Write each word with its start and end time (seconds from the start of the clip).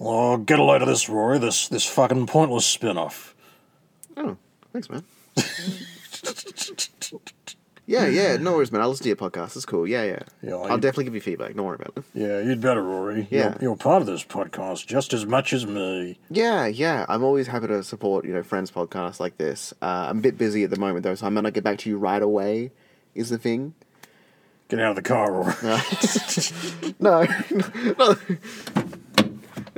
Oh, 0.00 0.36
get 0.36 0.58
a 0.58 0.62
load 0.62 0.82
of 0.82 0.88
this, 0.88 1.08
Rory. 1.08 1.38
This 1.38 1.68
this 1.68 1.84
fucking 1.84 2.26
pointless 2.26 2.66
spin-off. 2.66 3.34
Oh, 4.16 4.36
thanks, 4.72 4.88
man. 4.90 5.04
yeah, 7.86 8.06
yeah, 8.06 8.36
no 8.36 8.52
worries, 8.52 8.70
man. 8.70 8.80
I'll 8.82 8.90
listen 8.90 9.04
to 9.04 9.08
your 9.08 9.16
podcast. 9.16 9.56
It's 9.56 9.64
cool. 9.64 9.86
Yeah, 9.86 10.04
yeah. 10.04 10.18
Yeah, 10.42 10.54
I'll 10.54 10.72
I- 10.72 10.76
definitely 10.76 11.04
give 11.04 11.14
you 11.14 11.20
feedback. 11.20 11.54
Don't 11.54 11.64
worry 11.66 11.76
about 11.80 11.92
it. 11.96 12.04
Yeah, 12.14 12.40
you'd 12.40 12.60
better, 12.60 12.82
Rory. 12.82 13.26
Yeah. 13.30 13.54
You're, 13.60 13.70
you're 13.70 13.76
part 13.76 14.02
of 14.02 14.06
this 14.06 14.22
podcast 14.24 14.86
just 14.86 15.12
as 15.14 15.24
much 15.26 15.52
as 15.52 15.66
me. 15.66 16.18
Yeah, 16.30 16.66
yeah. 16.66 17.06
I'm 17.08 17.24
always 17.24 17.46
happy 17.48 17.66
to 17.68 17.82
support, 17.82 18.24
you 18.24 18.32
know, 18.34 18.42
friends' 18.42 18.70
podcasts 18.70 19.18
like 19.20 19.38
this. 19.38 19.72
Uh, 19.80 20.06
I'm 20.10 20.18
a 20.18 20.20
bit 20.20 20.36
busy 20.38 20.64
at 20.64 20.70
the 20.70 20.78
moment, 20.78 21.02
though, 21.04 21.14
so 21.14 21.26
I 21.26 21.28
might 21.30 21.40
not 21.42 21.54
get 21.54 21.64
back 21.64 21.78
to 21.78 21.90
you 21.90 21.96
right 21.98 22.22
away, 22.22 22.72
is 23.14 23.30
the 23.30 23.38
thing. 23.38 23.74
Get 24.68 24.80
out 24.80 24.90
of 24.90 24.96
the 24.96 25.02
car, 25.02 25.32
Rory. 25.32 25.54
No, 27.00 27.26
no. 27.98 28.14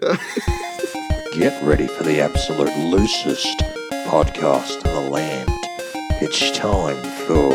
Get 0.01 1.63
ready 1.63 1.87
for 1.87 2.05
the 2.05 2.21
absolute 2.23 2.75
loosest 2.79 3.59
podcast 4.07 4.77
in 4.87 4.95
the 4.95 5.11
land. 5.11 5.51
It's 6.23 6.51
time 6.57 6.97
for 7.27 7.51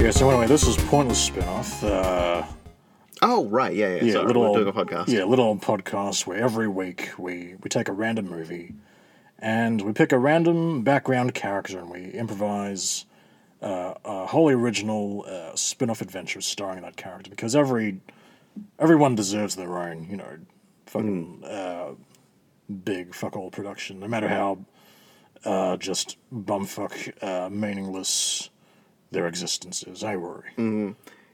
yeah, 0.00 0.10
so 0.12 0.30
anyway, 0.30 0.46
this 0.46 0.68
is 0.68 0.76
Pointless 0.76 1.18
Spin-off. 1.18 1.82
Uh, 1.82 2.44
Oh, 3.22 3.46
right. 3.46 3.74
Yeah, 3.74 3.96
yeah. 3.96 4.04
yeah, 4.04 4.12
Sorry, 4.12 4.26
little 4.26 4.68
a 4.68 4.72
podcast. 4.72 5.08
Yeah, 5.08 5.24
little 5.24 5.56
podcast 5.56 6.26
where 6.26 6.38
every 6.38 6.68
week 6.68 7.10
we, 7.18 7.54
we 7.62 7.68
take 7.68 7.88
a 7.88 7.92
random 7.92 8.28
movie 8.28 8.74
and 9.38 9.80
we 9.82 9.92
pick 9.92 10.12
a 10.12 10.18
random 10.18 10.82
background 10.82 11.34
character 11.34 11.78
and 11.78 11.90
we 11.90 12.10
improvise 12.10 13.04
uh, 13.62 13.94
a 14.04 14.26
wholly 14.26 14.54
original 14.54 15.24
uh, 15.28 15.54
spin-off 15.54 16.00
adventure 16.00 16.40
starring 16.40 16.82
that 16.82 16.96
character 16.96 17.30
because 17.30 17.56
every 17.56 18.00
everyone 18.78 19.14
deserves 19.14 19.56
their 19.56 19.78
own, 19.78 20.06
you 20.10 20.16
know, 20.16 20.38
fucking 20.86 21.44
uh, 21.44 21.90
big 22.84 23.14
fuck 23.14 23.36
all 23.36 23.50
production, 23.50 24.00
no 24.00 24.08
matter 24.08 24.28
how 24.28 24.58
uh, 25.44 25.76
just 25.76 26.16
bumfuck 26.34 27.12
uh, 27.22 27.48
meaningless 27.48 28.50
their 29.10 29.26
existence 29.26 29.82
is. 29.84 30.02
I 30.04 30.16
worry. 30.16 30.50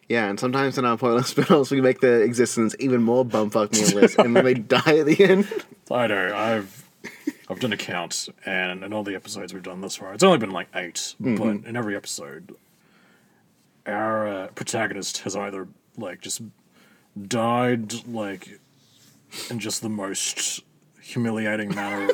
Yeah, 0.09 0.29
and 0.29 0.39
sometimes 0.39 0.77
in 0.79 0.85
our 0.85 0.97
pointless 0.97 1.29
spin-offs, 1.29 1.71
we 1.71 1.81
make 1.81 2.01
the 2.01 2.21
existence 2.23 2.75
even 2.79 3.03
more 3.03 3.25
bumfuck 3.25 3.73
meaningless, 3.73 4.17
and 4.17 4.37
then 4.37 4.45
they 4.45 4.55
die 4.55 4.99
at 4.99 5.07
the 5.07 5.25
end. 5.25 5.49
I 5.91 6.07
know. 6.07 6.35
I've 6.35 6.85
I've 7.49 7.61
done 7.61 7.73
a 7.73 7.77
count, 7.77 8.29
and 8.47 8.83
in 8.85 8.93
all 8.93 9.03
the 9.03 9.15
episodes 9.15 9.53
we've 9.53 9.63
done 9.63 9.81
thus 9.81 9.97
far, 9.97 10.15
it's 10.15 10.23
only 10.23 10.39
been 10.39 10.51
like 10.51 10.69
8 10.75 11.17
But 11.21 11.43
in 11.67 11.77
every 11.77 11.95
episode, 11.97 12.55
our 13.87 14.27
uh, 14.27 14.47
protagonist 14.49 15.19
has 15.19 15.37
either 15.37 15.69
like 15.97 16.21
just 16.21 16.43
died 17.29 18.07
like 18.07 18.61
in 19.51 19.59
just 19.59 19.83
the 19.83 19.89
most 19.89 20.63
humiliating 21.01 21.75
manner, 21.75 22.13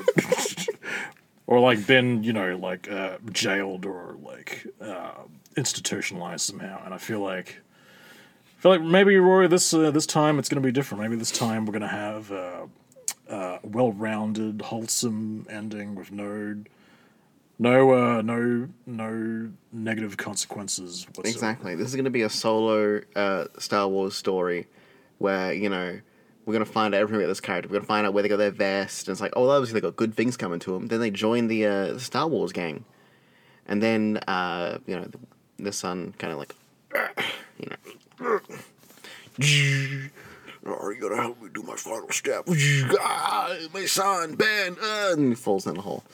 or 1.46 1.60
like 1.60 1.86
been 1.86 2.24
you 2.24 2.32
know 2.32 2.56
like 2.56 2.90
uh, 2.90 3.18
jailed 3.32 3.86
or 3.86 4.16
like 4.22 4.66
uh, 4.80 5.12
institutionalized 5.56 6.44
somehow. 6.46 6.82
And 6.84 6.94
I 6.94 6.98
feel 6.98 7.20
like. 7.20 7.56
Feel 8.60 8.72
like 8.72 8.82
maybe 8.82 9.16
Rory, 9.16 9.48
this 9.48 9.72
uh, 9.72 9.90
this 9.90 10.04
time 10.04 10.38
it's 10.38 10.50
going 10.50 10.62
to 10.62 10.66
be 10.66 10.70
different. 10.70 11.02
Maybe 11.02 11.16
this 11.16 11.30
time 11.30 11.64
we're 11.64 11.72
going 11.72 11.80
to 11.80 11.88
have 11.88 12.30
uh, 12.30 12.66
uh, 13.26 13.58
well-rounded, 13.62 14.60
wholesome 14.60 15.46
ending 15.48 15.94
with 15.94 16.12
no, 16.12 16.62
no, 17.58 17.90
uh, 17.92 18.20
no, 18.20 18.68
no 18.84 19.50
negative 19.72 20.18
consequences 20.18 21.06
whatsoever. 21.06 21.28
Exactly. 21.28 21.74
This 21.74 21.88
is 21.88 21.94
going 21.94 22.04
to 22.04 22.10
be 22.10 22.20
a 22.20 22.28
solo 22.28 23.00
uh, 23.16 23.46
Star 23.58 23.88
Wars 23.88 24.14
story 24.14 24.66
where, 25.16 25.54
you 25.54 25.70
know, 25.70 25.98
we're 26.44 26.52
going 26.52 26.64
to 26.64 26.70
find 26.70 26.94
out 26.94 27.00
everything 27.00 27.22
about 27.22 27.28
this 27.28 27.40
character. 27.40 27.66
We're 27.66 27.76
going 27.76 27.82
to 27.84 27.88
find 27.88 28.06
out 28.06 28.12
where 28.12 28.22
they 28.22 28.28
got 28.28 28.36
their 28.36 28.50
vest. 28.50 29.08
And 29.08 29.14
it's 29.14 29.22
like, 29.22 29.32
oh, 29.36 29.48
obviously 29.48 29.80
they 29.80 29.86
got 29.86 29.96
good 29.96 30.14
things 30.14 30.36
coming 30.36 30.60
to 30.60 30.72
them. 30.72 30.88
Then 30.88 31.00
they 31.00 31.10
join 31.10 31.46
the, 31.46 31.64
uh, 31.64 31.98
Star 31.98 32.28
Wars 32.28 32.52
gang. 32.52 32.84
And 33.66 33.82
then, 33.82 34.18
uh, 34.28 34.80
you 34.86 34.96
know, 34.96 35.04
the, 35.04 35.18
the 35.56 35.72
son 35.72 36.14
kind 36.18 36.30
of 36.34 36.38
like, 36.38 36.54
you 37.58 37.70
know, 37.70 37.76
oh, 38.20 38.40
you 39.40 40.10
gonna 41.00 41.16
help 41.16 41.42
me 41.42 41.48
do 41.52 41.62
my 41.62 41.76
final 41.76 42.10
step. 42.10 42.44
Ah, 43.00 43.56
my 43.72 43.86
son, 43.86 44.34
Ben. 44.34 44.76
Uh, 44.82 45.12
and 45.12 45.30
he 45.30 45.34
falls 45.34 45.66
in 45.66 45.74
the 45.74 45.82
hole. 45.82 46.04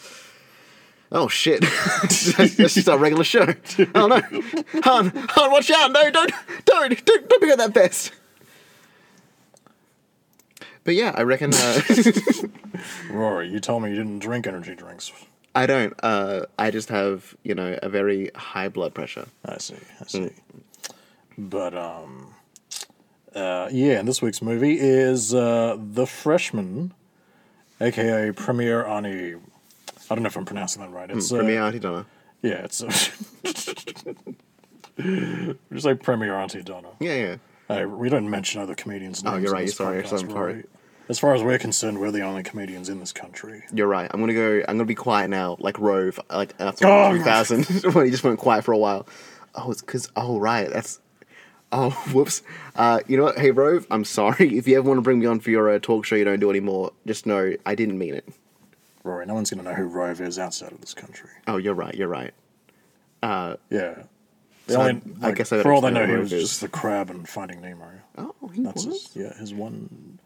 Oh 1.13 1.29
shit! 1.29 1.61
That's 2.03 2.57
just 2.57 2.89
a 2.89 2.97
regular 2.97 3.23
show. 3.23 3.47
Oh 3.95 4.09
no, 4.09 4.21
Han, 4.83 5.13
Han, 5.15 5.51
watch 5.53 5.71
out! 5.71 5.93
No, 5.93 6.11
don't, 6.11 6.33
don't, 6.65 7.07
don't, 7.07 7.29
don't 7.29 7.41
pick 7.41 7.51
up 7.51 7.59
that 7.59 7.75
vest. 7.75 8.13
But 10.83 10.95
yeah, 10.95 11.13
I 11.17 11.23
reckon 11.23 11.53
uh, 11.55 11.81
Rory, 13.11 13.49
you 13.49 13.61
told 13.61 13.83
me 13.83 13.91
you 13.91 13.97
didn't 13.97 14.21
drink 14.21 14.47
energy 14.47 14.75
drinks. 14.75 15.13
I 15.55 15.67
don't. 15.67 15.95
Uh, 16.03 16.47
I 16.59 16.71
just 16.71 16.89
have 16.91 17.37
you 17.45 17.55
know 17.55 17.79
a 17.83 17.89
very 17.89 18.31
high 18.35 18.69
blood 18.69 18.93
pressure. 18.93 19.27
I 19.45 19.59
see. 19.59 19.77
I 20.01 20.07
see. 20.07 20.31
But 21.39 21.77
um, 21.77 22.35
uh, 23.35 23.69
yeah, 23.71 23.99
and 23.99 24.09
this 24.09 24.23
week's 24.23 24.41
movie 24.43 24.79
is 24.81 25.35
uh, 25.35 25.77
The 25.79 26.07
Freshman, 26.07 26.95
aka 27.81 28.33
Premier 28.33 28.85
Ani. 28.87 29.35
I 29.35 30.15
don't 30.15 30.23
know 30.23 30.29
if 30.29 30.37
I'm 30.37 30.45
pronouncing 30.45 30.83
that 30.83 30.91
right. 30.91 31.11
It's 31.11 31.33
uh, 31.33 31.37
Premier 31.39 31.63
Auntie 31.63 31.79
Donna. 31.81 32.07
Yeah, 32.43 32.65
it's 32.65 32.83
uh, 32.83 32.91
just 35.73 35.85
like 35.85 36.03
Premier 36.03 36.35
Auntie 36.35 36.63
Donna. 36.63 36.89
Yeah, 37.01 37.15
yeah. 37.15 37.37
Hey, 37.69 37.85
we 37.87 38.09
don't 38.09 38.31
mention 38.31 38.61
other 38.61 38.75
comedians. 38.75 39.23
Oh, 39.27 39.37
you're 39.37 39.53
right, 39.53 39.67
this 39.67 39.77
sorry, 39.77 40.03
podcast, 40.03 40.13
I'm 40.13 40.31
sorry. 40.31 40.53
Rory. 40.55 40.65
As 41.09 41.19
far 41.19 41.35
as 41.35 41.43
we're 41.43 41.59
concerned, 41.59 41.99
we're 42.01 42.11
the 42.11 42.23
only 42.23 42.43
comedians 42.43 42.89
in 42.89 42.99
this 42.99 43.13
country. 43.13 43.63
You're 43.73 43.87
right. 43.87 44.11
I'm 44.13 44.21
gonna 44.21 44.35
go. 44.35 44.59
I'm 44.69 44.77
gonna 44.77 44.85
be 44.85 44.95
quiet 44.95 45.29
now, 45.31 45.57
like 45.61 45.79
Rove, 45.79 46.19
like 46.31 46.55
after 46.59 46.87
Oh, 46.87 47.13
2000 47.13 47.65
when 47.95 48.05
he 48.07 48.11
just 48.11 48.25
went 48.25 48.39
quiet 48.39 48.65
for 48.65 48.73
a 48.73 48.79
while. 48.79 49.07
Oh, 49.55 49.71
it's 49.71 49.81
because. 49.83 50.11
Oh, 50.17 50.39
right. 50.39 50.69
That's. 50.71 51.01
Oh, 51.73 51.91
whoops. 52.13 52.43
Uh, 52.75 53.01
you 53.07 53.17
know 53.17 53.25
what? 53.25 53.39
Hey, 53.39 53.51
Rove, 53.51 53.87
I'm 53.91 54.05
sorry. 54.05 54.49
If 54.57 54.67
you 54.69 54.79
ever 54.79 54.87
want 54.89 54.99
to 54.99 55.03
bring 55.03 55.19
me 55.19 55.27
on 55.27 55.41
for 55.41 55.51
your 55.51 55.69
uh, 55.71 55.79
talk 55.79 56.05
show 56.05 56.15
you 56.17 56.25
don't 56.25 56.41
do 56.41 56.51
anymore, 56.51 56.93
just 57.07 57.27
know 57.27 57.55
I 57.67 57.75
didn't 57.75 57.99
mean 57.99 58.15
it. 58.15 58.29
Rory, 59.05 59.27
no 59.27 59.35
one's 59.35 59.51
going 59.51 59.63
to 59.65 59.71
know 59.71 59.77
who 59.77 59.85
Rove 59.85 60.21
is 60.21 60.39
outside 60.39 60.73
of 60.73 60.81
this 60.81 60.95
country. 60.95 61.31
Oh, 61.47 61.57
you're 61.59 61.75
right. 61.75 61.95
You're 61.95 62.09
right. 62.09 62.33
Yeah. 63.23 63.55
The 64.67 64.73
So 64.73 64.81
only, 64.81 65.01
I- 65.23 65.29
I 65.29 65.33
guess 65.33 65.53
I 65.53 65.63
for 65.63 65.73
all 65.73 65.81
they 65.81 65.91
know, 65.93 66.07
he 66.07 66.13
was 66.13 66.33
Rove 66.33 66.41
just 66.41 66.61
the 66.61 66.69
crab 66.69 67.11
in 67.11 67.25
Finding 67.25 67.61
Nemo. 67.61 67.89
Oh, 68.19 68.35
he 68.53 68.63
That's 68.63 68.85
was. 68.85 69.13
his, 69.13 69.17
yeah, 69.17 69.33
his 69.39 69.55
one. 69.55 70.19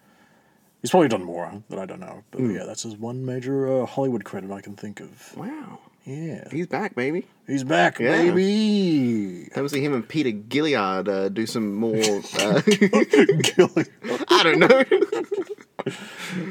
He's 0.81 0.91
probably 0.91 1.09
done 1.09 1.25
more 1.25 1.63
that 1.69 1.79
I 1.79 1.85
don't 1.85 2.01
know, 2.01 2.25
but 2.31 2.41
Hmm. 2.41 2.55
yeah, 2.57 2.65
that's 2.65 2.85
his 2.85 2.97
one 2.97 3.25
major 3.27 3.83
uh, 3.83 3.87
Hollywood 3.87 4.25
credit 4.25 4.51
I 4.51 4.63
can 4.63 4.77
think 4.77 5.01
of. 5.01 5.37
Wow. 5.37 5.79
Yeah, 6.07 6.49
He's 6.51 6.67
back, 6.67 6.95
baby. 6.95 7.27
he's 7.47 7.63
back, 7.63 7.99
Yeah. 8.01 8.11
baby. 8.17 9.49
Time 9.55 9.65
to 9.65 9.69
see 9.69 9.85
him 9.85 9.93
and 9.93 10.09
Peter 10.09 10.31
Helliar 10.31 11.07
uh, 11.09 11.29
do 11.29 11.47
some 11.47 11.75
more. 11.75 11.97
Uh, 12.39 12.63
I 14.29 14.41
don't 14.43 14.59
know. 14.59 14.85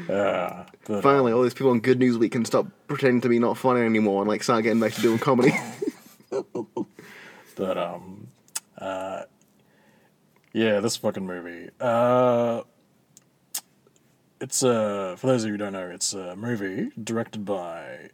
But, 0.86 1.02
Finally, 1.02 1.32
all 1.32 1.42
these 1.42 1.54
people 1.54 1.70
on 1.70 1.80
Good 1.80 1.98
News 2.00 2.18
Week 2.18 2.32
can 2.32 2.44
stop 2.44 2.66
pretending 2.88 3.20
to 3.22 3.28
be 3.28 3.38
not 3.38 3.56
funny 3.56 3.80
anymore 3.82 4.22
and 4.22 4.28
like 4.28 4.42
start 4.42 4.64
getting 4.64 4.80
back 4.80 4.92
to 4.94 5.00
doing 5.02 5.18
comedy. 5.18 5.52
But 7.56 7.78
um, 7.78 8.28
uh, 8.78 9.22
yeah, 10.52 10.80
this 10.80 10.96
fucking 10.96 11.26
movie. 11.26 11.70
Uh, 11.80 12.62
it's 14.40 14.62
uh, 14.64 15.14
for 15.18 15.26
those 15.28 15.44
of 15.44 15.48
you 15.48 15.54
who 15.54 15.58
don't 15.58 15.74
know, 15.74 15.88
it's 15.90 16.12
a 16.12 16.34
movie 16.34 16.90
directed 17.02 17.44
by 17.44 18.10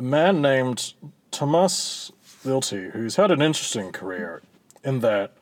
a 0.00 0.02
man 0.02 0.40
named 0.40 0.94
Thomas 1.30 2.10
Lilti, 2.44 2.90
who's 2.92 3.16
had 3.16 3.30
an 3.30 3.42
interesting 3.42 3.92
career. 3.92 4.42
In 4.82 5.00
that, 5.00 5.32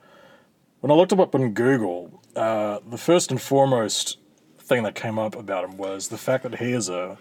when 0.81 0.91
I 0.91 0.95
looked 0.95 1.13
him 1.13 1.21
up 1.21 1.33
on 1.35 1.53
Google, 1.53 2.21
uh, 2.35 2.81
the 2.85 2.99
first 2.99 3.31
and 3.31 3.41
foremost 3.41 4.19
thing 4.59 4.83
that 4.83 4.97
came 4.97 5.17
up 5.19 5.37
about 5.37 5.65
him 5.65 5.77
was 5.77 6.09
the 6.09 6.19
fact 6.19 6.43
that 6.43 6.57
he 6.59 6.73
is 6.73 6.89
a 6.89 7.17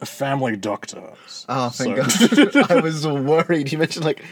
a 0.00 0.06
family 0.06 0.56
doctor. 0.56 1.12
Oh, 1.48 1.68
thank 1.68 1.96
So- 1.96 2.54
God. 2.54 2.70
I 2.70 2.80
was 2.80 3.06
worried. 3.06 3.70
You 3.72 3.78
mentioned 3.78 4.04
like. 4.04 4.24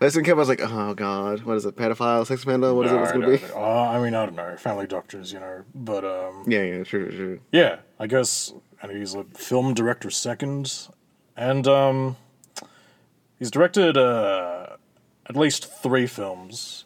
Thing 0.00 0.22
came, 0.22 0.34
I 0.34 0.38
was 0.38 0.48
like, 0.48 0.60
oh 0.62 0.94
God, 0.94 1.42
what 1.42 1.56
is 1.56 1.64
it? 1.66 1.74
Pedophile, 1.74 2.24
sex 2.24 2.44
offender? 2.44 2.72
What 2.72 2.86
is 2.86 2.92
it? 2.92 2.96
What's 3.00 3.10
going 3.10 3.22
to 3.36 3.44
be? 3.46 3.52
Uh, 3.52 3.58
I 3.60 4.00
mean, 4.00 4.14
I 4.14 4.26
don't 4.26 4.36
know. 4.36 4.54
Family 4.56 4.86
doctors, 4.86 5.32
you 5.32 5.40
know. 5.40 5.64
But 5.74 6.04
um, 6.04 6.44
Yeah, 6.46 6.62
yeah, 6.62 6.84
true, 6.84 7.10
true. 7.10 7.40
yeah, 7.50 7.78
I 7.98 8.06
guess. 8.06 8.52
And 8.80 8.92
he's 8.92 9.14
a 9.14 9.24
film 9.24 9.74
director 9.74 10.08
second, 10.10 10.86
and 11.38 11.66
um, 11.66 12.16
he's 13.38 13.50
directed 13.50 13.96
uh, 13.96 14.76
at 15.26 15.36
least 15.36 15.72
three 15.82 16.06
films. 16.06 16.84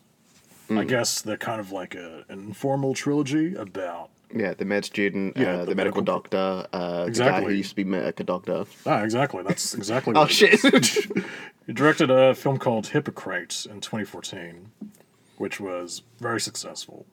I 0.71 0.85
guess 0.85 1.21
they're 1.21 1.37
kind 1.37 1.61
of 1.61 1.71
like 1.71 1.95
a, 1.95 2.25
an 2.31 2.39
informal 2.39 2.95
trilogy 2.95 3.55
about 3.55 4.09
Yeah, 4.35 4.55
the 4.55 4.65
med 4.65 4.87
student, 4.87 5.37
Yeah, 5.37 5.43
uh, 5.43 5.57
the 5.59 5.67
the, 5.67 5.75
medical, 5.75 6.01
medical- 6.01 6.03
doctor, 6.03 6.67
uh, 6.73 7.05
the 7.05 7.11
guy 7.11 7.43
who 7.43 7.51
used 7.51 7.71
to 7.71 7.77
be 7.77 7.85
me- 7.85 7.99
a 7.99 8.13
doctor. 8.13 8.65
Ah, 8.87 9.03
exactly. 9.03 9.43
That's 9.43 9.75
exactly. 9.81 10.15
Oh 10.17 10.27
shit! 10.27 10.61
He 11.67 11.73
directed 11.73 12.11
a 12.11 12.35
film 12.35 12.59
called 12.59 12.89
Hippocrates 12.89 13.67
in 13.67 13.81
2014, 13.81 14.73
which 15.37 15.61
was 15.61 16.03
very 16.19 16.41
successful 16.41 17.07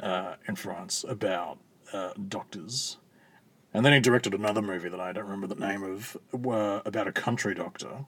uh, 0.00 0.34
in 0.48 0.54
France 0.56 1.04
about 1.08 1.58
uh, 1.92 2.12
doctors. 2.28 2.96
And 3.72 3.84
then 3.84 3.92
he 3.92 4.00
directed 4.00 4.34
another 4.34 4.62
movie 4.62 4.88
that 4.88 5.00
I 5.00 5.12
don't 5.12 5.24
remember 5.24 5.46
the 5.46 5.54
name 5.54 5.82
of, 5.82 6.16
uh, 6.34 6.80
about 6.84 7.06
a 7.06 7.12
country 7.12 7.54
doctor. 7.54 8.04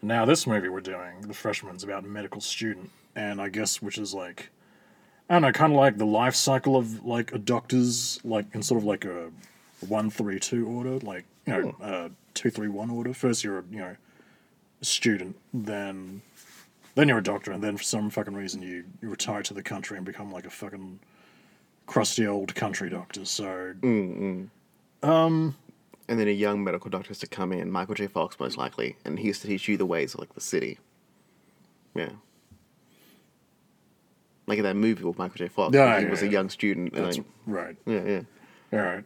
Now 0.00 0.24
this 0.24 0.46
movie 0.46 0.68
we're 0.68 0.80
doing, 0.80 1.22
The 1.22 1.34
Freshman's 1.34 1.82
about 1.82 2.04
a 2.04 2.06
medical 2.06 2.40
student, 2.40 2.90
and 3.16 3.40
I 3.40 3.48
guess 3.48 3.82
which 3.82 3.98
is 3.98 4.14
like, 4.14 4.50
I 5.28 5.34
don't 5.34 5.42
know, 5.42 5.52
kind 5.52 5.72
of 5.72 5.78
like 5.78 5.98
the 5.98 6.06
life 6.06 6.36
cycle 6.36 6.76
of 6.76 7.04
like 7.04 7.32
a 7.32 7.38
doctor's, 7.38 8.20
like 8.24 8.46
in 8.54 8.62
sort 8.62 8.78
of 8.78 8.84
like 8.84 9.04
a 9.04 9.30
one 9.86 10.10
three 10.10 10.38
two 10.38 10.66
order, 10.68 10.98
like 11.00 11.24
you 11.46 11.52
know, 11.52 11.76
uh, 11.82 12.08
two 12.34 12.50
three 12.50 12.68
one 12.68 12.90
order. 12.90 13.12
First 13.12 13.42
you're 13.42 13.58
a 13.58 13.64
you 13.70 13.78
know 13.78 13.96
a 14.80 14.84
student, 14.84 15.36
then 15.52 16.22
then 16.94 17.08
you're 17.08 17.18
a 17.18 17.22
doctor, 17.22 17.50
and 17.52 17.62
then 17.62 17.76
for 17.76 17.82
some 17.82 18.10
fucking 18.10 18.34
reason 18.34 18.62
you, 18.62 18.84
you 19.02 19.08
retire 19.08 19.42
to 19.42 19.54
the 19.54 19.62
country 19.62 19.96
and 19.96 20.06
become 20.06 20.32
like 20.32 20.46
a 20.46 20.50
fucking 20.50 21.00
crusty 21.86 22.26
old 22.26 22.54
country 22.54 22.88
doctor. 22.88 23.24
So 23.24 23.74
and 25.02 25.54
then 26.06 26.28
a 26.28 26.32
young 26.32 26.64
medical 26.64 26.90
doctor 26.90 27.08
has 27.08 27.18
to 27.20 27.26
come 27.26 27.52
in, 27.52 27.70
Michael 27.70 27.94
J. 27.94 28.06
Fox 28.06 28.38
most 28.40 28.56
likely, 28.56 28.96
and 29.04 29.18
he 29.18 29.28
has 29.28 29.40
to 29.40 29.46
teach 29.46 29.68
you 29.68 29.76
the 29.76 29.86
ways 29.86 30.14
of 30.14 30.20
like 30.20 30.34
the 30.34 30.40
city. 30.40 30.78
Yeah. 31.94 32.10
Like 34.46 34.58
in 34.58 34.64
that 34.64 34.76
movie 34.76 35.04
with 35.04 35.18
Michael 35.18 35.36
J. 35.36 35.48
Fox, 35.48 35.74
Yeah, 35.74 35.98
he 35.98 36.04
yeah, 36.04 36.10
was 36.10 36.22
a 36.22 36.26
yeah. 36.26 36.32
young 36.32 36.48
student. 36.48 36.94
And 36.94 37.04
that's 37.06 37.18
like, 37.18 37.26
right. 37.46 37.76
yeah, 37.86 38.02
yeah. 38.04 38.20
All 38.72 38.78
right. 38.86 39.04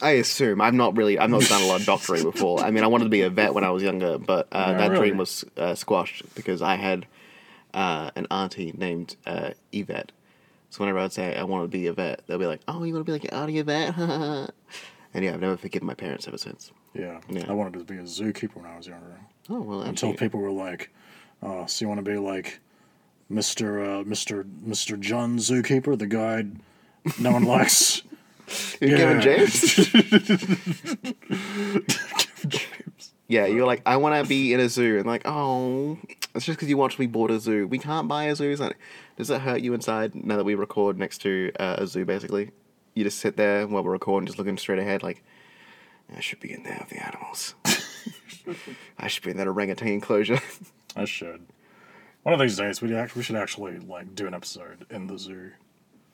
I 0.00 0.10
assume 0.12 0.60
I've 0.60 0.74
not 0.74 0.96
really 0.96 1.18
I've 1.18 1.30
not 1.30 1.42
done 1.42 1.62
a 1.62 1.66
lot 1.66 1.80
of 1.80 1.86
doctoring 1.86 2.24
before. 2.24 2.60
I 2.60 2.70
mean, 2.72 2.82
I 2.82 2.88
wanted 2.88 3.04
to 3.04 3.10
be 3.10 3.22
a 3.22 3.30
vet 3.30 3.54
when 3.54 3.62
I 3.62 3.70
was 3.70 3.82
younger, 3.84 4.18
but 4.18 4.48
uh, 4.50 4.64
Yeah, 4.72 4.78
that 4.78 4.90
really? 4.90 5.06
dream 5.08 5.18
was 5.18 5.44
uh, 5.56 5.74
squashed 5.76 6.24
because 6.34 6.60
I 6.60 6.74
had 6.74 7.06
uh, 7.72 8.10
an 8.16 8.26
auntie 8.30 8.72
named 8.76 9.16
uh, 9.26 9.50
Yvette. 9.70 10.10
So 10.72 10.80
whenever 10.80 10.98
I'd 11.00 11.12
say 11.12 11.36
I 11.36 11.42
want 11.42 11.64
to 11.64 11.68
be 11.68 11.86
a 11.88 11.92
vet, 11.92 12.22
they'll 12.26 12.38
be 12.38 12.46
like, 12.46 12.62
"Oh, 12.66 12.82
you 12.82 12.94
want 12.94 13.04
to 13.04 13.10
be 13.12 13.12
like 13.12 13.24
an 13.24 13.34
auntie 13.38 13.60
vet?" 13.60 13.94
and 13.98 14.50
yeah, 15.14 15.34
I've 15.34 15.40
never 15.40 15.58
forgiven 15.58 15.86
my 15.86 15.92
parents 15.92 16.26
ever 16.26 16.38
since. 16.38 16.72
Yeah. 16.94 17.20
Yeah. 17.28 17.44
I 17.46 17.52
wanted 17.52 17.78
to 17.78 17.84
be 17.84 17.98
a 18.00 18.04
zookeeper 18.04 18.56
when 18.56 18.64
I 18.64 18.78
was 18.78 18.86
younger. 18.86 19.20
Oh 19.50 19.60
well, 19.60 19.82
Until 19.82 20.14
people 20.14 20.40
were 20.40 20.50
like, 20.50 20.90
"Oh, 21.42 21.66
so 21.66 21.84
you 21.84 21.90
want 21.90 22.02
to 22.02 22.10
be 22.10 22.16
like 22.16 22.60
Mister 23.28 23.84
uh, 23.84 24.02
Mister 24.04 24.46
Mister 24.62 24.96
John 24.96 25.36
Zookeeper, 25.36 25.98
the 25.98 26.06
guy 26.06 26.46
no 27.20 27.32
one 27.32 27.44
likes." 27.44 28.02
You're 28.80 28.96
Kevin 28.96 29.20
Yeah. 29.20 29.46
James. 32.46 33.12
Yeah, 33.28 33.46
you're 33.46 33.66
like, 33.66 33.82
I 33.86 33.96
want 33.96 34.22
to 34.22 34.28
be 34.28 34.52
in 34.52 34.60
a 34.60 34.68
zoo, 34.68 34.98
and 34.98 35.06
like, 35.06 35.22
oh, 35.24 35.98
it's 36.34 36.44
just 36.44 36.58
because 36.58 36.68
you 36.68 36.76
watched 36.76 36.98
We 36.98 37.06
Bought 37.06 37.30
a 37.30 37.38
Zoo. 37.40 37.66
We 37.66 37.78
can't 37.78 38.08
buy 38.08 38.24
a 38.24 38.34
zoo. 38.36 38.50
Is 38.50 38.58
that, 38.58 38.74
does 39.16 39.28
that 39.28 39.40
hurt 39.40 39.60
you 39.60 39.74
inside 39.74 40.14
now 40.14 40.36
that 40.36 40.44
we 40.44 40.54
record 40.54 40.98
next 40.98 41.18
to 41.22 41.52
uh, 41.58 41.76
a 41.78 41.86
zoo? 41.86 42.04
Basically, 42.04 42.50
you 42.94 43.04
just 43.04 43.18
sit 43.18 43.36
there 43.36 43.66
while 43.66 43.82
we're 43.84 43.92
recording, 43.92 44.26
just 44.26 44.38
looking 44.38 44.56
straight 44.58 44.78
ahead, 44.78 45.02
like, 45.02 45.22
I 46.14 46.20
should 46.20 46.40
be 46.40 46.52
in 46.52 46.62
there 46.62 46.76
with 46.80 46.90
the 46.90 47.04
animals. 47.06 47.54
I 48.98 49.08
should 49.08 49.22
be 49.24 49.30
in 49.30 49.36
that 49.38 49.46
orangutan 49.48 49.88
enclosure. 49.88 50.40
I 50.96 51.04
should. 51.06 51.46
One 52.22 52.34
of 52.34 52.40
these 52.40 52.56
days, 52.56 52.82
we 52.82 52.94
we 53.16 53.22
should 53.22 53.36
actually 53.36 53.78
like 53.78 54.14
do 54.14 54.26
an 54.26 54.34
episode 54.34 54.84
in 54.90 55.06
the 55.06 55.18
zoo. 55.18 55.52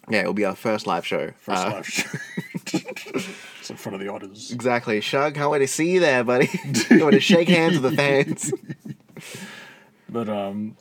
yeah, 0.09 0.21
it'll 0.21 0.35
be 0.35 0.45
our 0.45 0.55
first 0.55 0.87
live 0.87 1.05
show. 1.07 1.33
First 1.39 1.67
Uh, 1.67 1.71
live 1.71 1.87
show. 1.87 2.19
it's 2.55 3.71
in 3.71 3.77
front 3.77 3.95
of 3.95 4.01
the 4.01 4.09
otters. 4.13 4.51
Exactly, 4.53 5.01
Shug. 5.01 5.35
Can't 5.35 5.51
wait 5.51 5.59
to 5.61 5.67
see 5.67 5.91
you 5.95 6.01
there, 6.01 6.23
buddy. 6.23 6.47
Can't 6.75 7.05
wait 7.05 7.11
to 7.13 7.21
shake 7.21 7.49
hands 7.49 7.81
with 7.81 7.91
the 7.91 7.97
fans. 7.97 8.53
But 10.09 10.29
um, 10.29 10.77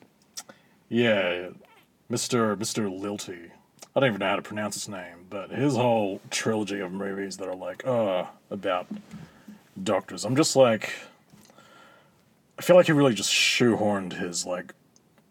yeah, 0.90 1.50
Mister 2.10 2.56
Mister 2.56 2.84
Lilti. 2.84 3.52
I 3.96 4.00
don't 4.00 4.10
even 4.10 4.20
know 4.20 4.30
how 4.30 4.36
to 4.36 4.42
pronounce 4.44 4.76
his 4.76 4.88
name, 4.88 5.26
but 5.28 5.50
his 5.50 5.76
whole 5.76 6.22
trilogy 6.30 6.80
of 6.80 6.92
movies 6.92 7.38
that 7.38 7.48
are 7.48 7.56
like, 7.56 7.86
uh, 7.86 8.26
about 8.52 8.86
doctors. 9.82 10.24
I'm 10.24 10.36
just 10.36 10.56
like, 10.56 10.94
I 12.60 12.62
feel 12.62 12.76
like 12.76 12.86
he 12.86 12.92
really 12.92 13.16
just 13.16 13.32
shoehorned 13.32 14.14
his 14.14 14.46
like 14.46 14.74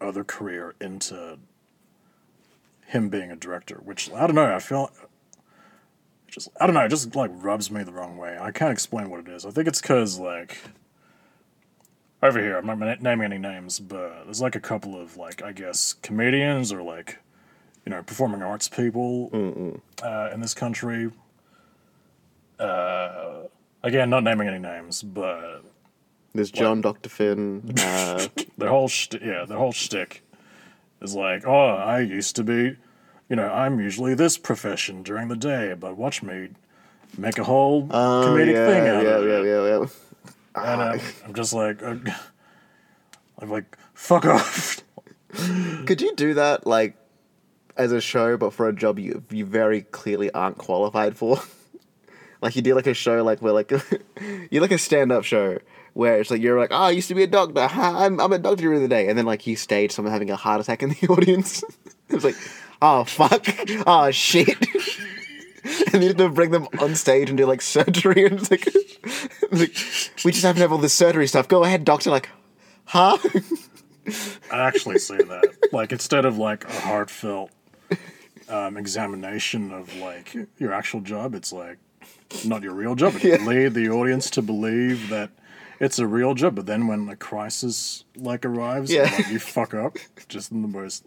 other 0.01 0.23
career 0.25 0.75
into 0.81 1.39
him 2.85 3.09
being 3.09 3.31
a 3.31 3.35
director, 3.35 3.81
which 3.83 4.11
I 4.11 4.27
don't 4.27 4.35
know. 4.35 4.53
I 4.53 4.59
feel 4.59 4.91
just 6.27 6.49
I 6.59 6.65
don't 6.65 6.73
know. 6.73 6.81
It 6.81 6.89
just 6.89 7.15
like 7.15 7.31
rubs 7.33 7.71
me 7.71 7.83
the 7.83 7.93
wrong 7.93 8.17
way. 8.17 8.37
I 8.39 8.51
can't 8.51 8.71
explain 8.71 9.09
what 9.09 9.21
it 9.21 9.29
is. 9.29 9.45
I 9.45 9.51
think 9.51 9.67
it's 9.67 9.81
because 9.81 10.19
like 10.19 10.57
over 12.23 12.39
here, 12.39 12.57
I'm 12.57 12.65
not 12.65 13.01
naming 13.01 13.25
any 13.25 13.37
names, 13.37 13.79
but 13.79 14.25
there's 14.25 14.41
like 14.41 14.55
a 14.55 14.59
couple 14.59 14.99
of 14.99 15.17
like 15.17 15.43
I 15.43 15.51
guess 15.51 15.93
comedians 15.93 16.71
or 16.71 16.81
like 16.81 17.19
you 17.85 17.91
know 17.91 18.01
performing 18.01 18.41
arts 18.41 18.67
people 18.67 19.29
uh, 20.03 20.29
in 20.33 20.41
this 20.41 20.53
country. 20.53 21.11
Uh, 22.59 23.43
again, 23.83 24.09
not 24.09 24.23
naming 24.23 24.47
any 24.47 24.59
names, 24.59 25.03
but 25.03 25.61
There's 26.33 26.49
John 26.49 26.81
Dr. 26.81 27.09
Finn. 27.09 27.73
Uh, 27.79 28.27
the 28.57 28.67
whole 28.67 28.87
shti 28.87 29.23
yeah, 29.23 29.45
the 29.45 29.57
whole 29.57 29.71
shtick 29.71 30.23
is 31.01 31.13
like, 31.13 31.45
oh, 31.45 31.75
I 31.75 31.99
used 31.99 32.35
to 32.37 32.43
be, 32.43 32.75
you 33.29 33.35
know, 33.35 33.47
I'm 33.47 33.79
usually 33.79 34.15
this 34.15 34.39
profession 34.39 35.03
during 35.03 35.27
the 35.27 35.35
day, 35.35 35.75
but 35.79 35.95
watch 35.95 36.23
me 36.23 36.49
make 37.15 37.37
a 37.37 37.43
whole 37.43 37.87
oh, 37.91 38.25
comedic 38.27 38.53
yeah, 38.53 38.65
thing 38.65 38.87
out 38.87 39.03
yeah, 39.03 39.09
of 39.09 39.25
yeah, 39.25 39.37
it. 39.37 39.45
yeah, 39.45 39.79
yeah. 39.79 39.85
And 40.65 40.81
I'm, 40.81 41.01
I'm 41.25 41.33
just 41.33 41.53
like, 41.53 41.81
uh, 41.83 41.95
I'm 43.39 43.49
like, 43.49 43.77
fuck 43.93 44.25
off. 44.25 44.81
Could 45.85 46.01
you 46.01 46.15
do 46.15 46.33
that 46.35 46.65
like 46.65 46.97
as 47.75 47.91
a 47.91 48.01
show, 48.01 48.37
but 48.37 48.53
for 48.53 48.67
a 48.67 48.73
job 48.73 48.97
you 48.97 49.23
you 49.29 49.45
very 49.45 49.81
clearly 49.81 50.31
aren't 50.31 50.57
qualified 50.57 51.15
for? 51.15 51.39
like 52.41 52.55
you 52.55 52.61
do 52.61 52.75
like 52.75 52.87
a 52.87 52.93
show 52.93 53.23
like 53.23 53.41
where 53.41 53.53
like 53.53 53.71
you 54.51 54.61
like 54.61 54.71
a 54.71 54.77
stand 54.77 55.11
up 55.11 55.23
show 55.23 55.57
where 55.93 56.19
it's 56.19 56.29
like 56.29 56.41
you're 56.41 56.59
like 56.59 56.71
oh 56.71 56.75
I 56.75 56.91
used 56.91 57.07
to 57.07 57.15
be 57.15 57.23
a 57.23 57.27
doctor 57.27 57.67
I'm 57.71 58.19
I'm 58.19 58.31
a 58.31 58.39
doctor 58.39 58.61
during 58.61 58.81
the 58.81 58.87
day 58.87 59.07
and 59.07 59.17
then 59.17 59.25
like 59.25 59.47
you 59.47 59.55
stage 59.55 59.91
someone 59.91 60.13
having 60.13 60.29
a 60.29 60.35
heart 60.35 60.61
attack 60.61 60.83
in 60.83 60.89
the 60.89 61.07
audience. 61.09 61.63
it's 62.09 62.23
like 62.23 62.35
oh 62.81 63.03
fuck 63.03 63.45
oh 63.85 64.11
shit. 64.11 64.65
and 65.93 66.01
you 66.03 66.09
have 66.09 66.17
to 66.17 66.29
bring 66.29 66.51
them 66.51 66.67
on 66.79 66.95
stage 66.95 67.29
and 67.29 67.37
do 67.37 67.45
like 67.45 67.61
surgery 67.61 68.25
and 68.25 68.39
it's 68.39 68.51
like, 68.51 68.65
like 69.51 69.75
we 70.25 70.31
just 70.31 70.43
have 70.43 70.55
to 70.55 70.61
have 70.61 70.71
all 70.71 70.77
this 70.77 70.93
surgery 70.93 71.27
stuff. 71.27 71.47
Go 71.47 71.63
ahead, 71.63 71.83
doctor. 71.85 72.09
Like, 72.11 72.29
huh? 72.85 73.17
I 74.51 74.59
actually 74.59 74.99
say 74.99 75.17
that. 75.17 75.57
Like, 75.73 75.91
instead 75.91 76.25
of 76.25 76.37
like 76.37 76.63
a 76.65 76.71
heartfelt 76.71 77.51
um, 78.49 78.77
examination 78.77 79.71
of 79.73 79.93
like 79.97 80.33
your 80.57 80.71
actual 80.73 81.01
job, 81.01 81.35
it's 81.35 81.51
like 81.51 81.77
not 82.45 82.63
your 82.63 82.73
real 82.73 82.95
job. 82.95 83.15
You 83.21 83.31
Yeah. 83.33 83.43
lead 83.43 83.73
the 83.73 83.89
audience 83.89 84.29
to 84.31 84.41
believe 84.41 85.09
that 85.09 85.31
it's 85.79 85.99
a 85.99 86.07
real 86.07 86.33
job. 86.35 86.55
But 86.55 86.65
then 86.65 86.87
when 86.87 87.09
a 87.09 87.15
crisis 87.17 88.05
like 88.15 88.45
arrives, 88.45 88.91
Yeah. 88.91 89.03
like, 89.03 89.29
you 89.29 89.39
fuck 89.39 89.73
up. 89.73 89.97
Just 90.29 90.51
in 90.51 90.61
the 90.61 90.67
most. 90.69 91.03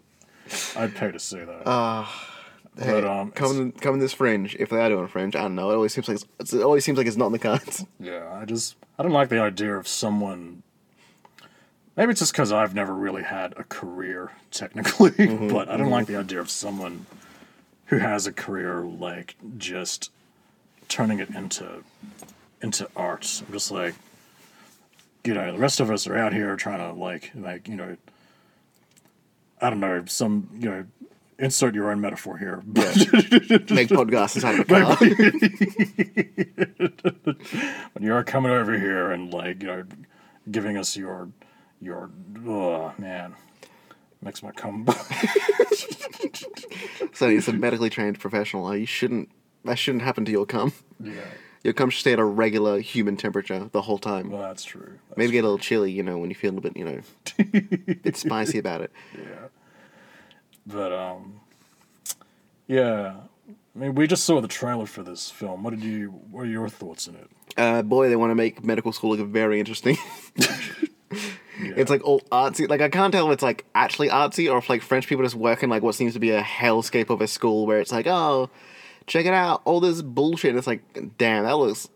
I'd 0.75 0.93
pay 0.95 1.11
to 1.11 1.19
see 1.19 1.39
that. 1.39 1.63
but 1.65 2.07
Hey, 2.77 3.03
um, 3.03 3.31
come 3.31 3.51
in, 3.59 3.71
come 3.73 3.95
in 3.95 3.99
this 3.99 4.13
fringe. 4.13 4.55
If 4.57 4.69
they 4.69 4.77
are 4.77 4.89
doing 4.89 5.03
a 5.03 5.07
fringe, 5.07 5.35
I 5.35 5.41
don't 5.41 5.55
know. 5.55 5.71
It 5.71 5.75
always 5.75 5.93
seems 5.93 6.07
like 6.07 6.19
it's, 6.39 6.53
it 6.53 6.61
always 6.61 6.85
seems 6.85 6.97
like 6.97 7.05
it's 7.05 7.17
not 7.17 7.27
in 7.27 7.31
the 7.33 7.39
cards. 7.39 7.85
Yeah, 7.99 8.31
I 8.33 8.45
just 8.45 8.75
I 8.97 9.03
don't 9.03 9.11
like 9.11 9.29
the 9.29 9.41
idea 9.41 9.75
of 9.75 9.87
someone. 9.87 10.63
Maybe 11.97 12.11
it's 12.11 12.21
just 12.21 12.31
because 12.31 12.51
I've 12.53 12.73
never 12.73 12.93
really 12.93 13.23
had 13.23 13.53
a 13.57 13.65
career 13.65 14.31
technically, 14.51 15.11
but 15.49 15.69
I 15.69 15.75
don't 15.77 15.89
like 15.89 16.07
the 16.07 16.15
idea 16.15 16.39
of 16.39 16.49
someone 16.49 17.05
who 17.87 17.97
has 17.97 18.25
a 18.25 18.31
career 18.31 18.81
like 18.83 19.35
just 19.57 20.09
turning 20.87 21.19
it 21.19 21.29
into 21.29 21.83
into 22.61 22.87
art. 22.95 23.43
I'm 23.45 23.53
just 23.53 23.69
like, 23.71 23.95
you 25.25 25.33
know, 25.33 25.51
the 25.51 25.59
rest 25.59 25.81
of 25.81 25.91
us 25.91 26.07
are 26.07 26.17
out 26.17 26.31
here 26.33 26.55
trying 26.55 26.79
to 26.79 26.97
like 26.97 27.31
like 27.35 27.67
you 27.67 27.75
know, 27.75 27.97
I 29.61 29.69
don't 29.69 29.81
know 29.81 30.05
some 30.07 30.49
you 30.57 30.69
know. 30.69 30.85
Insert 31.41 31.75
your 31.75 31.91
own 31.91 31.99
metaphor 31.99 32.37
here. 32.37 32.61
But 32.67 32.95
Make 33.71 33.89
podcasts 33.89 34.35
inside 34.35 34.59
of 34.59 34.61
a 34.61 34.65
car. 34.65 34.95
when 37.93 38.03
you're 38.03 38.23
coming 38.23 38.51
over 38.51 38.77
here 38.77 39.11
and 39.11 39.33
like 39.33 39.61
you 39.61 39.67
know 39.67 39.83
giving 40.49 40.77
us 40.77 40.95
your 40.95 41.29
your 41.81 42.09
oh 42.45 42.93
man 42.97 43.35
makes 44.21 44.41
my 44.43 44.51
cum 44.51 44.85
so 47.13 47.27
it's 47.27 47.47
a 47.47 47.53
medically 47.53 47.89
trained 47.89 48.19
professional. 48.19 48.75
You 48.75 48.85
shouldn't. 48.85 49.29
That 49.65 49.77
shouldn't 49.79 50.03
happen 50.03 50.25
to 50.25 50.31
your 50.31 50.45
cum. 50.45 50.73
yeah 51.03 51.13
Your 51.63 51.73
cum 51.73 51.89
should 51.89 52.01
stay 52.01 52.13
at 52.13 52.19
a 52.19 52.23
regular 52.23 52.79
human 52.79 53.17
temperature 53.17 53.69
the 53.71 53.81
whole 53.81 53.97
time. 53.99 54.29
well 54.29 54.41
that's 54.43 54.63
true 54.63 54.99
That's 55.09 55.17
Maybe 55.17 55.31
get 55.33 55.39
a 55.39 55.43
little 55.47 55.57
chilly, 55.59 55.91
you 55.91 56.03
know, 56.03 56.17
when 56.17 56.29
you 56.29 56.35
feel 56.35 56.57
a 56.57 56.61
bit, 56.61 56.77
you 56.77 56.85
know, 56.85 57.01
a 57.39 57.43
bit 58.03 58.15
spicy 58.17 58.57
about 58.59 58.81
it. 58.81 58.91
Yeah. 59.15 59.47
But 60.65 60.91
um 60.91 61.41
yeah. 62.67 63.15
I 63.75 63.79
mean, 63.79 63.95
we 63.95 64.07
just 64.07 64.25
saw 64.25 64.41
the 64.41 64.47
trailer 64.47 64.85
for 64.85 65.01
this 65.03 65.31
film. 65.31 65.63
What 65.63 65.71
did 65.71 65.83
you? 65.83 66.09
What 66.09 66.41
are 66.41 66.49
your 66.49 66.67
thoughts 66.69 67.07
in 67.07 67.15
it? 67.15 67.29
Uh, 67.57 67.81
boy, 67.81 68.09
they 68.09 68.15
want 68.15 68.31
to 68.31 68.35
make 68.35 68.63
medical 68.63 68.91
school 68.91 69.15
look 69.15 69.27
very 69.27 69.59
interesting. 69.59 69.97
It's 71.63 71.89
like 71.89 72.03
all 72.03 72.21
artsy. 72.31 72.67
Like 72.67 72.81
I 72.81 72.89
can't 72.89 73.13
tell 73.13 73.27
if 73.27 73.33
it's 73.33 73.43
like 73.43 73.65
actually 73.75 74.09
artsy 74.09 74.51
or 74.51 74.57
if 74.57 74.69
like 74.69 74.81
French 74.81 75.07
people 75.07 75.23
just 75.23 75.35
work 75.35 75.63
in 75.63 75.69
like 75.69 75.83
what 75.83 75.95
seems 75.95 76.13
to 76.13 76.19
be 76.19 76.31
a 76.31 76.41
hellscape 76.41 77.09
of 77.09 77.21
a 77.21 77.27
school 77.27 77.65
where 77.65 77.79
it's 77.79 77.91
like, 77.91 78.07
oh, 78.07 78.49
check 79.07 79.25
it 79.25 79.33
out, 79.33 79.61
all 79.65 79.79
this 79.79 80.01
bullshit. 80.01 80.55
It's 80.55 80.67
like, 80.67 80.81
damn, 81.17 81.43
that 81.43 81.57
looks, 81.57 81.89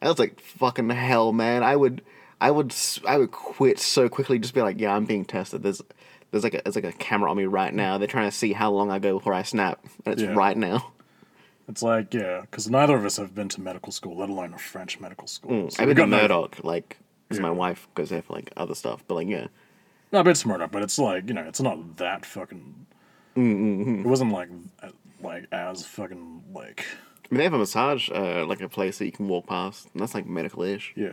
that 0.00 0.08
looks 0.08 0.20
like 0.20 0.40
fucking 0.40 0.90
hell, 0.90 1.32
man. 1.32 1.62
I 1.62 1.76
would, 1.76 2.02
I 2.40 2.50
would, 2.50 2.74
I 3.06 3.18
would 3.18 3.30
quit 3.30 3.78
so 3.78 4.08
quickly. 4.08 4.38
Just 4.38 4.54
be 4.54 4.62
like, 4.62 4.80
yeah, 4.80 4.94
I'm 4.94 5.04
being 5.04 5.24
tested. 5.24 5.62
There's, 5.62 5.82
there's 6.32 6.42
like 6.42 6.54
a, 6.54 6.62
there's 6.64 6.74
like 6.74 6.84
a 6.84 6.92
camera 6.92 7.30
on 7.30 7.36
me 7.36 7.44
right 7.44 7.72
now. 7.72 7.96
They're 7.98 8.08
trying 8.08 8.28
to 8.28 8.36
see 8.36 8.52
how 8.52 8.72
long 8.72 8.90
I 8.90 8.98
go 8.98 9.18
before 9.18 9.32
I 9.34 9.42
snap, 9.44 9.78
and 10.04 10.14
it's 10.14 10.22
Yeah. 10.22 10.34
right 10.34 10.56
now. 10.56 10.92
It's 11.68 11.80
like, 11.82 12.12
yeah, 12.12 12.40
because 12.40 12.68
neither 12.68 12.96
of 12.96 13.04
us 13.06 13.16
have 13.18 13.36
been 13.36 13.48
to 13.50 13.60
medical 13.60 13.92
school, 13.92 14.16
let 14.16 14.28
alone 14.28 14.52
a 14.52 14.58
French 14.58 14.98
medical 14.98 15.28
school. 15.28 15.70
So 15.70 15.80
I've 15.80 15.88
we 15.88 15.94
been 15.94 16.10
to 16.10 16.10
got 16.10 16.16
no- 16.16 16.22
Murdoch, 16.22 16.64
like, 16.64 16.98
because 17.28 17.40
my 17.40 17.52
wife 17.52 17.86
goes 17.94 18.08
there 18.10 18.20
for 18.20 18.32
like 18.32 18.50
other 18.56 18.74
stuff. 18.74 19.04
But 19.06 19.14
like, 19.14 19.28
yeah, 19.28 19.46
No, 20.10 20.18
I've 20.18 20.24
been 20.24 20.34
to 20.34 20.48
Murdoch, 20.48 20.72
but 20.72 20.82
it's 20.82 20.98
like 20.98 21.28
you 21.28 21.34
know, 21.34 21.42
it's 21.44 21.60
not 21.60 21.96
that 21.98 22.26
fucking. 22.26 22.86
Mm-hmm. 23.36 24.00
It 24.00 24.06
wasn't 24.06 24.32
like, 24.32 24.48
like 25.22 25.46
as 25.52 25.86
fucking 25.86 26.42
like, 26.52 26.84
I 27.30 27.34
mean, 27.34 27.38
they 27.38 27.44
have 27.44 27.54
a 27.54 27.58
massage, 27.58 28.10
uh, 28.10 28.44
like 28.44 28.60
a 28.60 28.68
place 28.68 28.98
that 28.98 29.06
you 29.06 29.12
can 29.12 29.28
walk 29.28 29.46
past, 29.46 29.88
and 29.94 30.02
that's 30.02 30.14
like 30.14 30.26
medical-ish. 30.26 30.92
yeah. 30.96 31.12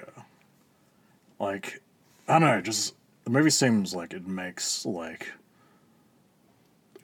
Like, 1.40 1.82
I 2.28 2.40
don't 2.40 2.42
know, 2.50 2.62
just 2.62 2.96
the 3.32 3.38
movie 3.38 3.50
seems 3.50 3.94
like 3.94 4.14
it 4.14 4.26
makes 4.28 4.86
like 4.86 5.32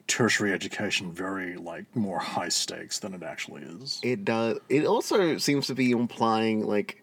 tertiary 0.06 0.52
education 0.52 1.10
very 1.12 1.56
like 1.56 1.84
more 1.96 2.18
high 2.18 2.48
stakes 2.48 2.98
than 3.00 3.12
it 3.14 3.22
actually 3.22 3.62
is. 3.62 4.00
It 4.02 4.24
does. 4.24 4.58
It 4.68 4.84
also 4.86 5.38
seems 5.38 5.66
to 5.68 5.74
be 5.74 5.90
implying 5.90 6.66
like 6.66 7.02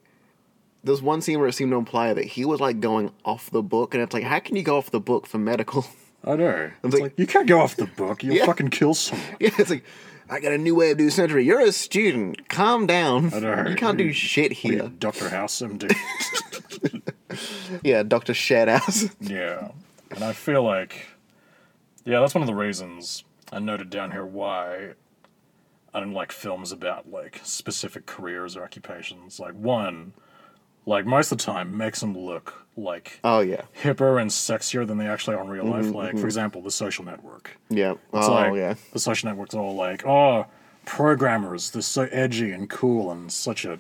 there's 0.84 1.02
one 1.02 1.22
scene 1.22 1.40
where 1.40 1.48
it 1.48 1.54
seemed 1.54 1.72
to 1.72 1.78
imply 1.78 2.14
that 2.14 2.26
he 2.26 2.44
was 2.46 2.60
like 2.60 2.80
going 2.82 3.12
off 3.24 3.50
the 3.52 3.62
book, 3.64 3.94
and 3.94 4.04
it's 4.04 4.14
like, 4.14 4.24
how 4.24 4.40
can 4.40 4.56
you 4.56 4.64
go 4.64 4.78
off 4.78 4.92
the 4.92 5.00
book 5.00 5.26
for 5.28 5.38
medical? 5.38 5.86
I 6.26 6.36
know. 6.36 6.72
It's 6.84 6.94
like- 6.94 7.02
like, 7.04 7.20
you 7.20 7.28
can't 7.28 7.48
go 7.48 7.60
off 7.60 7.76
the 7.76 7.86
book. 7.86 8.24
You'll 8.24 8.36
Yeah. 8.36 8.46
fucking 8.46 8.70
kill 8.70 8.94
someone. 8.94 9.26
yeah, 9.40 9.50
it's 9.58 9.70
like 9.70 9.84
I 10.30 10.40
got 10.40 10.52
a 10.54 10.58
new 10.58 10.76
way 10.76 10.92
of 10.92 10.98
doing 10.98 11.10
surgery. 11.10 11.46
You're 11.46 11.60
a 11.62 11.72
student. 11.72 12.48
Calm 12.50 12.88
down. 12.88 13.34
I 13.34 13.40
know. 13.40 13.66
You 13.68 13.76
can't 13.76 13.98
do 13.98 14.12
shit 14.14 14.52
What 14.52 14.64
are 14.66 14.68
you, 14.74 14.80
here. 14.82 14.90
Doctor 15.00 15.30
House, 15.30 15.62
MD. 15.62 15.94
Yeah, 17.84 18.04
Doctor 18.04 18.34
Shedhouse. 18.34 19.14
Yeah. 19.20 19.70
And 20.12 20.24
I 20.24 20.34
feel 20.34 20.64
like, 20.64 21.08
yeah, 22.06 22.20
that's 22.20 22.36
one 22.36 22.42
of 22.42 22.48
the 22.48 22.56
reasons 22.56 23.24
I 23.52 23.60
noted 23.60 23.90
down 23.90 24.12
here 24.12 24.26
why 24.26 24.94
I 25.94 26.00
don't 26.00 26.14
like 26.14 26.32
films 26.32 26.72
about 26.72 27.10
like 27.10 27.42
specific 27.44 28.06
careers 28.06 28.56
or 28.56 28.64
occupations. 28.64 29.40
Like, 29.40 29.54
one, 29.54 30.14
like 30.86 31.06
most 31.06 31.32
of 31.32 31.38
the 31.38 31.44
time, 31.44 31.78
makes 31.78 32.00
them 32.02 32.18
look 32.18 32.66
like 32.76 33.20
oh 33.24 33.40
yeah, 33.40 33.62
hipper 33.82 34.20
and 34.20 34.32
sexier 34.32 34.86
than 34.86 34.98
they 34.98 35.08
actually 35.08 35.36
are 35.36 35.44
in 35.44 35.50
real 35.50 35.66
life. 35.66 35.86
Mm-hmm, 35.86 35.96
like, 35.96 36.10
mm-hmm. 36.10 36.20
for 36.20 36.26
example, 36.26 36.62
The 36.62 36.72
Social 36.72 37.06
Network. 37.06 37.58
yeah. 37.70 37.92
It's 38.14 38.28
oh 38.28 38.34
like, 38.34 38.56
yeah. 38.56 38.76
The 38.92 39.00
Social 39.00 39.30
Network's 39.30 39.54
all 39.54 39.76
like, 39.76 40.06
oh, 40.06 40.46
programmers, 40.86 41.72
they're 41.72 41.82
so 41.82 42.04
edgy 42.12 42.52
and 42.52 42.70
cool 42.70 43.12
and 43.12 43.32
such 43.32 43.66
a, 43.66 43.80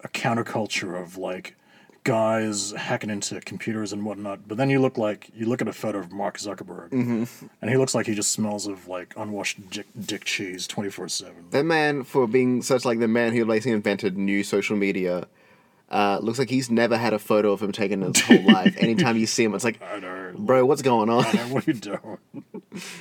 a 0.00 0.08
counterculture 0.08 1.00
of 1.00 1.16
like 1.16 1.56
guys 2.06 2.70
hacking 2.70 3.10
into 3.10 3.40
computers 3.40 3.92
and 3.92 4.04
whatnot. 4.04 4.46
But 4.46 4.56
then 4.58 4.70
you 4.70 4.78
look 4.80 4.96
like, 4.96 5.28
you 5.34 5.46
look 5.46 5.60
at 5.60 5.66
a 5.66 5.72
photo 5.72 5.98
of 5.98 6.12
Mark 6.12 6.38
Zuckerberg 6.38 6.92
and 6.92 7.70
he 7.70 7.76
looks 7.76 7.96
like 7.96 8.06
he 8.06 8.14
just 8.14 8.30
smells 8.30 8.68
of 8.68 8.86
like 8.86 9.12
unwashed 9.16 9.68
dick, 9.70 9.86
dick 9.98 10.24
cheese 10.24 10.68
24 10.68 11.08
7. 11.08 11.34
That 11.50 11.64
man, 11.64 12.04
for 12.04 12.28
being 12.28 12.62
such 12.62 12.84
like 12.84 13.00
the 13.00 13.08
man 13.08 13.32
who 13.32 13.44
basically 13.44 13.72
invented 13.72 14.16
new 14.16 14.44
social 14.44 14.76
media, 14.76 15.26
uh, 15.90 16.20
looks 16.22 16.38
like 16.38 16.48
he's 16.48 16.70
never 16.70 16.96
had 16.96 17.12
a 17.12 17.18
photo 17.18 17.50
of 17.50 17.60
him 17.60 17.72
taken 17.72 18.02
in 18.04 18.14
his 18.14 18.22
whole 18.22 18.42
life. 18.52 18.76
Anytime 18.78 19.16
you 19.16 19.26
see 19.26 19.42
him, 19.42 19.52
it's 19.54 19.64
like, 19.64 19.82
I 19.82 19.98
know. 19.98 20.32
bro, 20.38 20.64
what's 20.64 20.82
going 20.82 21.10
on? 21.10 21.24
I 21.24 21.32
know 21.32 21.48
what 21.48 21.66
are 21.66 21.72
you 21.72 21.80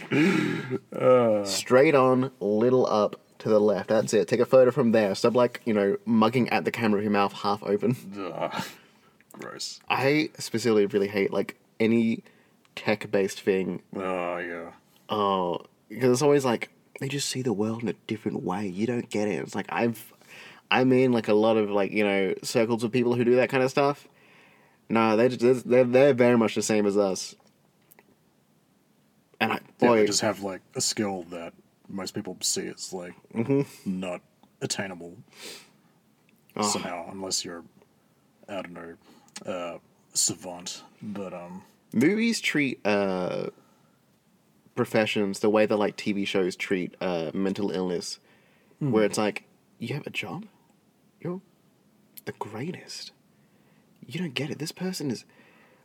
doing? 0.10 1.46
Straight 1.46 1.94
on, 1.94 2.32
little 2.40 2.88
up 2.88 3.22
to 3.40 3.50
the 3.50 3.60
left. 3.60 3.90
That's 3.90 4.14
it. 4.16 4.28
Take 4.28 4.40
a 4.40 4.46
photo 4.48 4.72
from 4.72 4.94
there. 4.94 5.14
Stop 5.14 5.36
like 5.36 5.62
you 5.66 5.76
know 5.76 5.98
mugging 6.06 6.50
at 6.50 6.66
the 6.66 6.72
camera 6.72 6.98
with 6.98 7.04
your 7.04 7.12
mouth 7.12 7.34
half 7.34 7.62
open. 7.62 7.96
Gross. 9.40 9.80
I 9.90 10.30
specifically 10.40 10.86
really 10.86 11.08
hate 11.08 11.32
like 11.32 11.58
any 11.80 12.24
tech 12.76 13.10
based 13.12 13.42
thing. 13.42 13.82
Oh, 13.96 14.38
yeah. 14.38 14.72
Oh, 15.10 15.60
because 15.90 16.12
it's 16.12 16.22
always 16.22 16.46
like 16.46 16.70
they 17.00 17.08
just 17.08 17.30
see 17.30 17.42
the 17.42 17.54
world 17.54 17.84
in 17.84 17.90
a 17.90 17.94
different 18.08 18.44
way. 18.44 18.68
You 18.68 18.88
don't 18.88 19.10
get 19.10 19.28
it. 19.28 19.36
It's 19.36 19.56
like 19.56 19.68
I've, 19.70 20.14
I'm 20.72 20.92
in 20.94 21.12
like 21.12 21.28
a 21.28 21.34
lot 21.34 21.58
of 21.58 21.70
like 21.70 21.92
you 21.92 22.04
know 22.04 22.34
circles 22.44 22.84
of 22.84 22.92
people 22.92 23.16
who 23.16 23.24
do 23.24 23.36
that 23.36 23.50
kind 23.50 23.64
of 23.64 23.70
stuff. 23.70 24.08
No, 24.90 25.16
they 25.18 25.30
just 25.30 25.68
they're 25.70 25.84
they're 25.84 26.14
very 26.14 26.38
much 26.38 26.56
the 26.56 26.62
same 26.62 26.86
as 26.86 26.98
us. 26.98 27.36
And 29.40 29.52
I 29.52 29.56
Yeah, 29.56 29.62
boy, 29.90 30.00
they 30.02 30.06
just 30.08 30.22
have 30.22 30.42
like 30.42 30.62
a 30.76 30.82
skill 30.82 31.24
that 31.30 31.54
most 31.90 32.14
people 32.14 32.38
see 32.42 32.68
as 32.68 32.94
like 32.94 33.14
Mm-hmm. 33.34 33.62
not 34.00 34.22
attainable 34.62 35.18
Oh. 36.58 36.62
somehow, 36.70 37.10
unless 37.12 37.44
you're, 37.44 37.64
I 38.48 38.62
don't 38.62 38.72
know, 38.72 38.94
uh, 39.46 39.78
savant. 40.14 40.84
But 41.02 41.34
um, 41.34 41.64
movies 41.94 42.40
treat 42.42 42.80
uh 42.86 43.48
professions 44.76 45.40
the 45.40 45.50
way 45.50 45.66
that 45.66 45.78
like 45.78 45.96
TV 45.96 46.28
shows 46.28 46.56
treat 46.56 46.96
uh 47.02 47.32
mental 47.34 47.72
illness, 47.72 48.20
where 48.80 49.06
it's 49.06 49.18
like 49.18 49.44
you 49.80 49.94
have 49.96 50.06
a 50.06 50.12
job, 50.12 50.46
you're 51.22 51.42
the 52.26 52.34
greatest. 52.34 53.12
You 54.08 54.20
don't 54.20 54.34
get 54.34 54.50
it. 54.52 54.60
This 54.60 54.72
person 54.72 55.10
is. 55.10 55.26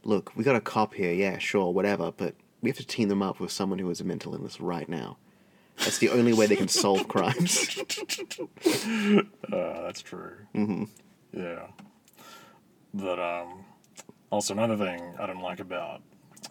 Look, 0.03 0.35
we 0.35 0.45
got 0.45 0.57
a 0.57 0.61
cop 0.61 0.95
here. 0.95 1.13
Yeah, 1.13 1.37
sure, 1.39 1.73
whatever. 1.73 2.11
But 2.11 2.35
we 2.63 2.71
have 2.71 2.77
to 2.79 2.87
team 2.87 3.09
them 3.09 3.23
up 3.23 3.39
with 3.41 3.51
someone 3.51 3.79
who 3.79 3.89
has 3.89 4.01
a 4.01 4.05
mental 4.05 4.35
illness 4.35 4.61
right 4.61 4.89
now. 4.89 5.19
That's 5.79 5.99
the 5.99 6.11
only 6.11 6.33
way 6.33 6.47
they 6.47 6.57
can 6.57 6.69
solve 6.69 7.09
crimes. 7.09 7.79
uh, 7.79 9.23
that's 9.53 10.03
true. 10.03 10.37
Mm-hmm. 10.55 10.85
Yeah. 11.33 11.67
But 12.93 13.19
um, 13.19 13.65
also 14.31 14.55
another 14.55 14.77
thing 14.77 15.15
I 15.19 15.27
don't 15.27 15.43
like 15.43 15.61
about 15.61 16.03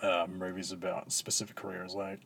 uh, 0.01 0.27
movies 0.29 0.71
about 0.71 1.11
specific 1.11 1.55
careers, 1.55 1.95
like 1.95 2.19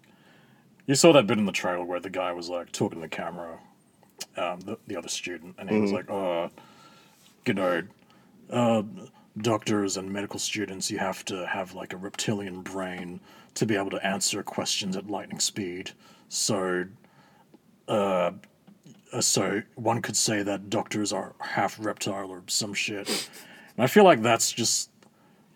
you 0.85 0.95
saw 0.95 1.13
that 1.13 1.27
bit 1.27 1.37
in 1.37 1.45
the 1.45 1.51
trailer 1.51 1.85
where 1.85 1.99
the 1.99 2.09
guy 2.09 2.33
was 2.33 2.49
like 2.49 2.71
talking 2.71 2.99
to 2.99 3.01
the 3.01 3.07
camera, 3.07 3.59
um, 4.37 4.59
the, 4.61 4.77
the 4.87 4.95
other 4.95 5.07
student, 5.07 5.55
and 5.57 5.69
he 5.69 5.79
was 5.79 5.91
like, 5.91 6.09
"Oh, 6.09 6.49
you 7.45 7.53
know, 7.53 7.83
uh, 8.49 8.83
doctors 9.37 9.97
and 9.97 10.11
medical 10.11 10.39
students, 10.39 10.91
you 10.91 10.99
have 10.99 11.23
to 11.25 11.47
have 11.47 11.73
like 11.73 11.93
a 11.93 11.97
reptilian 11.97 12.61
brain 12.61 13.19
to 13.55 13.65
be 13.65 13.75
able 13.75 13.91
to 13.91 14.05
answer 14.05 14.43
questions 14.43 14.97
at 14.97 15.09
lightning 15.09 15.39
speed. 15.39 15.91
So, 16.27 16.85
uh, 17.87 18.31
uh, 19.11 19.21
so 19.21 19.61
one 19.75 20.01
could 20.01 20.17
say 20.17 20.43
that 20.43 20.69
doctors 20.69 21.13
are 21.13 21.33
half 21.39 21.77
reptile 21.79 22.29
or 22.29 22.43
some 22.47 22.73
shit. 22.73 23.29
And 23.77 23.83
I 23.83 23.87
feel 23.87 24.03
like 24.03 24.21
that's 24.21 24.51
just, 24.51 24.89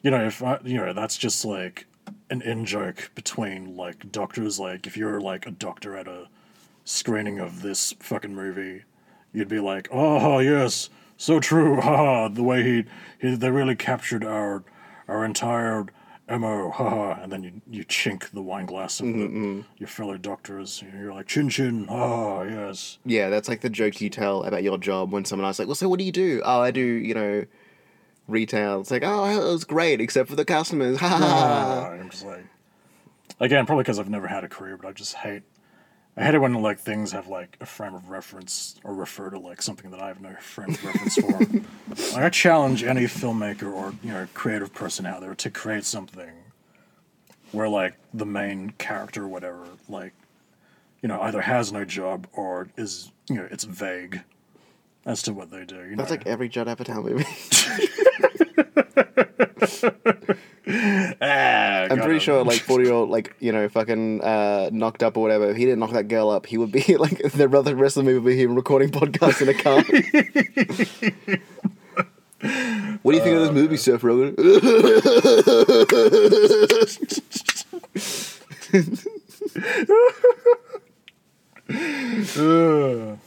you 0.01 0.11
know, 0.11 0.25
if 0.25 0.41
I, 0.41 0.59
you 0.63 0.77
know, 0.77 0.93
that's 0.93 1.17
just 1.17 1.45
like 1.45 1.85
an 2.29 2.41
in 2.41 2.65
joke 2.65 3.11
between 3.15 3.75
like 3.75 4.11
doctors. 4.11 4.59
Like 4.59 4.87
if 4.87 4.97
you're 4.97 5.21
like 5.21 5.45
a 5.45 5.51
doctor 5.51 5.95
at 5.95 6.07
a 6.07 6.27
screening 6.85 7.39
of 7.39 7.61
this 7.61 7.93
fucking 7.99 8.33
movie, 8.35 8.83
you'd 9.33 9.47
be 9.47 9.59
like, 9.59 9.87
oh 9.91 10.39
yes, 10.39 10.89
so 11.17 11.39
true, 11.39 11.79
haha. 11.81 12.27
The 12.29 12.43
way 12.43 12.63
he, 12.63 12.85
he 13.19 13.35
they 13.35 13.51
really 13.51 13.75
captured 13.75 14.23
our 14.23 14.63
our 15.07 15.23
entire 15.23 15.85
mo, 16.29 16.71
haha. 16.71 17.21
And 17.21 17.31
then 17.31 17.43
you 17.43 17.61
you 17.69 17.85
chink 17.85 18.29
the 18.31 18.41
wine 18.41 18.65
glass 18.65 18.99
of 18.99 19.05
the, 19.07 19.63
your 19.77 19.87
fellow 19.87 20.17
doctors. 20.17 20.83
You're 20.97 21.13
like 21.13 21.27
chin 21.27 21.49
chin, 21.49 21.87
ah 21.89 22.43
yes. 22.43 22.99
yeah, 23.05 23.29
that's 23.29 23.47
like 23.47 23.61
the 23.61 23.69
joke 23.69 24.01
you 24.01 24.09
tell 24.09 24.43
about 24.43 24.63
your 24.63 24.77
job 24.77 25.11
when 25.11 25.25
someone 25.25 25.47
asks, 25.47 25.59
like, 25.59 25.67
well, 25.67 25.75
so 25.75 25.87
what 25.89 25.99
do 25.99 26.05
you 26.05 26.11
do? 26.11 26.41
Oh, 26.43 26.61
I 26.61 26.71
do, 26.71 26.81
you 26.81 27.13
know, 27.13 27.45
retail. 28.27 28.81
It's 28.81 28.91
like, 28.91 29.03
oh, 29.03 29.25
it 29.25 29.51
was 29.51 29.63
great, 29.63 30.01
except 30.01 30.29
for 30.29 30.35
the 30.35 30.45
customers. 30.45 30.97
Ha 30.99 31.07
ha 31.07 31.89
I'm 31.91 32.09
just 32.09 32.25
like, 32.25 32.45
again, 33.39 33.65
probably 33.65 33.83
because 33.83 33.99
I've 33.99 34.09
never 34.09 34.27
had 34.27 34.43
a 34.43 34.49
career, 34.49 34.77
but 34.77 34.87
I 34.87 34.91
just 34.91 35.15
hate. 35.15 35.43
I 36.15 36.23
hate 36.23 36.33
it 36.33 36.39
when 36.39 36.53
like 36.63 36.79
things 36.79 37.11
have 37.11 37.27
like 37.27 37.57
a 37.61 37.65
frame 37.67 37.93
of 37.93 38.09
reference 38.09 38.75
or 38.83 38.93
refer 38.95 39.29
to 39.29 39.37
like 39.37 39.61
something 39.61 39.91
that 39.91 40.01
I 40.01 40.07
have 40.07 40.19
no 40.19 40.33
frame 40.39 40.69
of 40.69 40.83
reference 40.83 41.15
for. 41.15 41.29
like 42.15 42.23
I 42.23 42.29
challenge 42.29 42.83
any 42.83 43.03
filmmaker 43.03 43.71
or 43.71 43.93
you 44.03 44.11
know 44.11 44.27
creative 44.33 44.73
person 44.73 45.05
out 45.05 45.21
there 45.21 45.35
to 45.35 45.51
create 45.51 45.85
something 45.85 46.31
where 47.51 47.69
like 47.69 47.93
the 48.13 48.25
main 48.25 48.71
character 48.71 49.25
or 49.25 49.27
whatever 49.27 49.63
like 49.87 50.13
you 51.01 51.07
know 51.07 51.21
either 51.21 51.41
has 51.41 51.71
no 51.71 51.85
job 51.85 52.27
or 52.33 52.67
is 52.77 53.11
you 53.29 53.35
know 53.35 53.47
it's 53.51 53.63
vague 53.63 54.23
as 55.07 55.23
to 55.23 55.33
what 55.33 55.49
they 55.49 55.65
do. 55.65 55.77
You 55.77 55.95
That's 55.95 56.11
know? 56.11 56.17
like 56.17 56.27
every 56.27 56.49
Judd 56.49 56.67
Apatow 56.67 57.03
movie. 57.03 57.25
Ah, 60.69 61.87
I'm 61.89 61.99
pretty 61.99 62.15
him. 62.15 62.19
sure, 62.19 62.43
like 62.43 62.59
forty 62.59 62.83
year 62.85 62.93
old, 62.93 63.09
like 63.09 63.33
you 63.39 63.53
know, 63.53 63.69
fucking 63.69 64.21
uh, 64.21 64.69
knocked 64.73 65.01
up 65.01 65.15
or 65.15 65.21
whatever. 65.21 65.49
If 65.49 65.55
he 65.55 65.63
didn't 65.63 65.79
knock 65.79 65.91
that 65.91 66.09
girl 66.09 66.29
up, 66.29 66.45
he 66.45 66.57
would 66.57 66.73
be 66.73 66.81
like 66.97 67.19
the 67.19 67.47
rest 67.47 67.95
of 67.97 68.03
the 68.03 68.05
movie 68.11 68.19
would 68.19 68.25
be 68.25 68.41
him 68.41 68.53
recording 68.53 68.91
podcasts 68.91 69.41
in 69.41 69.47
a 69.47 69.53
car. 69.53 69.81
what 73.01 73.11
do 73.13 73.17
you 73.17 73.23
think 73.23 73.37
of 73.37 73.43
this 73.43 73.51
movie, 73.51 73.77
Seth 73.77 74.01
Rogen? 74.01 74.35
Ugh. 82.37 83.17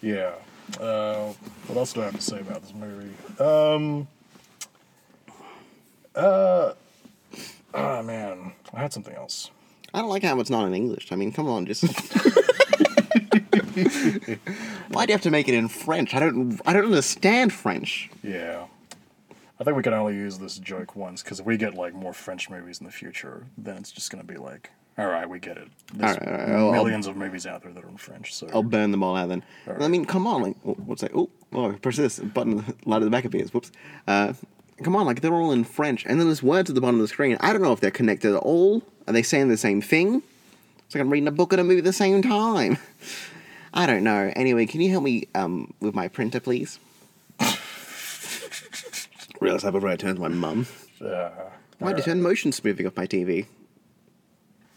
yeah. 0.00 0.32
Uh, 0.80 1.32
what 1.66 1.76
else 1.76 1.92
do 1.92 2.02
I 2.02 2.06
have 2.06 2.16
to 2.16 2.20
say 2.20 2.40
about 2.40 2.62
this 2.62 2.74
movie? 2.74 3.12
Um. 3.38 4.08
Uh. 6.14 6.72
Oh 7.74 8.02
man, 8.02 8.52
I 8.72 8.80
had 8.80 8.92
something 8.92 9.14
else. 9.14 9.50
I 9.92 10.00
don't 10.00 10.10
like 10.10 10.22
how 10.22 10.38
it's 10.40 10.50
not 10.50 10.66
in 10.66 10.74
English. 10.74 11.12
I 11.12 11.16
mean, 11.16 11.32
come 11.32 11.48
on, 11.48 11.66
just. 11.66 11.84
Why 14.88 15.06
do 15.06 15.10
you 15.10 15.14
have 15.14 15.22
to 15.22 15.30
make 15.30 15.48
it 15.48 15.54
in 15.54 15.68
French? 15.68 16.14
I 16.14 16.20
don't. 16.20 16.60
I 16.66 16.72
don't 16.72 16.86
understand 16.86 17.52
French. 17.52 18.10
Yeah. 18.22 18.66
I 19.60 19.64
think 19.64 19.76
we 19.76 19.82
can 19.84 19.94
only 19.94 20.14
use 20.14 20.38
this 20.38 20.58
joke 20.58 20.96
once 20.96 21.22
because 21.22 21.38
if 21.40 21.46
we 21.46 21.56
get 21.56 21.74
like 21.74 21.94
more 21.94 22.12
French 22.12 22.50
movies 22.50 22.80
in 22.80 22.86
the 22.86 22.92
future, 22.92 23.46
then 23.56 23.76
it's 23.76 23.92
just 23.92 24.10
gonna 24.10 24.24
be 24.24 24.36
like, 24.36 24.70
all 24.98 25.06
right, 25.06 25.28
we 25.28 25.38
get 25.40 25.56
it. 25.56 25.68
There's 25.92 26.16
All 26.16 26.18
right, 26.20 26.28
all 26.28 26.32
right, 26.38 26.48
I'll- 26.50 26.74
I'll- 26.74 26.84
1000000s 26.84 27.06
of 27.08 27.16
movies 27.16 27.46
out 27.46 27.62
there 27.62 27.72
that 27.72 27.84
are 27.84 27.88
in 27.88 27.96
French. 27.96 28.34
So 28.34 28.48
I'll 28.52 28.62
burn 28.62 28.90
them 28.90 29.02
all 29.02 29.16
out 29.16 29.28
then. 29.28 29.42
I 29.80 29.88
mean, 29.88 30.04
come 30.04 30.26
on, 30.26 30.42
like, 30.42 30.56
what's 30.62 31.02
that? 31.02 31.12
Oh, 31.14 31.30
oh, 31.52 31.72
press 31.74 31.96
this 31.96 32.18
button, 32.20 32.64
light 32.84 32.98
at 33.02 33.04
the 33.04 33.10
back 33.10 33.24
of 33.24 33.34
appears. 33.34 33.52
Whoops. 33.52 33.72
Uh, 34.06 34.32
come 34.82 34.94
on, 34.96 35.06
like, 35.06 35.20
they're 35.20 35.32
all 35.34 35.52
in 35.52 35.64
French, 35.64 36.04
and 36.06 36.18
then 36.20 36.26
there's 36.28 36.42
words 36.42 36.70
at 36.70 36.74
the 36.74 36.80
bottom 36.80 36.96
of 36.96 37.02
the 37.02 37.08
screen. 37.08 37.36
I 37.40 37.52
don't 37.52 37.62
know 37.62 37.72
if 37.72 37.80
they're 37.80 37.90
connected 37.90 38.34
at 38.34 38.38
all. 38.42 38.82
Are 39.06 39.12
they 39.12 39.22
saying 39.22 39.48
the 39.48 39.56
same 39.56 39.80
thing? 39.80 40.22
It's 40.86 40.94
like 40.94 41.00
I'm 41.02 41.10
reading 41.10 41.28
a 41.28 41.32
book 41.32 41.52
and 41.52 41.60
a 41.60 41.64
movie 41.64 41.78
at 41.78 41.84
the 41.84 41.92
same 41.92 42.22
time. 42.22 42.78
I 43.74 43.86
don't 43.86 44.04
know. 44.04 44.32
Anyway, 44.36 44.66
can 44.66 44.80
you 44.80 44.90
help 44.90 45.02
me 45.02 45.24
um, 45.34 45.74
with 45.80 45.94
my 45.94 46.06
printer, 46.08 46.38
please? 46.40 46.78
Realize 49.40 49.64
I 49.64 49.70
before 49.70 49.88
I 49.88 49.96
turned 49.96 50.16
to 50.16 50.22
my 50.22 50.28
mum. 50.28 50.66
uh, 51.04 51.30
Why 51.78 51.90
did 51.92 51.98
you 51.98 52.04
turn 52.04 52.22
motion 52.22 52.52
smoothing 52.52 52.86
off 52.86 52.96
my 52.96 53.06
TV? 53.06 53.46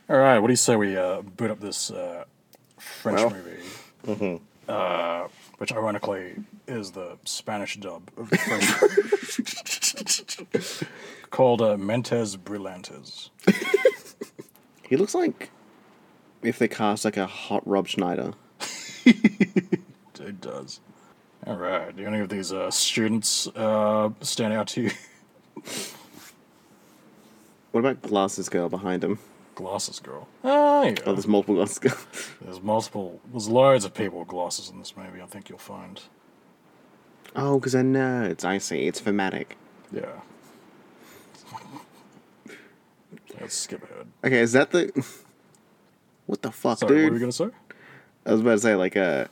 All 0.09 0.17
right, 0.17 0.39
what 0.39 0.47
do 0.47 0.53
you 0.53 0.57
say 0.57 0.75
we 0.75 0.95
uh, 0.97 1.21
boot 1.21 1.51
up 1.51 1.59
this 1.59 1.91
uh, 1.91 2.23
French 2.77 3.19
Well. 3.19 3.35
movie? 4.05 4.41
Uh, 4.67 5.27
which 5.57 5.71
ironically 5.71 6.35
is 6.67 6.91
the 6.91 7.17
Spanish 7.25 7.77
dub 7.79 8.09
of 8.17 8.29
the 8.29 8.37
French 10.49 10.83
called 11.29 11.61
uh, 11.61 11.77
Mentes 11.77 12.35
Brillantes. 12.37 13.29
He 14.87 14.95
looks 14.97 15.15
like 15.15 15.49
if 16.43 16.59
they 16.59 16.67
cast 16.67 17.05
like 17.05 17.17
a 17.17 17.25
hot 17.27 17.67
Rob 17.67 17.87
Schneider. 17.87 18.33
It 20.19 20.41
does. 20.41 20.81
All 21.45 21.55
right. 21.55 21.95
Do 21.95 22.05
any 22.05 22.19
of 22.19 22.27
these 22.27 22.51
uh, 22.51 22.69
students 22.69 23.47
uh, 23.55 24.09
stand 24.19 24.51
out 24.51 24.67
to 24.69 24.81
you? 24.81 24.91
What 27.71 27.79
about 27.81 28.01
Glasses 28.01 28.49
Girl 28.49 28.67
behind 28.67 29.03
him? 29.05 29.19
Glasses 29.57 29.99
girl. 29.99 30.27
Oh, 30.43 30.83
yeah. 30.83 30.93
Oh, 31.07 31.13
there's 31.13 31.25
multiple 31.25 31.55
Glasses 31.55 31.79
Girl. 31.79 31.97
There's 32.41 32.61
multiple. 32.61 33.19
There's 33.31 33.49
loads 33.49 33.85
of 33.85 33.93
people 33.95 34.19
with 34.19 34.27
glasses 34.27 34.69
in 34.69 34.77
this 34.77 34.95
movie. 34.95 35.19
I 35.19 35.25
think 35.25 35.49
you'll 35.49 35.57
find. 35.57 35.99
Oh, 37.35 37.57
because 37.57 37.71
they're 37.73 37.81
nerds. 37.81 38.45
I 38.45 38.59
see. 38.59 38.85
It's 38.85 38.99
thematic. 38.99 39.57
Yeah. 39.91 40.21
Let's 43.41 43.55
skip 43.55 43.83
ahead. 43.83 44.05
Okay, 44.23 44.41
is 44.41 44.51
that 44.51 44.69
the? 44.69 44.91
What 46.27 46.41
the 46.43 46.51
fuck, 46.51 46.79
dude? 46.81 46.89
Sorry, 46.89 46.93
what 46.93 46.99
dude? 46.99 47.09
were 47.09 47.15
you 47.15 47.19
gonna 47.21 47.31
say? 47.31 47.49
I 48.25 48.31
was 48.33 48.41
about 48.41 48.51
to 48.51 48.59
say 48.59 48.75
like 48.75 48.95
uh, 48.95 49.25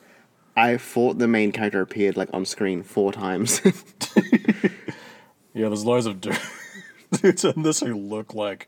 I 0.56 0.78
thought 0.78 1.20
the 1.20 1.28
main 1.28 1.52
character 1.52 1.82
appeared 1.82 2.16
like 2.18 2.30
on 2.34 2.46
screen 2.46 2.82
four 2.84 3.12
times. 3.12 3.62
Yeah, 5.56 5.70
there's 5.70 5.86
loads 5.86 6.06
of 6.06 6.20
dudes 6.20 7.46
in 7.46 7.62
this 7.64 7.80
who 7.80 7.96
look 7.96 8.34
like. 8.34 8.68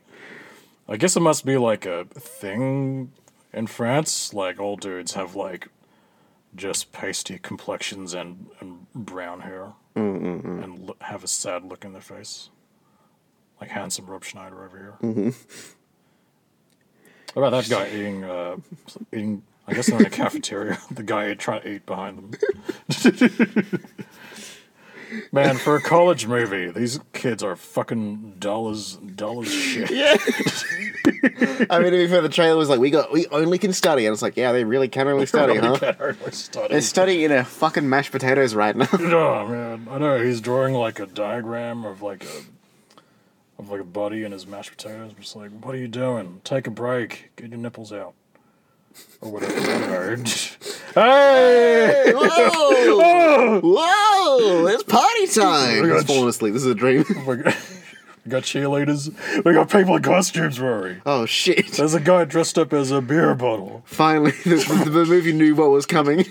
I 0.89 0.97
guess 0.97 1.15
it 1.15 1.19
must 1.21 1.45
be 1.45 1.57
like 1.57 1.85
a 1.85 2.05
thing 2.05 3.11
in 3.53 3.67
France. 3.67 4.33
Like 4.33 4.59
old 4.59 4.81
dudes 4.81 5.13
have 5.13 5.35
like 5.35 5.69
just 6.55 6.91
pasty 6.91 7.37
complexions 7.39 8.13
and, 8.13 8.47
and 8.59 8.91
brown 8.93 9.41
hair 9.41 9.73
and 9.95 10.79
lo- 10.79 10.95
have 11.01 11.23
a 11.23 11.27
sad 11.27 11.63
look 11.65 11.83
in 11.83 11.93
their 11.93 12.01
face. 12.01 12.49
Like 13.59 13.71
handsome 13.71 14.05
Rob 14.05 14.23
Schneider 14.23 14.63
over 14.63 14.77
here. 14.77 14.93
Mm-hmm. 15.01 15.29
What 17.33 17.47
about 17.47 17.63
that 17.63 17.69
guy 17.69 17.89
eating? 17.89 18.23
Uh, 18.23 18.57
eating. 19.11 19.43
I 19.67 19.73
guess 19.73 19.87
they're 19.87 19.99
in 19.99 20.05
a 20.05 20.09
cafeteria. 20.09 20.77
the 20.91 21.03
guy 21.03 21.33
trying 21.33 21.61
to 21.63 21.69
eat 21.73 21.85
behind 21.85 22.17
them. 22.17 22.31
Man, 25.31 25.57
for 25.57 25.75
a 25.75 25.81
college 25.81 26.27
movie, 26.27 26.69
these 26.71 26.99
kids 27.13 27.43
are 27.43 27.55
fucking 27.55 28.35
dull 28.39 28.69
as 28.69 28.93
dull 28.95 29.41
as 29.41 29.51
shit. 29.51 29.89
Yeah. 29.91 30.17
I 31.69 31.79
mean, 31.79 31.91
to 31.91 31.97
be 31.97 32.07
fair, 32.07 32.21
the 32.21 32.29
trailer 32.29 32.57
was 32.57 32.69
like, 32.69 32.79
"We 32.79 32.89
got, 32.89 33.11
we 33.11 33.27
only 33.27 33.57
can 33.57 33.73
study," 33.73 34.05
and 34.05 34.13
it's 34.13 34.21
like, 34.21 34.35
"Yeah, 34.37 34.51
they 34.51 34.63
really 34.63 34.87
can 34.87 35.07
only 35.07 35.25
study, 35.25 35.57
huh?" 35.57 35.77
Can't 35.77 35.97
hardly 35.97 36.31
study. 36.31 36.67
They're 36.69 36.81
studying 36.81 37.21
in 37.21 37.31
a 37.31 37.43
fucking 37.43 37.87
mashed 37.87 38.11
potatoes 38.11 38.53
right 38.55 38.75
now. 38.75 38.87
Oh 38.99 39.47
man, 39.47 39.87
I 39.89 39.97
know 39.97 40.21
he's 40.21 40.41
drawing 40.41 40.73
like 40.73 40.99
a 40.99 41.05
diagram 41.05 41.85
of 41.85 42.01
like 42.01 42.23
a 42.25 43.59
of 43.59 43.69
like 43.69 43.81
a 43.81 43.85
body 43.85 44.23
and 44.23 44.33
his 44.33 44.45
mashed 44.45 44.71
potatoes. 44.71 45.11
I'm 45.15 45.21
just 45.21 45.35
like, 45.35 45.51
what 45.63 45.73
are 45.73 45.77
you 45.77 45.87
doing? 45.87 46.41
Take 46.43 46.67
a 46.67 46.71
break. 46.71 47.31
Get 47.35 47.49
your 47.49 47.57
nipples 47.59 47.91
out. 47.93 48.13
Or 49.21 49.31
whatever. 49.31 49.59
I 49.59 50.15
don't 50.15 50.57
hey! 50.93 52.13
Whoa! 52.15 53.61
Whoa! 53.61 54.67
It's 54.67 54.83
party 54.83 55.27
time. 55.27 55.81
My 55.81 55.93
He's 55.93 56.03
God. 56.03 56.07
falling 56.07 56.29
asleep. 56.29 56.53
This 56.53 56.63
is 56.63 56.71
a 56.71 56.75
dream. 56.75 57.03
we 57.27 57.37
got, 57.37 57.55
we 58.25 58.31
got 58.31 58.43
cheerleaders. 58.43 59.11
We 59.43 59.53
got 59.53 59.71
people 59.71 59.95
in 59.95 60.03
costumes, 60.03 60.59
Rory. 60.59 61.01
Oh 61.05 61.25
shit! 61.25 61.71
There's 61.73 61.93
a 61.93 61.99
guy 61.99 62.25
dressed 62.25 62.57
up 62.59 62.73
as 62.73 62.91
a 62.91 63.01
beer 63.01 63.33
bottle. 63.33 63.81
Finally, 63.85 64.31
the, 64.43 64.55
the, 64.85 64.89
the 64.89 65.05
movie 65.05 65.33
knew 65.33 65.55
what 65.55 65.71
was 65.71 65.85
coming. 65.87 66.23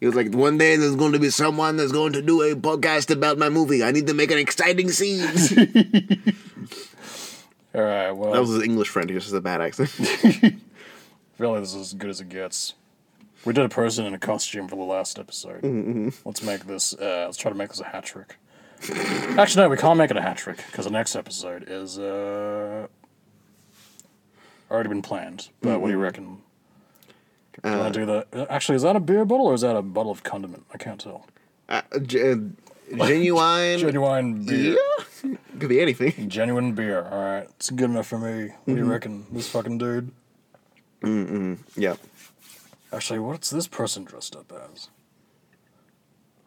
he 0.00 0.06
was 0.06 0.14
like, 0.14 0.32
"One 0.32 0.56
day 0.56 0.76
there's 0.76 0.96
going 0.96 1.12
to 1.12 1.18
be 1.18 1.30
someone 1.30 1.76
that's 1.76 1.92
going 1.92 2.14
to 2.14 2.22
do 2.22 2.42
a 2.42 2.54
podcast 2.54 3.10
about 3.10 3.36
my 3.38 3.50
movie. 3.50 3.84
I 3.84 3.92
need 3.92 4.06
to 4.06 4.14
make 4.14 4.30
an 4.30 4.38
exciting 4.38 4.90
scene." 4.90 5.28
All 7.74 7.82
right, 7.82 8.10
well, 8.12 8.32
that 8.32 8.40
was 8.40 8.50
his 8.50 8.62
English 8.62 8.88
friend. 8.88 9.08
He 9.10 9.14
just 9.16 9.26
has 9.26 9.34
a 9.34 9.40
bad 9.40 9.60
accent. 9.60 9.90
really, 11.38 11.60
this 11.60 11.74
is 11.74 11.80
as 11.80 11.92
good 11.94 12.10
as 12.10 12.20
it 12.20 12.28
gets. 12.28 12.74
We 13.44 13.52
did 13.52 13.64
a 13.64 13.68
person 13.68 14.04
in 14.06 14.14
a 14.14 14.18
costume 14.18 14.68
for 14.68 14.76
the 14.76 14.82
last 14.82 15.18
episode. 15.18 15.62
Let's 16.24 16.42
make 16.42 16.64
this. 16.66 16.94
Uh, 16.94 17.24
let's 17.26 17.36
try 17.36 17.50
to 17.50 17.56
make 17.56 17.68
this 17.68 17.80
a 17.80 17.84
hat 17.84 18.04
trick. 18.04 18.36
Actually, 19.38 19.64
no, 19.64 19.68
we 19.68 19.76
can't 19.76 19.98
make 19.98 20.10
it 20.10 20.16
a 20.16 20.22
hat 20.22 20.36
trick 20.38 20.56
because 20.66 20.84
the 20.86 20.90
next 20.90 21.14
episode 21.14 21.64
is 21.68 21.98
uh, 21.98 22.86
already 24.70 24.88
been 24.88 25.02
planned. 25.02 25.48
But 25.60 25.80
what 25.80 25.88
do 25.88 25.92
you 25.92 25.98
reckon? 25.98 26.38
Can 27.62 27.80
I 27.80 27.90
do 27.90 28.06
that? 28.06 28.28
uh, 28.32 28.46
Actually, 28.48 28.76
is 28.76 28.82
that 28.82 28.96
a 28.96 29.00
beer 29.00 29.24
bottle 29.24 29.46
or 29.46 29.54
is 29.54 29.62
that 29.62 29.74
a 29.76 29.82
bottle 29.82 30.12
of 30.12 30.22
condiment? 30.22 30.64
I 30.72 30.78
can't 30.78 31.00
tell. 31.00 31.26
Uh, 31.68 31.82
uh, 31.92 31.98
genuine. 32.96 33.78
Genuine 33.78 34.44
beer. 34.44 34.78
Yeah. 35.24 35.36
Could 35.58 35.68
be 35.68 35.80
anything. 35.80 36.28
Genuine 36.28 36.72
beer. 36.72 37.06
All 37.10 37.18
right, 37.20 37.44
it's 37.56 37.70
good 37.70 37.90
enough 37.90 38.06
for 38.06 38.18
me. 38.18 38.52
What 38.64 38.74
do 38.74 38.80
you 38.80 38.84
reckon? 38.90 39.26
This 39.32 39.48
fucking 39.48 39.78
dude. 39.78 40.10
Mm 41.02 41.30
mm. 41.30 41.58
Yep. 41.76 41.98
Actually, 42.92 43.18
what's 43.18 43.50
this 43.50 43.68
person 43.68 44.04
dressed 44.04 44.34
up 44.34 44.52
as? 44.72 44.88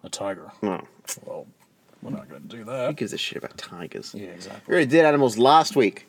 A 0.04 0.10
tiger. 0.10 0.52
No. 0.62 0.84
Well, 1.26 1.46
we're 2.02 2.12
not 2.12 2.28
going 2.28 2.42
to 2.42 2.48
do 2.48 2.58
Who 2.58 2.64
that. 2.66 2.96
gives 2.96 3.14
a 3.14 3.18
shit 3.18 3.38
about 3.38 3.58
tigers? 3.58 4.14
Yeah, 4.16 4.24
exactly. 4.30 4.32
We 4.32 4.36
exactly. 4.36 4.74
already 4.74 4.86
did 4.88 5.06
animals 5.06 5.38
last 5.38 5.76
week. 5.76 6.08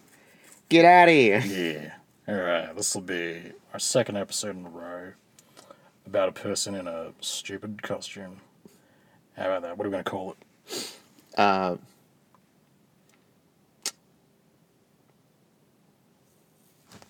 Get 0.70 0.84
out 0.86 1.08
of 1.08 1.14
here. 1.14 1.40
Yeah. 1.40 1.92
All 2.32 2.40
right, 2.40 2.74
this 2.74 2.94
will 2.94 3.02
be 3.02 3.52
our 3.74 3.78
second 3.78 4.16
episode 4.16 4.56
in 4.56 4.64
a 4.64 4.70
row 4.70 5.12
about 6.06 6.28
a 6.28 6.32
person 6.32 6.74
in 6.74 6.86
a 6.86 7.12
stupid 7.20 7.82
costume. 7.82 8.40
How 9.36 9.46
about 9.46 9.62
that? 9.62 9.76
What 9.78 9.86
are 9.86 9.88
we 9.88 9.92
going 9.92 10.04
to 10.04 10.10
call 10.10 10.36
it? 10.68 10.92
Uh, 11.36 11.76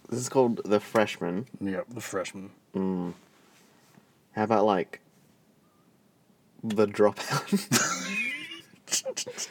this 0.09 0.21
is 0.21 0.29
called 0.29 0.61
the 0.65 0.81
freshman. 0.81 1.47
Yep, 1.61 1.87
the 1.91 2.01
freshman. 2.01 2.51
How 2.75 4.45
about 4.45 4.65
like 4.65 5.01
the 6.63 6.87
dropout? 6.87 7.89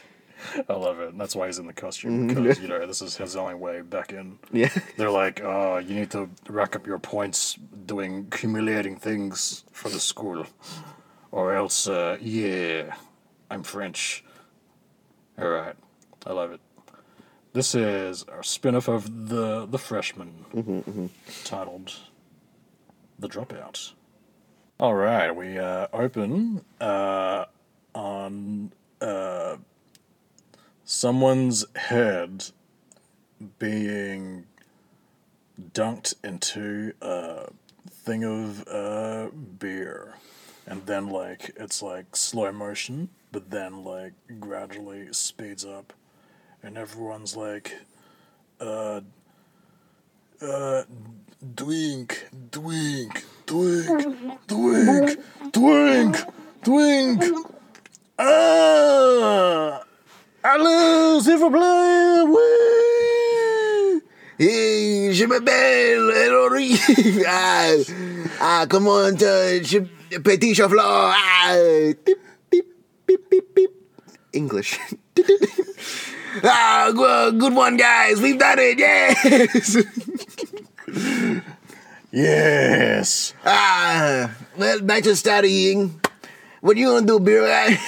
I 0.68 0.72
love 0.74 1.00
it. 1.00 1.16
That's 1.16 1.36
why 1.36 1.46
he's 1.46 1.58
in 1.58 1.66
the 1.66 1.72
costume 1.72 2.26
because 2.26 2.58
you 2.58 2.68
know 2.68 2.84
this 2.86 3.00
is 3.00 3.16
his 3.16 3.36
only 3.36 3.54
way 3.54 3.80
back 3.82 4.12
in. 4.12 4.38
yeah. 4.52 4.70
They're 4.96 5.10
like, 5.10 5.40
oh, 5.42 5.78
you 5.78 5.94
need 5.94 6.10
to 6.10 6.28
rack 6.48 6.74
up 6.76 6.86
your 6.86 6.98
points 6.98 7.56
doing 7.86 8.30
humiliating 8.36 8.96
things 8.96 9.64
for 9.72 9.88
the 9.88 10.00
school, 10.00 10.46
or 11.32 11.56
else, 11.56 11.88
uh, 11.88 12.16
yeah, 12.20 12.94
I'm 13.50 13.64
French. 13.64 14.22
All 15.38 15.48
right, 15.48 15.74
I 16.24 16.32
love 16.32 16.52
it. 16.52 16.60
This 17.54 17.74
is 17.74 18.24
our 18.24 18.42
spin-off 18.42 18.88
of 18.88 19.28
the 19.28 19.66
the 19.66 19.78
freshman, 19.78 20.44
titled 21.44 21.92
"The 23.18 23.28
Dropout." 23.28 23.92
All 24.78 24.94
right, 24.94 25.34
we 25.34 25.58
uh, 25.58 25.88
open 25.92 26.64
uh, 26.80 27.44
on 27.94 28.72
uh, 29.00 29.56
someone's 30.84 31.64
head 31.76 32.46
being 33.58 34.46
dunked 35.72 36.14
into 36.24 36.94
a 37.00 37.48
thing 37.90 38.24
of 38.24 38.66
uh, 38.66 39.28
beer, 39.58 40.14
and 40.66 40.86
then 40.86 41.08
like 41.08 41.52
it's 41.56 41.82
like 41.82 42.16
slow 42.16 42.52
motion, 42.52 43.08
but 43.30 43.50
then 43.50 43.84
like 43.84 44.12
gradually 44.40 45.12
speeds 45.12 45.64
up, 45.64 45.92
and 46.62 46.78
everyone's 46.78 47.36
like, 47.36 47.78
uh, 48.60 49.00
uh, 50.40 50.82
drink, 51.54 52.28
drink, 52.50 53.24
drink, 53.46 54.04
drink, 54.46 55.18
drink, 55.52 56.16
drink. 56.62 57.24
Ah, 58.18 59.82
allez, 60.44 61.20
s'il 61.24 61.36
vous 61.38 61.50
plaît, 61.50 62.22
oui. 62.26 62.72
Hey, 64.38 65.12
je 65.12 65.24
m'appelle 65.26 66.10
Henri. 66.10 66.78
ah, 67.28 67.72
ah, 68.40 68.66
comment 68.68 69.14
touch 69.14 69.76
petit 70.20 70.54
chauffeur? 70.54 70.78
Ah, 70.80 71.56
beep, 72.04 72.18
beep, 73.06 73.30
beep, 73.30 73.54
beep. 73.54 73.70
English. 74.32 74.78
ah, 76.44 76.90
good, 76.94 77.38
good 77.38 77.54
one, 77.54 77.76
guys. 77.76 78.20
We've 78.20 78.38
done 78.38 78.58
it. 78.58 78.78
Yes. 78.78 79.76
Yes. 82.12 83.32
ah, 83.40 84.28
well, 84.58 84.82
back 84.82 85.02
to 85.04 85.16
studying. 85.16 85.98
What 86.60 86.76
are 86.76 86.80
you 86.80 86.92
gonna 86.92 87.06
do, 87.06 87.18
beer 87.18 87.48
guy? 87.48 87.80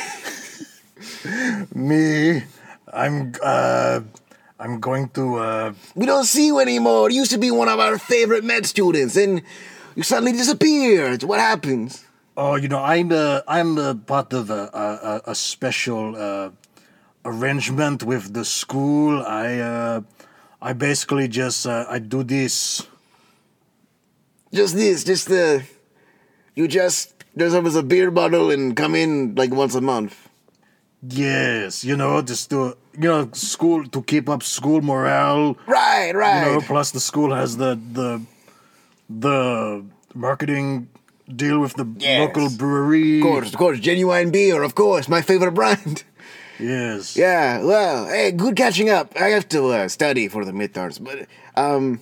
Me, 1.75 2.43
I'm 2.91 3.35
uh, 3.43 4.01
I'm 4.59 4.81
going 4.81 5.11
to 5.11 5.37
uh, 5.37 5.73
We 5.95 6.07
don't 6.07 6.25
see 6.25 6.47
you 6.47 6.59
anymore. 6.59 7.11
You 7.11 7.21
used 7.21 7.33
to 7.33 7.39
be 7.39 7.51
one 7.51 7.69
of 7.69 7.79
our 7.79 7.99
favorite 7.99 8.45
med 8.45 8.65
students, 8.65 9.17
and 9.17 9.43
you 9.95 10.03
suddenly 10.03 10.33
disappeared. 10.33 11.23
What 11.23 11.41
happens? 11.41 12.04
Oh, 12.37 12.57
you 12.57 12.69
know, 12.69 12.83
I'm 12.83 13.13
uh, 13.13 13.41
I'm 13.47 13.79
uh, 13.79 13.95
part 13.95 14.33
of 14.33 14.51
a 14.51 14.71
a, 14.73 14.87
a- 15.27 15.31
a 15.33 15.35
special 15.35 16.17
uh, 16.17 16.51
arrangement 17.25 18.03
with 18.03 18.33
the 18.35 18.45
school. 18.45 19.23
I 19.23 19.59
uh, 19.59 20.01
I 20.63 20.73
basically 20.73 21.29
just 21.29 21.67
uh, 21.67 21.87
I 21.89 21.99
do 21.99 22.23
this. 22.23 22.87
Just 24.53 24.75
this, 24.75 25.05
just 25.05 25.29
the. 25.29 25.65
You 26.55 26.69
just 26.69 27.25
up 27.55 27.65
as 27.65 27.75
a 27.75 27.83
beer 27.83 28.11
bottle 28.13 28.51
and 28.51 28.77
come 28.77 28.95
in 28.95 29.35
like 29.35 29.53
once 29.53 29.75
a 29.75 29.81
month. 29.81 30.29
Yes, 31.07 31.85
you 31.85 31.97
know, 31.97 32.23
just 32.23 32.49
to 32.51 32.77
you 32.97 33.09
know, 33.09 33.29
school 33.33 33.85
to 33.89 34.03
keep 34.03 34.29
up 34.29 34.43
school 34.43 34.81
morale. 34.81 35.59
Right, 35.67 36.13
right. 36.15 36.47
You 36.47 36.55
know, 36.55 36.61
plus 36.61 36.93
the 36.93 37.01
school 37.01 37.35
has 37.35 37.57
the 37.57 37.75
the 37.93 38.23
the 39.11 39.85
marketing 40.15 40.89
deal 41.29 41.59
with 41.61 41.75
the 41.75 41.87
Yes. 41.99 42.21
local 42.21 42.51
brewery. 42.51 43.19
of 43.19 43.23
course, 43.23 43.49
of 43.53 43.59
course, 43.59 43.79
genuine 43.81 44.31
beer, 44.31 44.63
of 44.63 44.75
course, 44.75 45.09
my 45.09 45.23
favorite 45.23 45.53
brand. 45.53 46.05
Yes. 46.59 47.17
Yeah, 47.17 47.63
well, 47.65 48.07
hey, 48.07 48.31
good 48.31 48.57
catching 48.57 48.89
up. 48.89 49.13
I 49.21 49.29
have 49.31 49.49
to 49.51 49.69
uh, 49.71 49.89
study 49.89 50.29
for 50.29 50.45
the 50.45 50.53
midterms, 50.53 51.03
but 51.03 51.27
um, 51.61 52.01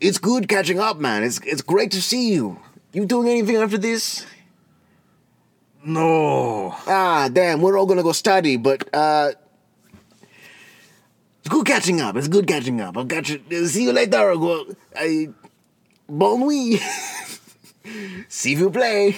it's 0.00 0.18
good 0.18 0.48
catching 0.48 0.78
up, 0.78 0.98
man. 0.98 1.24
It's 1.24 1.40
it's 1.40 1.62
great 1.62 1.90
to 1.92 2.00
see 2.02 2.30
you. 2.32 2.60
You 2.92 3.04
doing 3.04 3.28
anything 3.28 3.56
after 3.56 3.78
this? 3.78 4.24
No. 5.84 6.74
Ah, 6.86 7.28
damn, 7.32 7.60
we're 7.60 7.76
all 7.78 7.86
gonna 7.86 8.02
go 8.02 8.12
study, 8.12 8.56
but 8.56 8.88
uh, 8.94 9.32
it's 11.40 11.48
good 11.48 11.66
catching 11.66 12.00
up. 12.00 12.16
It's 12.16 12.28
good 12.28 12.46
catching 12.46 12.80
up. 12.80 12.96
I'll 12.96 13.06
catch 13.06 13.30
you. 13.30 13.66
See 13.66 13.84
you 13.84 13.92
later. 13.92 14.34
Go. 14.36 14.66
I. 14.96 15.28
Bon 16.08 16.38
nuit. 16.40 16.80
See 18.28 18.54
you 18.54 18.70
play. 18.70 19.16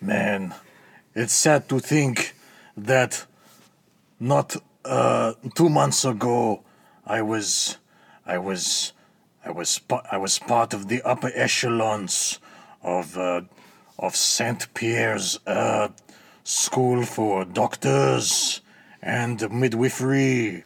Man, 0.00 0.54
it's 1.14 1.32
sad 1.32 1.68
to 1.70 1.78
think 1.78 2.34
that 2.76 3.24
not 4.20 4.56
uh, 4.84 5.32
two 5.54 5.68
months 5.68 6.04
ago 6.04 6.62
I 7.06 7.22
was, 7.22 7.78
I 8.26 8.38
was, 8.38 8.92
I 9.44 9.50
was, 9.50 9.80
I 10.10 10.18
was 10.18 10.38
part 10.38 10.74
of 10.74 10.88
the 10.88 11.02
upper 11.02 11.30
echelons 11.34 12.38
of 12.82 13.16
uh, 13.16 13.42
of 13.98 14.16
Saint 14.16 14.72
Pierre's 14.74 15.38
uh, 15.46 15.88
school 16.42 17.04
for 17.04 17.44
doctors 17.44 18.60
and 19.02 19.50
midwifery, 19.50 20.64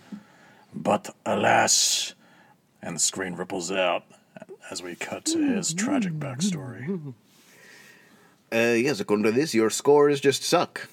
but 0.74 1.14
alas, 1.24 2.14
and 2.83 2.96
the 2.96 3.00
screen 3.00 3.35
ripples 3.35 3.70
out 3.70 4.04
as 4.70 4.83
we 4.83 4.94
cut 4.94 5.24
to 5.26 5.38
his 5.38 5.72
tragic 5.74 6.12
backstory. 6.14 7.14
Uh, 8.52 8.74
yes, 8.76 9.00
according 9.00 9.24
to 9.24 9.33
this, 9.33 9.54
your 9.54 9.70
scores 9.70 10.20
just 10.20 10.42
suck. 10.42 10.88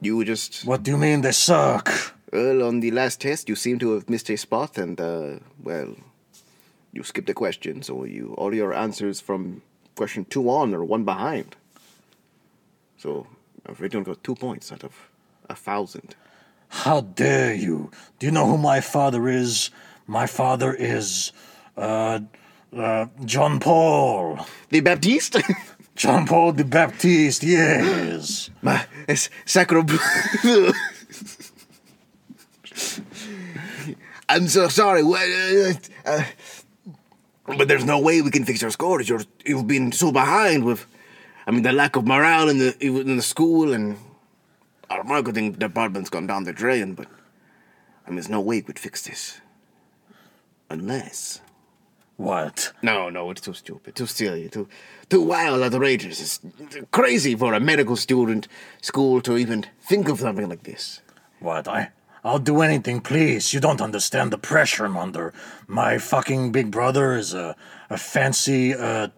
You 0.00 0.24
just 0.24 0.64
What 0.64 0.82
do 0.82 0.92
you 0.92 0.96
mean 0.96 1.20
they 1.20 1.32
suck? 1.32 2.14
well 2.32 2.62
on 2.62 2.80
the 2.80 2.90
last 2.92 3.20
test, 3.20 3.48
you 3.48 3.56
seem 3.56 3.78
to 3.80 3.92
have 3.94 4.08
missed 4.08 4.30
a 4.30 4.36
spot, 4.36 4.78
and 4.78 5.00
uh, 5.00 5.40
well, 5.62 5.94
you 6.92 7.02
skipped 7.02 7.28
a 7.30 7.34
question, 7.34 7.82
so 7.82 8.04
you 8.04 8.34
all 8.38 8.54
your 8.54 8.72
answers 8.72 9.20
from 9.20 9.62
question 9.96 10.24
two 10.24 10.48
on 10.48 10.74
are 10.74 10.84
one 10.84 11.04
behind. 11.04 11.56
So 12.96 13.26
I'm 13.66 13.72
afraid 13.72 13.94
you 13.94 14.02
got 14.02 14.22
two 14.22 14.34
points 14.34 14.72
out 14.72 14.84
of 14.84 14.94
a 15.48 15.54
thousand. 15.54 16.14
How 16.70 17.02
dare 17.02 17.52
you? 17.52 17.90
Do 18.18 18.26
you 18.26 18.32
know 18.32 18.46
who 18.46 18.56
my 18.56 18.80
father 18.80 19.28
is? 19.28 19.70
My 20.06 20.26
father 20.26 20.72
is, 20.72 21.32
uh, 21.76 22.20
uh, 22.74 23.06
John 23.24 23.60
Paul. 23.60 24.46
The 24.70 24.80
Baptiste? 24.80 25.36
John 25.96 26.26
Paul 26.26 26.52
the 26.52 26.64
Baptiste, 26.64 27.42
yes. 27.42 28.50
My, 28.62 28.86
es 29.06 29.28
sacro. 29.44 29.84
I'm 34.28 34.48
so 34.48 34.68
sorry. 34.68 35.02
Uh, 35.02 35.74
uh, 36.06 36.22
but 37.46 37.68
there's 37.68 37.84
no 37.84 37.98
way 37.98 38.22
we 38.22 38.30
can 38.30 38.44
fix 38.44 38.62
your 38.62 38.70
scores. 38.70 39.08
You're, 39.08 39.24
you've 39.44 39.66
been 39.66 39.90
so 39.92 40.12
behind 40.12 40.64
with, 40.64 40.86
I 41.46 41.50
mean, 41.50 41.64
the 41.64 41.72
lack 41.72 41.96
of 41.96 42.06
morale 42.06 42.48
in 42.48 42.58
the 42.58 42.76
in 42.80 43.16
the 43.16 43.22
school 43.22 43.72
and 43.72 43.96
our 44.90 45.04
marketing 45.04 45.52
department's 45.52 46.10
gone 46.10 46.26
down 46.26 46.44
the 46.44 46.52
drain. 46.52 46.94
But 46.94 47.06
I 48.04 48.10
mean, 48.10 48.16
there's 48.16 48.28
no 48.28 48.40
way 48.40 48.56
we 48.56 48.62
could 48.62 48.78
fix 48.78 49.02
this, 49.02 49.40
unless. 50.68 51.40
What? 52.16 52.72
No, 52.82 53.08
no, 53.08 53.30
it's 53.30 53.40
too 53.40 53.54
stupid, 53.54 53.94
too 53.94 54.04
silly, 54.04 54.50
too, 54.50 54.68
too 55.08 55.22
wild, 55.22 55.62
outrageous. 55.62 56.20
It's 56.20 56.76
crazy 56.90 57.34
for 57.34 57.54
a 57.54 57.60
medical 57.60 57.96
student 57.96 58.46
school 58.82 59.22
to 59.22 59.38
even 59.38 59.64
think 59.80 60.10
of 60.10 60.20
something 60.20 60.46
like 60.46 60.64
this. 60.64 61.00
What? 61.38 61.66
I. 61.66 61.92
I'll 62.22 62.38
do 62.38 62.60
anything, 62.60 63.00
please. 63.00 63.54
You 63.54 63.60
don't 63.60 63.80
understand 63.80 64.30
the 64.30 64.36
pressure 64.36 64.84
I'm 64.84 64.98
under. 64.98 65.32
My 65.66 65.96
fucking 65.96 66.52
big 66.52 66.70
brother 66.70 67.16
is 67.16 67.32
a, 67.32 67.56
a 67.88 67.96
fancy 67.96 68.74
uh, 68.74 69.08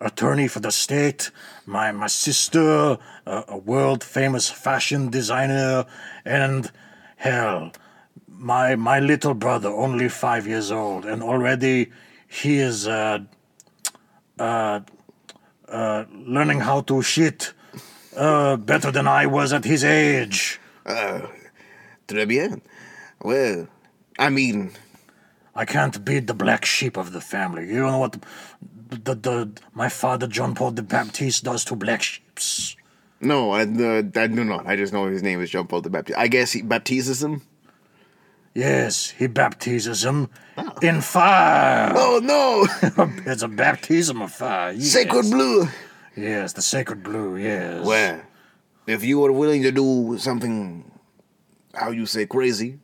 attorney 0.00 0.48
for 0.48 0.60
the 0.60 0.70
state. 0.70 1.30
My 1.66 1.92
my 1.92 2.06
sister, 2.06 2.98
a, 3.26 3.44
a 3.48 3.56
world 3.56 4.04
famous 4.04 4.50
fashion 4.50 5.10
designer, 5.10 5.86
and 6.24 6.70
hell, 7.16 7.72
my 8.28 8.76
my 8.76 9.00
little 9.00 9.34
brother, 9.34 9.68
only 9.68 10.08
five 10.08 10.46
years 10.46 10.70
old, 10.70 11.04
and 11.04 11.22
already 11.22 11.90
he 12.26 12.58
is 12.58 12.86
uh, 12.86 13.18
uh, 14.38 14.80
uh, 15.68 16.04
learning 16.12 16.60
how 16.60 16.80
to 16.82 17.02
shit 17.02 17.52
uh, 18.16 18.56
better 18.56 18.90
than 18.90 19.06
I 19.06 19.26
was 19.26 19.52
at 19.52 19.64
his 19.64 19.84
age. 19.84 20.60
Très 22.06 22.26
bien. 22.26 22.62
Well, 23.22 23.68
I 24.18 24.30
mean, 24.30 24.70
I 25.54 25.64
can't 25.64 26.04
be 26.04 26.20
the 26.20 26.34
black 26.34 26.64
sheep 26.64 26.96
of 26.96 27.12
the 27.12 27.20
family. 27.20 27.66
You 27.68 27.80
know 27.80 27.98
what 27.98 28.16
the, 28.96 29.14
the, 29.14 29.52
my 29.74 29.88
father 29.88 30.26
John 30.26 30.54
Paul 30.54 30.72
the 30.72 30.82
Baptist 30.82 31.44
does 31.44 31.64
to 31.66 31.76
black 31.76 32.02
sheeps. 32.02 32.76
no, 33.20 33.52
I, 33.52 33.62
uh, 33.62 34.02
I 34.16 34.26
do 34.26 34.44
not. 34.44 34.66
I 34.66 34.76
just 34.76 34.92
know 34.92 35.06
his 35.06 35.22
name 35.22 35.40
is 35.40 35.50
John 35.50 35.66
Paul 35.66 35.82
the 35.82 35.90
Baptist. 35.90 36.18
I 36.18 36.28
guess 36.28 36.52
he 36.52 36.62
baptizes 36.62 37.22
him. 37.22 37.42
Yes, 38.54 39.10
he 39.10 39.26
baptizes 39.28 40.04
him 40.04 40.30
in 40.82 41.00
fire. 41.00 41.92
Oh 41.94 42.20
no! 42.22 42.66
it's 43.26 43.42
a 43.42 43.48
baptism 43.48 44.22
of 44.22 44.32
fire. 44.32 44.72
Yes. 44.72 44.90
Sacred 44.90 45.30
blue! 45.30 45.68
Yes, 46.16 46.52
the 46.54 46.62
sacred 46.62 47.04
blue, 47.04 47.36
yes. 47.36 47.86
Well, 47.86 48.20
if 48.88 49.04
you 49.04 49.24
are 49.24 49.30
willing 49.30 49.62
to 49.62 49.70
do 49.70 50.16
something, 50.18 50.90
how 51.74 51.90
you 51.90 52.06
say, 52.06 52.26
crazy, 52.26 52.80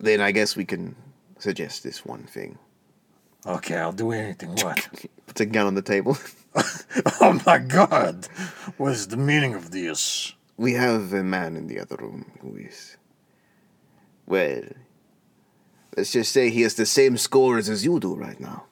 then 0.00 0.22
I 0.22 0.32
guess 0.32 0.56
we 0.56 0.64
can 0.64 0.96
suggest 1.38 1.82
this 1.82 2.06
one 2.06 2.22
thing. 2.22 2.56
Okay, 3.48 3.76
I'll 3.76 3.92
do 3.92 4.12
anything. 4.12 4.50
What? 4.56 4.88
Puts 5.26 5.40
a 5.40 5.46
gun 5.46 5.66
on 5.66 5.74
the 5.74 5.82
table. 5.82 6.18
oh 7.20 7.40
my 7.46 7.58
god! 7.58 8.26
What 8.76 8.92
is 8.92 9.08
the 9.08 9.16
meaning 9.16 9.54
of 9.54 9.70
this? 9.70 10.34
We 10.58 10.74
have 10.74 11.14
a 11.14 11.24
man 11.24 11.56
in 11.56 11.66
the 11.66 11.80
other 11.80 11.96
room 11.96 12.30
who 12.40 12.56
is. 12.56 12.98
Well, 14.26 14.62
let's 15.96 16.12
just 16.12 16.32
say 16.32 16.50
he 16.50 16.62
has 16.62 16.74
the 16.74 16.84
same 16.84 17.16
scores 17.16 17.70
as 17.70 17.84
you 17.84 17.98
do 17.98 18.14
right 18.14 18.38
now. 18.38 18.64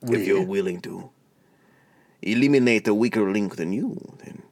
If 0.00 0.26
you're 0.26 0.46
willing 0.46 0.80
to 0.82 1.10
eliminate 2.22 2.88
a 2.88 2.94
weaker 2.94 3.30
link 3.30 3.56
than 3.56 3.72
you, 3.72 4.16
then. 4.24 4.42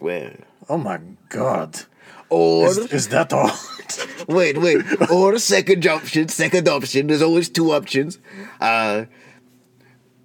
Well. 0.00 0.32
Oh 0.68 0.78
my 0.78 0.98
god. 1.28 1.82
Or. 2.28 2.68
Is, 2.68 2.78
is 2.78 3.08
that 3.08 3.32
all? 3.32 3.50
Wait, 4.28 4.58
wait. 4.58 4.84
Or 5.12 5.38
second 5.38 5.86
option, 5.86 6.26
second 6.28 6.68
option. 6.68 7.06
There's 7.06 7.22
always 7.22 7.48
two 7.48 7.70
options. 7.70 8.18
Uh, 8.60 9.04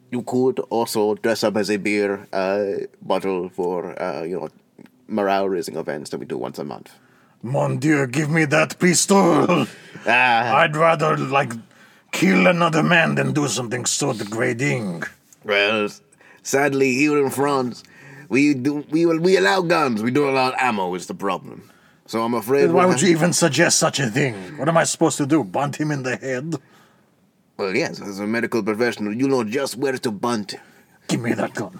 you 0.09 0.23
could 0.23 0.59
also 0.71 1.13
dress 1.13 1.43
up 1.43 1.55
as 1.57 1.69
a 1.69 1.77
beer 1.77 2.27
uh, 2.33 2.87
bottle 3.03 3.49
for, 3.49 4.01
uh, 4.01 4.23
you 4.23 4.39
know, 4.39 4.49
morale 5.07 5.47
raising 5.47 5.75
events 5.75 6.09
that 6.09 6.19
we 6.19 6.25
do 6.25 6.39
once 6.39 6.57
a 6.57 6.63
month. 6.63 6.91
Mon 7.43 7.77
Dieu, 7.77 8.07
give 8.07 8.31
me 8.31 8.45
that 8.45 8.79
pistol! 8.79 9.67
Ah, 10.07 10.55
I'd 10.57 10.75
rather, 10.75 11.15
like, 11.17 11.53
kill 12.11 12.47
another 12.47 12.83
man 12.83 13.15
than 13.15 13.33
do 13.33 13.47
something 13.47 13.85
so 13.85 14.13
degrading. 14.13 15.03
well, 15.43 15.89
sadly, 16.43 16.93
here 16.95 17.23
in 17.23 17.29
France, 17.29 17.83
we 18.29 18.53
do 18.53 18.85
we 18.89 19.05
we 19.05 19.37
allow 19.37 19.61
guns. 19.61 20.01
We 20.01 20.11
don't 20.11 20.29
allow 20.29 20.53
ammo. 20.57 20.95
Is 20.95 21.07
the 21.07 21.13
problem. 21.13 21.69
So 22.11 22.21
I'm 22.25 22.33
afraid. 22.33 22.69
Why 22.71 22.85
would 22.85 23.01
you 23.01 23.07
even 23.07 23.31
suggest 23.31 23.79
such 23.79 23.97
a 24.01 24.09
thing? 24.09 24.33
What 24.57 24.67
am 24.67 24.75
I 24.75 24.83
supposed 24.83 25.15
to 25.19 25.25
do? 25.25 25.45
Bunt 25.45 25.77
him 25.77 25.91
in 25.91 26.03
the 26.03 26.17
head? 26.17 26.55
Well, 27.55 27.73
yes, 27.73 28.01
as 28.01 28.19
a 28.19 28.27
medical 28.27 28.61
professional, 28.61 29.13
you 29.15 29.29
know 29.29 29.45
just 29.45 29.77
where 29.77 29.97
to 29.97 30.11
bunt. 30.11 30.55
Give 31.07 31.21
me 31.21 31.31
that 31.31 31.53
gun. 31.53 31.73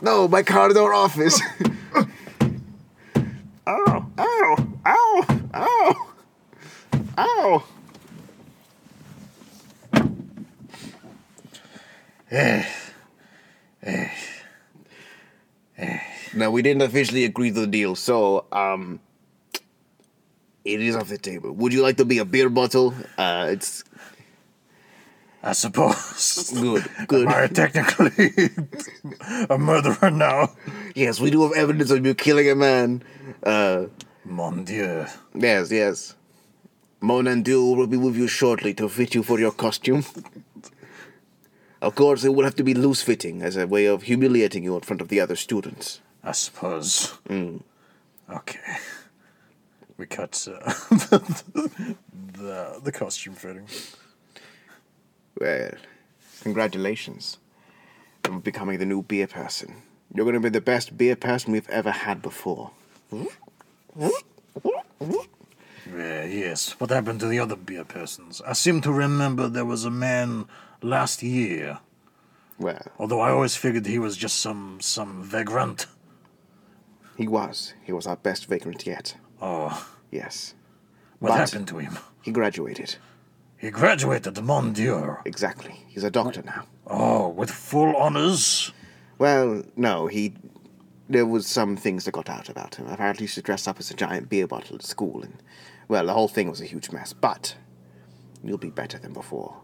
No, 0.00 0.26
my 0.28 0.42
corridor 0.42 0.94
office. 0.94 1.42
ow, 3.66 4.06
ow, 4.18 4.56
ow, 4.86 5.26
ow, 5.52 6.08
ow. 7.18 7.64
Eh. 12.30 12.64
Eh. 13.82 14.08
Eh, 15.76 15.98
No, 16.34 16.50
we 16.50 16.62
didn't 16.62 16.82
officially 16.82 17.24
agree 17.24 17.50
to 17.50 17.60
the 17.60 17.66
deal, 17.66 17.94
so, 17.96 18.46
um, 18.52 19.00
it 20.64 20.80
is 20.82 20.96
off 20.96 21.08
the 21.08 21.18
table. 21.18 21.52
Would 21.52 21.72
you 21.72 21.82
like 21.82 21.96
to 21.96 22.04
be 22.04 22.18
a 22.18 22.24
beer 22.24 22.50
bottle? 22.50 22.94
Uh, 23.16 23.48
it's 23.50 23.84
I 25.42 25.52
suppose. 25.52 26.50
good, 26.50 26.84
good. 27.06 27.28
Am 27.28 27.34
I 27.34 27.46
technically 27.46 28.50
a 29.48 29.56
murderer 29.56 30.10
now? 30.10 30.52
Yes, 30.94 31.20
we 31.20 31.30
do 31.30 31.42
have 31.44 31.52
evidence 31.52 31.90
of 31.90 32.04
you 32.04 32.14
killing 32.14 32.50
a 32.50 32.54
man. 32.54 33.02
Uh, 33.42 33.86
Mon 34.24 34.64
Dieu. 34.64 35.06
yes, 35.34 35.70
yes. 35.70 36.14
Mon 37.00 37.26
and 37.28 37.44
Dieu 37.44 37.62
will 37.64 37.86
be 37.86 37.96
with 37.96 38.16
you 38.16 38.26
shortly 38.26 38.74
to 38.74 38.88
fit 38.88 39.14
you 39.14 39.22
for 39.22 39.38
your 39.38 39.52
costume. 39.52 40.04
Of 41.80 41.94
course, 41.94 42.24
it 42.24 42.34
will 42.34 42.44
have 42.44 42.56
to 42.56 42.64
be 42.64 42.74
loose 42.74 43.02
fitting 43.02 43.40
as 43.40 43.56
a 43.56 43.66
way 43.66 43.86
of 43.86 44.02
humiliating 44.02 44.64
you 44.64 44.74
in 44.74 44.80
front 44.80 45.00
of 45.00 45.08
the 45.08 45.20
other 45.20 45.36
students. 45.36 46.00
I 46.22 46.32
suppose. 46.32 47.14
Okay. 47.30 48.58
We 49.96 50.06
cut 50.06 50.46
uh, 50.48 50.58
the 52.34 52.80
the 52.82 52.92
costume 52.92 53.34
fitting. 53.34 53.66
Well, 55.40 55.72
congratulations 56.42 57.38
on 58.28 58.40
becoming 58.40 58.78
the 58.78 58.86
new 58.86 59.02
beer 59.02 59.26
person. 59.26 59.82
You're 60.14 60.24
going 60.24 60.34
to 60.34 60.40
be 60.40 60.48
the 60.48 60.60
best 60.60 60.96
beer 60.96 61.16
person 61.16 61.52
we've 61.52 61.68
ever 61.68 61.90
had 61.90 62.22
before. 62.22 62.70
Yeah, 63.12 63.24
yes. 66.24 66.72
What 66.78 66.90
happened 66.90 67.20
to 67.20 67.26
the 67.26 67.38
other 67.38 67.56
beer 67.56 67.84
persons? 67.84 68.40
I 68.46 68.52
seem 68.52 68.80
to 68.82 68.92
remember 68.92 69.48
there 69.48 69.64
was 69.64 69.84
a 69.84 69.90
man 69.90 70.46
last 70.82 71.22
year. 71.22 71.78
Well, 72.58 72.82
Although 72.98 73.20
I 73.20 73.30
always 73.30 73.56
figured 73.56 73.86
he 73.86 73.98
was 73.98 74.16
just 74.16 74.40
some 74.40 74.78
some 74.80 75.22
vagrant. 75.22 75.86
He 77.18 77.26
was. 77.28 77.74
He 77.82 77.92
was 77.92 78.06
our 78.06 78.16
best 78.16 78.46
vagrant 78.46 78.86
yet. 78.86 79.16
Oh, 79.42 79.86
Yes. 80.10 80.54
what 81.18 81.30
But- 81.30 81.38
happened 81.40 81.68
to 81.68 81.78
him? 81.78 81.98
He 82.22 82.30
graduated. 82.30 82.96
He 83.56 83.70
graduated, 83.70 84.40
mon 84.42 84.72
Dieu. 84.72 85.16
Exactly. 85.24 85.84
He's 85.88 86.04
a 86.04 86.10
doctor 86.10 86.42
now. 86.42 86.64
Oh, 86.86 87.28
with 87.28 87.50
full 87.50 87.96
honors. 87.96 88.72
Well, 89.18 89.64
no, 89.76 90.06
he. 90.06 90.34
There 91.08 91.26
was 91.26 91.46
some 91.46 91.76
things 91.76 92.04
that 92.04 92.12
got 92.12 92.28
out 92.28 92.48
about 92.48 92.76
him. 92.76 92.86
Apparently, 92.86 93.22
he 93.22 93.24
used 93.24 93.34
to 93.34 93.42
dress 93.42 93.66
up 93.66 93.80
as 93.80 93.90
a 93.90 93.94
giant 93.94 94.28
beer 94.28 94.46
bottle 94.46 94.76
at 94.76 94.82
school, 94.84 95.22
and 95.22 95.34
well, 95.88 96.06
the 96.06 96.12
whole 96.12 96.28
thing 96.28 96.48
was 96.48 96.60
a 96.60 96.66
huge 96.66 96.92
mess. 96.92 97.12
But 97.12 97.56
you'll 98.44 98.58
be 98.58 98.70
better 98.70 98.98
than 98.98 99.12
before. 99.12 99.56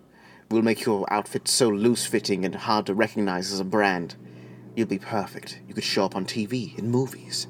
We'll 0.51 0.63
make 0.63 0.85
your 0.85 1.07
outfit 1.13 1.47
so 1.47 1.69
loose-fitting 1.69 2.45
and 2.45 2.55
hard 2.55 2.87
to 2.87 2.95
recognize 2.95 3.53
as 3.53 3.61
a 3.61 3.65
brand. 3.65 4.17
You'll 4.77 4.89
be 4.89 4.99
perfect. 4.99 5.61
You 5.69 5.75
could 5.75 5.85
show 5.85 6.05
up 6.05 6.17
on 6.17 6.25
TV 6.27 6.77
in 6.79 6.91
movies. 6.91 7.47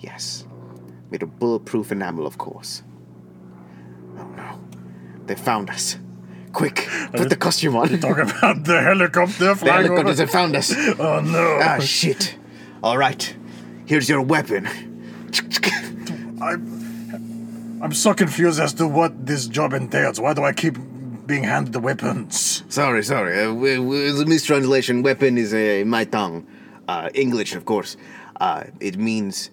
Yes, 0.00 0.46
made 1.10 1.22
of 1.22 1.38
bulletproof 1.38 1.92
enamel, 1.92 2.26
of 2.26 2.38
course. 2.38 2.82
Oh 4.18 4.26
no, 4.36 4.60
they 5.26 5.34
found 5.34 5.70
us! 5.70 5.96
Quick, 6.52 6.88
put 7.12 7.28
the 7.28 7.36
costume 7.36 7.76
on. 7.76 7.88
Talk 8.00 8.18
about 8.18 8.64
the 8.64 8.80
helicopter 8.80 9.44
The 9.48 9.54
flying 9.56 9.84
helicopters 9.86 10.20
over. 10.20 10.22
have 10.22 10.30
found 10.30 10.56
us. 10.56 10.74
Oh 10.98 11.20
no. 11.20 11.58
Ah, 11.62 11.78
shit. 11.78 12.36
All 12.82 12.96
right. 12.98 13.34
Here's 13.86 14.08
your 14.08 14.22
weapon. 14.22 14.66
I'm 16.40 17.80
I'm 17.82 17.92
so 17.92 18.12
confused 18.14 18.60
as 18.60 18.72
to 18.74 18.88
what 18.88 19.26
this 19.26 19.46
job 19.46 19.72
entails. 19.72 20.20
Why 20.20 20.34
do 20.34 20.42
I 20.42 20.52
keep 20.52 20.76
being 21.28 21.44
handed 21.44 21.72
the 21.72 21.80
weapons? 21.80 22.64
Sorry, 22.68 23.04
sorry. 23.04 23.38
Uh, 23.38 23.48
w- 23.54 23.76
w- 23.76 24.10
it's 24.10 24.18
a 24.20 24.26
mistranslation. 24.26 25.02
Weapon 25.02 25.38
is 25.38 25.52
uh, 25.54 25.84
my 25.86 26.04
tongue. 26.04 26.46
Uh, 26.88 27.10
English, 27.14 27.54
of 27.54 27.64
course. 27.64 27.96
Uh, 28.40 28.64
it 28.80 28.96
means, 28.96 29.50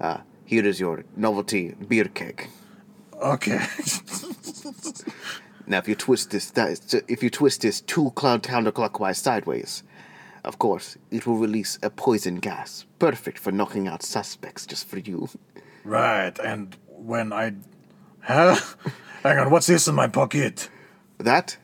uh, 0.00 0.18
here 0.44 0.64
is 0.64 0.78
your 0.78 1.04
novelty 1.16 1.74
beer 1.88 2.04
keg. 2.04 2.48
Okay. 3.20 3.60
Now, 5.68 5.78
if 5.78 5.88
you 5.88 5.96
twist 5.96 6.30
this, 6.30 6.52
that 6.52 6.94
if 7.08 7.24
you 7.24 7.30
twist 7.30 7.62
this 7.62 7.80
two 7.80 8.12
cloud 8.12 8.44
counterclockwise 8.44 9.16
sideways, 9.16 9.82
of 10.44 10.60
course, 10.60 10.96
it 11.10 11.26
will 11.26 11.38
release 11.38 11.76
a 11.82 11.90
poison 11.90 12.36
gas, 12.36 12.86
perfect 13.00 13.36
for 13.40 13.50
knocking 13.50 13.88
out 13.88 14.04
suspects 14.04 14.64
just 14.64 14.86
for 14.88 14.98
you. 14.98 15.28
right, 15.82 16.38
and 16.38 16.76
when 16.86 17.32
I. 17.32 17.54
Huh? 18.20 18.54
Hang 19.24 19.38
on, 19.38 19.50
what's 19.50 19.66
this 19.66 19.88
in 19.88 19.96
my 19.96 20.06
pocket? 20.06 20.70
That, 21.18 21.56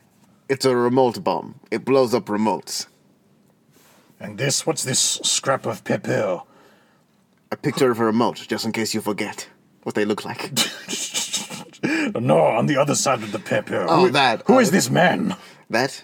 it's 0.49 0.65
a 0.65 0.75
remote 0.75 1.23
bomb. 1.23 1.59
It 1.71 1.85
blows 1.85 2.13
up 2.13 2.25
remotes. 2.25 2.87
And 4.19 4.37
this, 4.37 4.65
what's 4.65 4.83
this 4.83 4.99
scrap 5.23 5.65
of 5.65 5.83
paper? 5.83 6.41
A 7.51 7.55
picture 7.57 7.91
of 7.91 7.99
a 7.99 8.05
remote, 8.05 8.45
just 8.47 8.65
in 8.65 8.71
case 8.71 8.93
you 8.93 9.01
forget 9.01 9.47
what 9.83 9.95
they 9.95 10.05
look 10.05 10.25
like. 10.25 10.51
No, 12.15 12.37
on 12.39 12.67
the 12.67 12.77
other 12.77 12.95
side 12.95 13.23
of 13.23 13.31
the 13.33 13.39
paper. 13.39 13.85
Oh, 13.89 14.05
Who- 14.05 14.11
that, 14.11 14.43
Who 14.47 14.55
uh, 14.55 14.59
is 14.59 14.71
this 14.71 14.89
man? 14.89 15.35
That, 15.69 16.03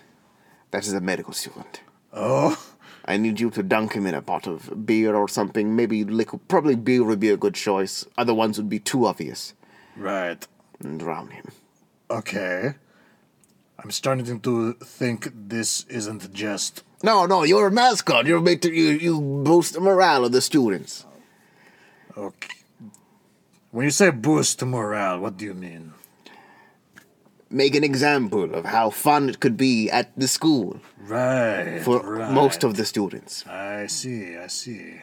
that 0.72 0.86
is 0.86 0.92
a 0.94 1.00
medical 1.00 1.32
student. 1.34 1.82
Oh, 2.12 2.62
I 3.06 3.16
need 3.16 3.40
you 3.40 3.50
to 3.52 3.64
dunk 3.64 3.94
him 3.94 4.06
in 4.06 4.14
a 4.14 4.22
pot 4.22 4.46
of 4.46 4.86
beer 4.86 5.16
or 5.16 5.30
something. 5.30 5.76
Maybe 5.78 6.04
liquid. 6.04 6.48
Probably 6.50 6.76
beer 6.76 7.04
would 7.04 7.20
be 7.22 7.30
a 7.30 7.38
good 7.38 7.56
choice. 7.56 8.06
Other 8.18 8.34
ones 8.34 8.58
would 8.58 8.68
be 8.70 8.80
too 8.80 9.06
obvious. 9.06 9.54
right. 9.96 10.46
And 10.82 11.00
drown 11.00 11.30
him. 11.30 11.46
Okay. 12.12 12.74
I'm 13.82 13.92
starting 13.92 14.40
to 14.42 14.74
think 14.74 15.30
this 15.34 15.86
isn't 15.90 16.34
just. 16.34 16.84
No, 17.04 17.26
no, 17.26 17.44
you're 17.44 17.68
a 17.68 17.72
mascot. 17.72 18.26
You're 18.26 18.42
made 18.42 18.62
to, 18.64 18.74
you 18.74 18.90
you 18.90 19.22
boost 19.22 19.74
the 19.74 19.80
morale 19.80 20.26
of 20.26 20.32
the 20.32 20.42
students. 20.42 21.06
Okay. 22.18 22.56
When 23.72 23.86
you 23.86 23.92
say 23.92 24.10
boost 24.10 24.64
morale, 24.66 25.20
what 25.20 25.38
do 25.38 25.46
you 25.46 25.54
mean? 25.54 25.94
Make 27.50 27.76
an 27.76 27.84
example 27.84 28.54
of 28.54 28.66
how 28.66 28.90
fun 28.90 29.30
it 29.30 29.40
could 29.40 29.58
be 29.58 29.90
at 29.90 30.12
the 30.18 30.28
school 30.28 30.80
Right. 31.00 31.82
for 31.84 32.00
right. 32.02 32.32
most 32.32 32.64
of 32.64 32.76
the 32.76 32.86
students. 32.86 33.46
I 33.48 33.88
see, 33.88 34.38
I 34.38 34.48
see. 34.48 35.00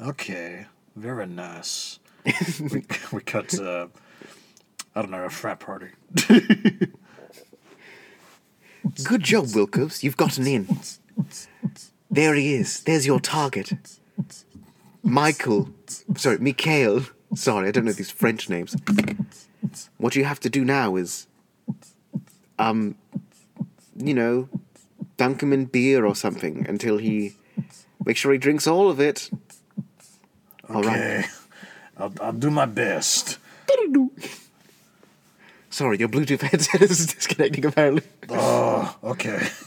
Okay, 0.00 0.66
very 0.94 1.26
nice. 1.26 1.98
we, 2.60 2.84
we 3.12 3.20
cut, 3.22 3.58
uh, 3.58 3.86
I 4.94 5.00
don't 5.02 5.10
know, 5.10 5.24
a 5.24 5.30
frat 5.30 5.58
party. 5.58 5.88
Good 9.04 9.22
job, 9.22 9.46
Wilkos. 9.46 10.02
You've 10.02 10.16
gotten 10.16 10.46
in. 10.46 10.68
There 12.10 12.34
he 12.34 12.54
is. 12.54 12.82
There's 12.84 13.06
your 13.06 13.20
target. 13.20 13.72
Michael. 15.02 15.70
Sorry, 16.16 16.38
Mikhail. 16.38 17.02
Sorry, 17.34 17.68
I 17.68 17.70
don't 17.70 17.84
know 17.84 17.92
these 17.92 18.10
French 18.10 18.48
names. 18.48 18.76
What 19.98 20.16
you 20.16 20.24
have 20.24 20.40
to 20.40 20.50
do 20.50 20.64
now 20.64 20.96
is, 20.96 21.26
um, 22.58 22.94
you 23.96 24.14
know, 24.14 24.48
dunk 25.16 25.42
him 25.42 25.52
in 25.52 25.66
beer 25.66 26.06
or 26.06 26.14
something 26.14 26.66
until 26.68 26.98
he. 26.98 27.34
Make 28.04 28.16
sure 28.16 28.32
he 28.32 28.38
drinks 28.38 28.66
all 28.66 28.88
of 28.90 29.00
it. 29.00 29.28
All 30.68 30.82
right. 30.82 30.96
Okay. 30.96 31.24
I'll, 31.98 32.12
I'll 32.20 32.32
do 32.32 32.50
my 32.50 32.64
best. 32.64 33.38
Sorry, 35.70 35.98
your 35.98 36.08
Bluetooth 36.08 36.40
headset 36.50 36.82
is 36.82 37.06
disconnecting 37.06 37.64
apparently. 37.64 38.02
Oh, 38.28 38.96
okay. 39.04 39.48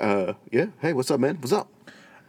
Uh, 0.00 0.34
yeah. 0.50 0.66
Hey, 0.80 0.92
what's 0.92 1.12
up, 1.12 1.20
man? 1.20 1.36
What's 1.36 1.52
up? 1.52 1.68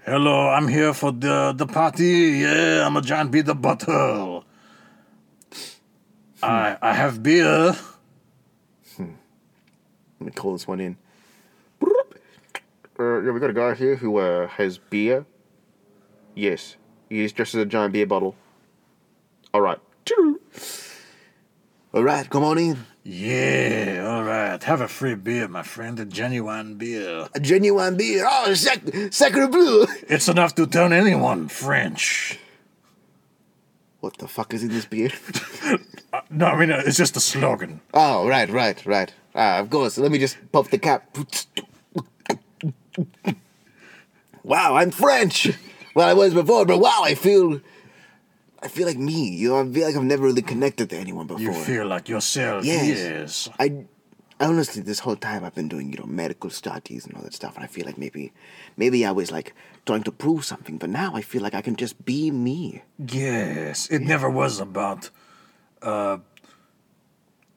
Hello, 0.06 0.47
I'm 0.49 0.67
here 0.67 0.93
for 0.93 1.12
the 1.12 1.53
the 1.58 1.65
party. 1.65 2.38
Yeah, 2.38 2.86
I'm 2.86 2.95
a 2.95 3.01
giant 3.01 3.32
beer 3.32 3.41
the 3.41 3.56
bottle. 3.56 4.45
I 6.43 6.77
I 6.79 6.93
have 6.93 7.23
beer. 7.23 7.73
Let 8.99 9.08
me 10.19 10.32
call 10.36 10.53
this 10.53 10.67
one 10.67 10.79
in. 10.82 10.97
Uh, 12.99 13.21
yeah, 13.21 13.32
we 13.32 13.39
got 13.39 13.49
a 13.49 13.53
guy 13.53 13.73
here 13.73 13.95
who 13.95 14.17
uh, 14.17 14.47
has 14.49 14.77
beer. 14.77 15.25
Yes, 16.36 16.75
he's 17.10 17.34
dressed 17.34 17.56
as 17.56 17.62
a 17.62 17.65
giant 17.65 17.93
beer 17.93 18.06
bottle. 18.06 18.36
All 19.51 19.62
right. 19.62 19.79
All 21.94 22.04
right, 22.04 22.30
come 22.30 22.44
on 22.44 22.58
in. 22.58 22.78
Yeah, 23.04 24.06
all 24.08 24.24
right. 24.24 24.62
Have 24.63 24.82
a 24.82 24.88
free 24.88 25.16
beer, 25.16 25.48
my 25.48 25.62
friend. 25.63 26.00
A 26.00 26.06
genuine 26.06 26.76
beer. 26.76 27.28
A 27.36 27.39
genuine 27.39 27.98
beer. 27.98 28.26
Oh, 28.28 28.54
sac- 28.54 29.12
sacre 29.12 29.48
bleu. 29.48 29.86
It's 30.08 30.28
enough 30.30 30.56
to 30.56 30.66
turn 30.66 30.94
anyone 30.94 31.50
French. 31.50 32.39
What 34.00 34.18
the 34.18 34.28
fuck 34.28 34.54
is 34.54 34.63
in 34.63 34.70
this 34.70 34.86
beer? 34.86 35.10
No, 36.30 36.46
I 36.46 36.60
mean 36.60 36.72
uh, 36.72 36.82
it's 36.86 36.98
just 36.98 37.18
a 37.18 37.20
slogan. 37.20 37.82
oh, 37.94 38.28
right, 38.28 38.48
right, 38.50 38.84
right. 38.86 39.12
Ah, 39.36 39.58
of 39.60 39.70
course. 39.72 39.98
Let 39.98 40.12
me 40.12 40.20
just 40.20 40.38
pop 40.52 40.68
the 40.70 40.78
cap. 40.78 41.16
wow, 44.44 44.76
I'm 44.76 44.92
French. 44.92 45.50
Well, 45.96 46.08
I 46.08 46.13
was 46.13 46.34
before, 46.34 46.66
but 46.66 46.80
wow, 46.80 47.02
I 47.04 47.16
feel. 47.16 47.62
I 48.63 48.69
feel 48.69 48.88
like 48.88 48.97
me. 48.97 49.30
You 49.30 49.49
know, 49.49 49.60
I 49.60 49.71
feel 49.71 49.86
like 49.88 49.95
I've 49.95 50.04
never 50.04 50.23
really 50.23 50.41
connected 50.41 50.89
to 50.91 50.97
anyone 50.97 51.28
before. 51.28 51.41
You 51.41 51.54
feel 51.54 51.86
like 51.86 52.08
yourself. 52.08 52.63
Yes. 52.63 52.88
Yes. 52.88 53.49
I 53.60 53.86
honestly, 54.39 54.82
this 54.82 54.99
whole 54.99 55.17
time 55.17 55.43
I've 55.43 55.54
been 55.54 55.67
doing, 55.67 55.91
you 55.91 55.99
know, 55.99 56.06
medical 56.06 56.49
studies 56.49 57.06
and 57.06 57.15
all 57.15 57.23
that 57.23 57.34
stuff, 57.34 57.56
and 57.56 57.63
I 57.63 57.67
feel 57.67 57.86
like 57.86 57.97
maybe, 57.97 58.32
maybe 58.78 59.06
I 59.06 59.12
was 59.12 59.32
like 59.32 59.54
trying 59.86 60.04
to 60.04 60.12
prove 60.12 60.45
something, 60.45 60.78
but 60.78 60.89
now 60.89 61.13
I 61.13 61.21
feel 61.21 61.41
like 61.41 61.54
I 61.54 61.62
can 61.62 61.76
just 61.76 62.06
be 62.06 62.32
me. 62.32 62.84
Yes. 62.97 63.88
It 63.88 64.02
never 64.02 64.30
was 64.30 64.62
about 64.62 65.10
uh 65.82 66.19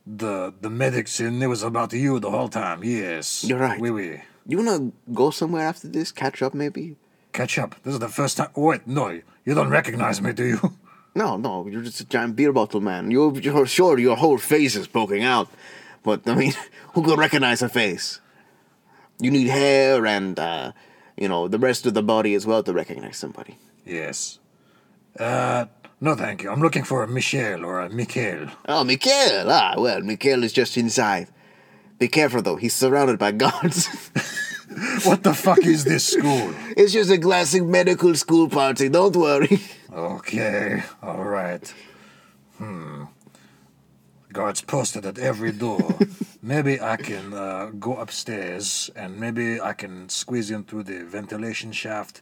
the 0.05 0.53
the 0.61 0.71
medicine. 0.71 1.41
It 1.41 1.47
was 1.47 1.63
about 1.63 1.93
you 1.93 2.19
the 2.19 2.31
whole 2.33 2.49
time. 2.49 2.83
Yes. 2.83 3.45
You're 3.45 3.61
right. 3.61 3.81
Oui, 3.81 3.91
oui. 3.91 4.23
You 4.47 4.59
wanna 4.59 4.91
go 5.15 5.31
somewhere 5.31 5.67
after 5.67 5.87
this? 5.87 6.11
Catch 6.11 6.43
up, 6.43 6.53
maybe? 6.53 6.97
Catch 7.33 7.59
up. 7.59 7.77
This 7.85 7.95
is 7.95 8.01
the 8.01 8.09
first 8.09 8.37
time. 8.39 8.51
Wait, 8.57 8.87
no, 8.87 9.21
you 9.45 9.55
don't 9.55 9.71
recognize 9.71 10.21
me, 10.21 10.33
do 10.33 10.45
you? 10.45 10.61
No, 11.17 11.39
no, 11.39 11.67
you're 11.67 11.81
just 11.81 12.01
a 12.01 12.05
giant 12.05 12.37
beer 12.37 12.53
bottle 12.53 12.83
man. 12.83 13.11
You're, 13.11 13.33
you're 13.41 13.67
sure 13.67 13.99
your 13.99 14.17
whole 14.17 14.37
face 14.37 14.77
is 14.77 14.87
poking 14.87 15.23
out, 15.23 15.49
but 16.03 16.29
I 16.29 16.35
mean, 16.35 16.53
who 16.93 17.03
could 17.03 17.19
recognize 17.19 17.63
a 17.63 17.71
face? 17.71 18.21
You 19.19 19.31
need 19.31 19.49
hair 19.49 20.05
and, 20.05 20.39
uh, 20.39 20.73
you 21.17 21.27
know, 21.27 21.49
the 21.49 21.59
rest 21.59 21.87
of 21.87 21.95
the 21.95 22.03
body 22.03 22.35
as 22.35 22.47
well 22.47 22.63
to 22.63 22.73
recognize 22.75 23.17
somebody. 23.17 23.57
Yes. 23.87 24.39
Uh, 25.19 25.65
no, 26.03 26.15
thank 26.15 26.43
you. 26.43 26.51
I'm 26.51 26.61
looking 26.61 26.85
for 26.85 27.03
a 27.03 27.09
Michel 27.09 27.65
or 27.65 27.81
a 27.81 27.89
Mikhail. 27.89 28.51
Oh, 28.69 28.85
Mikhail. 28.85 29.51
Ah, 29.51 29.75
well, 29.79 30.03
Mikhail 30.03 30.45
is 30.45 30.53
just 30.53 30.77
inside. 30.77 31.29
Be 31.99 32.09
careful 32.09 32.43
though, 32.43 32.57
he's 32.57 32.75
surrounded 32.75 33.19
by 33.19 33.33
guards. 33.45 33.89
What 35.05 35.23
the 35.23 35.33
fuck 35.33 35.65
is 35.65 35.85
this 35.85 36.07
school? 36.09 36.53
it's 36.77 36.93
just 36.93 37.11
a 37.11 37.17
classic 37.17 37.65
medical 37.65 38.15
school 38.15 38.51
party, 38.51 38.91
don't 38.91 39.17
worry. 39.17 39.61
Okay, 39.97 40.83
all 41.03 41.25
right. 41.25 41.73
Hmm. 42.59 43.05
Guards 44.31 44.61
posted 44.61 45.07
at 45.07 45.19
every 45.19 45.53
door. 45.53 45.97
maybe 46.43 46.79
I 46.79 46.97
can 46.99 47.33
uh, 47.33 47.71
go 47.79 47.97
upstairs 47.97 48.91
and 48.95 49.19
maybe 49.19 49.59
I 49.59 49.73
can 49.73 50.11
squeeze 50.11 50.51
in 50.51 50.65
through 50.65 50.83
the 50.83 51.05
ventilation 51.05 51.73
shaft 51.73 52.21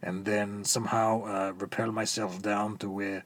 and 0.00 0.24
then 0.24 0.64
somehow 0.64 1.24
uh, 1.24 1.52
repel 1.58 1.90
myself 1.90 2.40
down 2.40 2.76
to 2.78 2.88
where 2.88 3.24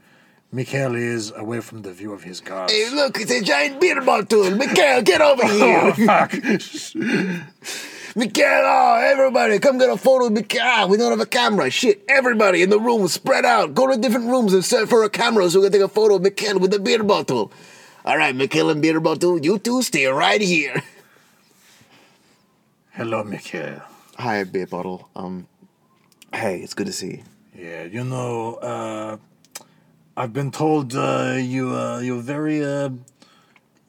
Mikhail 0.51 0.95
is 0.95 1.31
away 1.37 1.61
from 1.61 1.83
the 1.83 1.93
view 1.93 2.15
of 2.15 2.23
his 2.23 2.41
guards. 2.41 2.73
Hey, 2.73 2.89
look, 2.95 3.21
it's 3.21 3.31
a 3.31 3.43
giant 3.43 3.83
beer 3.83 4.01
bottle. 4.01 4.51
Mikhail, 4.51 5.03
get 5.03 5.21
over 5.21 5.47
here. 5.47 5.81
Oh, 5.85 5.93
fuck! 5.93 6.33
Mikhail, 8.17 8.63
oh, 8.65 9.01
everybody, 9.05 9.59
come 9.61 9.79
get 9.79 9.89
a 9.89 9.97
photo 9.97 10.27
of 10.27 10.33
Mikhail. 10.33 10.63
Ah, 10.65 10.87
we 10.87 10.97
don't 10.97 11.13
have 11.13 11.21
a 11.21 11.27
camera. 11.27 11.71
Shit, 11.71 12.03
everybody 12.09 12.63
in 12.63 12.71
the 12.71 12.81
room 12.81 13.07
spread 13.07 13.45
out. 13.45 13.75
Go 13.75 13.87
to 13.87 13.97
different 13.97 14.27
rooms 14.27 14.53
and 14.53 14.65
search 14.65 14.89
for 14.89 15.05
a 15.05 15.11
camera 15.11 15.49
so 15.49 15.61
we 15.61 15.67
can 15.67 15.73
take 15.73 15.83
a 15.83 15.89
photo 15.89 16.17
of 16.17 16.23
Mikhail 16.23 16.59
with 16.59 16.73
the 16.73 16.81
beer 16.81 17.05
bottle. 17.05 17.53
All 18.05 18.17
right, 18.17 18.35
Mikhail 18.35 18.71
and 18.71 18.83
beer 18.83 18.99
bottle, 18.99 19.39
you 19.39 19.59
two 19.59 19.83
stay 19.83 20.07
right 20.07 20.41
here. 20.41 20.83
Hello, 22.93 23.23
Mikhail. 23.23 23.83
Hi, 24.19 24.43
beer 24.43 24.67
bottle. 24.67 25.09
Um, 25.15 25.47
hey, 26.35 26.59
it's 26.61 26.75
good 26.75 26.87
to 26.87 26.93
see 26.93 27.09
you. 27.09 27.23
Yeah, 27.57 27.85
you 27.85 28.03
know, 28.03 28.55
uh, 28.57 29.19
I've 30.17 30.33
been 30.33 30.51
told 30.51 30.95
uh, 30.97 31.37
you 31.39 31.71
uh, 31.71 32.01
you're 32.01 32.23
very 32.23 32.65
uh, 32.65 32.91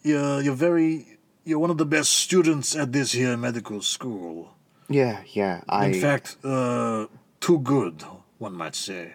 you're 0.04 0.42
you're 0.42 0.56
very 0.56 1.11
you're 1.44 1.60
one 1.60 1.70
of 1.70 1.78
the 1.78 1.86
best 1.86 2.12
students 2.12 2.76
at 2.76 2.92
this 2.92 3.12
here 3.14 3.36
medical 3.38 3.82
school. 3.82 4.54
Yeah, 4.90 5.22
yeah. 5.34 5.62
I. 5.68 5.88
In 5.88 6.02
fact, 6.02 6.38
uh, 6.44 7.08
too 7.40 7.60
good, 7.60 8.04
one 8.38 8.54
might 8.54 8.76
say. 8.76 9.14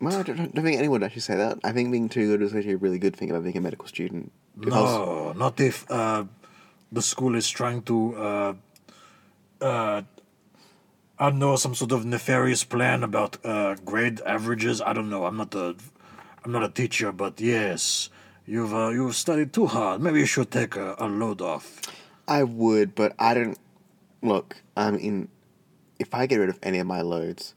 well, 0.00 0.18
I 0.18 0.22
don't, 0.22 0.54
don't 0.54 0.64
think 0.64 0.78
anyone 0.78 1.00
would 1.00 1.02
actually 1.04 1.22
say 1.22 1.36
that. 1.36 1.58
I 1.64 1.72
think 1.72 1.90
being 1.90 2.08
too 2.08 2.26
good 2.28 2.42
is 2.42 2.54
actually 2.54 2.74
a 2.74 2.78
really 2.78 2.98
good 2.98 3.16
thing 3.16 3.30
about 3.30 3.44
being 3.44 3.56
a 3.56 3.60
medical 3.60 3.86
student. 3.86 4.32
Because 4.58 4.72
No, 4.72 5.32
not 5.32 5.60
if 5.60 5.90
uh, 5.90 6.24
the 6.92 7.02
school 7.02 7.34
is 7.34 7.48
trying 7.48 7.82
to 7.82 8.16
uh, 8.16 8.54
uh, 9.60 10.02
I 11.18 11.30
don't 11.30 11.38
know 11.38 11.56
some 11.56 11.74
sort 11.74 11.92
of 11.92 12.06
nefarious 12.06 12.64
plan 12.64 13.02
about 13.02 13.44
uh, 13.44 13.74
grade 13.84 14.20
averages. 14.24 14.80
I 14.80 14.92
don't 14.92 15.10
know. 15.10 15.24
I'm 15.24 15.36
not 15.36 15.54
a 15.54 15.76
I'm 16.44 16.52
not 16.52 16.64
a 16.64 16.68
teacher, 16.70 17.12
but 17.12 17.40
yes, 17.40 18.08
you've 18.46 18.74
uh, 18.74 18.88
you've 18.88 19.16
studied 19.16 19.52
too 19.52 19.66
hard. 19.66 20.00
Maybe 20.00 20.20
you 20.20 20.26
should 20.26 20.50
take 20.50 20.76
a, 20.76 20.94
a 20.98 21.08
load 21.08 21.40
off. 21.40 21.80
I 22.26 22.42
would, 22.42 22.94
but 22.94 23.14
I 23.18 23.34
don't. 23.34 23.58
Look, 24.22 24.56
I 24.76 24.90
mean, 24.90 25.28
if 25.98 26.14
I 26.14 26.26
get 26.26 26.36
rid 26.36 26.48
of 26.48 26.58
any 26.62 26.78
of 26.78 26.86
my 26.86 27.00
loads, 27.00 27.54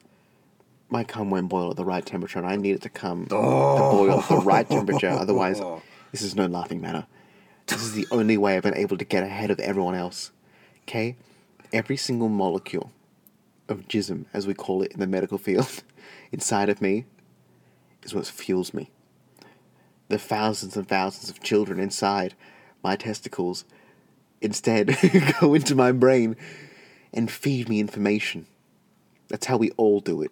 my 0.90 1.04
cum 1.04 1.30
won't 1.30 1.50
boil 1.50 1.72
at 1.72 1.76
the 1.76 1.86
right 1.86 2.06
temperature, 2.06 2.40
and 2.40 2.48
I 2.48 2.56
need 2.56 2.76
it 2.76 2.82
to 2.84 2.90
come 2.90 3.26
to 3.26 3.36
boil 3.36 4.20
at 4.20 4.30
the 4.30 4.38
right 4.38 4.68
temperature. 4.70 5.10
Otherwise, 5.10 5.62
this 6.12 6.22
is 6.22 6.36
no 6.36 6.46
laughing 6.46 6.82
matter. 6.82 7.06
This 7.68 7.82
is 7.82 7.94
the 7.94 8.08
only 8.12 8.38
way 8.38 8.56
I've 8.56 8.64
been 8.64 8.76
able 8.76 8.98
to 8.98 9.06
get 9.06 9.24
ahead 9.24 9.50
of 9.50 9.60
everyone 9.60 9.96
else. 9.96 10.32
Okay? 10.84 11.16
Every 11.72 11.98
single 11.98 12.30
molecule 12.30 12.92
of 13.70 13.88
jism, 13.88 14.26
as 14.34 14.46
we 14.46 14.54
call 14.54 14.82
it 14.84 14.92
in 14.92 15.00
the 15.00 15.08
medical 15.08 15.38
field, 15.38 15.84
inside 16.32 16.70
of 16.70 16.82
me 16.82 17.06
is 18.04 18.14
what 18.14 18.28
fuels 18.28 18.74
me. 18.74 18.92
The 20.14 20.20
thousands 20.20 20.78
and 20.78 20.88
thousands 20.88 21.32
of 21.32 21.42
children 21.42 21.80
inside 21.80 22.36
my 22.84 22.96
testicles 22.96 23.66
instead 24.42 24.96
go 25.42 25.56
into 25.56 25.74
my 25.74 25.92
brain 25.92 26.36
and 27.12 27.32
feed 27.32 27.68
me 27.68 27.80
information. 27.80 28.46
That's 29.30 29.48
how 29.48 29.58
we 29.58 29.72
all 29.72 30.02
do 30.02 30.22
it. 30.22 30.32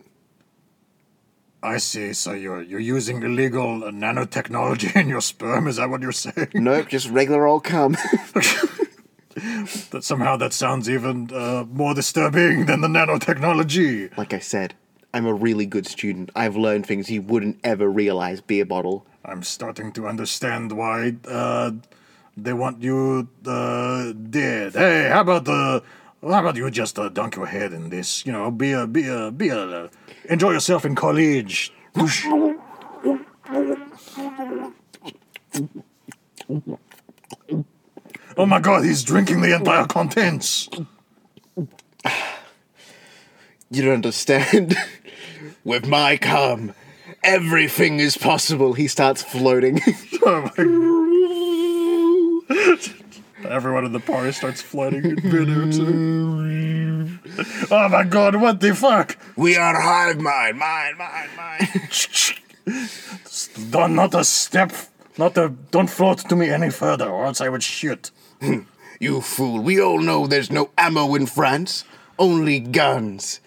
I 1.64 1.78
see. 1.78 2.14
So 2.14 2.34
you're 2.34 2.62
you're 2.62 2.80
using 2.80 3.24
illegal 3.24 3.82
nanotechnology 3.82 4.96
in 5.02 5.10
your 5.10 5.22
sperm. 5.22 5.66
Is 5.66 5.78
that 5.78 5.90
what 5.90 6.04
you're 6.04 6.12
saying? 6.12 6.50
Nope, 6.54 6.90
just 6.90 7.10
regular 7.10 7.48
old 7.48 7.64
cum. 7.64 7.98
That 9.92 10.04
somehow 10.04 10.36
that 10.38 10.52
sounds 10.52 10.90
even 10.90 11.34
uh, 11.34 11.64
more 11.72 11.94
disturbing 11.94 12.66
than 12.66 12.82
the 12.82 12.90
nanotechnology. 12.90 14.16
like 14.18 14.34
I 14.34 14.40
said, 14.40 14.76
I'm 15.14 15.26
a 15.26 15.34
really 15.34 15.66
good 15.66 15.86
student. 15.86 16.32
I've 16.36 16.56
learned 16.56 16.86
things 16.86 17.10
you 17.10 17.22
wouldn't 17.22 17.60
ever 17.64 17.90
realize, 17.90 18.40
beer 18.42 18.66
bottle. 18.66 19.06
I'm 19.26 19.44
starting 19.44 19.92
to 19.94 20.08
understand 20.08 20.72
why 20.72 21.16
uh, 21.28 21.72
they 22.38 22.54
want 22.54 22.82
you 22.82 23.28
uh, 23.46 24.14
dead. 24.14 24.74
Hey, 24.74 25.10
how 25.10 25.22
about 25.22 25.46
the? 25.46 25.84
How 26.22 26.40
about 26.40 26.56
you 26.56 26.70
just 26.72 26.98
uh, 27.00 27.10
dunk 27.10 27.36
your 27.36 27.48
head 27.48 27.74
in 27.74 27.90
this? 27.90 28.26
You 28.26 28.32
know, 28.32 28.52
be 28.52 28.72
a 28.72 28.88
be 28.88 29.08
a 29.08 29.32
be 29.32 29.50
a 29.50 29.86
uh, 29.86 29.88
enjoy 30.30 30.52
yourself 30.52 30.86
in 30.86 30.96
college. 30.96 31.74
Oh 38.38 38.46
my 38.46 38.60
god, 38.60 38.86
he's 38.86 39.04
drinking 39.04 39.42
the 39.42 39.56
entire 39.56 39.86
contents. 39.86 40.70
You 43.74 43.84
don't 43.84 43.94
understand. 43.94 44.76
With 45.64 45.88
my 45.88 46.18
cum, 46.18 46.74
everything 47.24 48.02
is 48.02 48.18
possible. 48.18 48.74
He 48.74 48.90
starts 48.90 49.24
floating. 49.24 49.80
Oh 50.24 50.42
my 50.42 50.52
Everyone 53.50 53.86
in 53.86 53.92
the 53.94 54.00
party 54.00 54.32
starts 54.34 54.62
floating 54.62 55.04
in 55.04 55.16
too. 55.72 57.08
Oh 57.72 57.90
my 57.90 58.04
god, 58.04 58.36
what 58.36 58.60
the 58.60 58.76
fuck? 58.76 59.18
we 59.36 59.56
are 59.56 59.82
hive 59.82 60.20
mind, 60.20 60.60
mine, 60.60 60.96
mine, 60.98 61.30
mine. 61.36 61.68
Don't 63.72 63.96
not 63.96 64.14
a 64.14 64.24
step 64.24 64.74
not 65.18 65.38
a 65.38 65.50
don't 65.72 65.90
float 65.90 66.20
to 66.30 66.36
me 66.36 66.50
any 66.50 66.70
further, 66.70 67.10
or 67.10 67.26
else 67.26 67.42
I 67.42 67.50
would 67.50 67.64
shoot. 67.64 68.12
You 69.00 69.22
fool, 69.22 69.62
we 69.62 69.82
all 69.82 70.00
know 70.00 70.28
there's 70.28 70.52
no 70.52 70.70
ammo 70.78 71.16
in 71.16 71.26
France, 71.26 71.84
only 72.20 72.60
guns. 72.60 73.40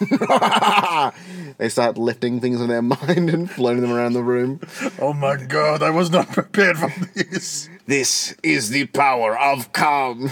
they 1.58 1.68
start 1.68 1.98
lifting 1.98 2.40
things 2.40 2.60
in 2.60 2.68
their 2.68 2.82
mind 2.96 3.30
and 3.30 3.50
floating 3.50 3.82
them 3.82 3.92
around 3.92 4.12
the 4.12 4.22
room. 4.22 4.60
Oh 5.00 5.12
my 5.12 5.36
god, 5.36 5.82
I 5.82 5.90
was 5.90 6.10
not 6.10 6.28
prepared 6.32 6.78
for 6.78 6.92
this. 7.14 7.68
This 7.86 8.34
is 8.42 8.70
the 8.70 8.86
power 8.86 9.38
of 9.38 9.72
calm. 9.72 10.30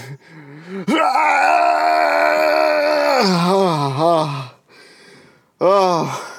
oh, 3.19 4.53
oh, 5.61 6.37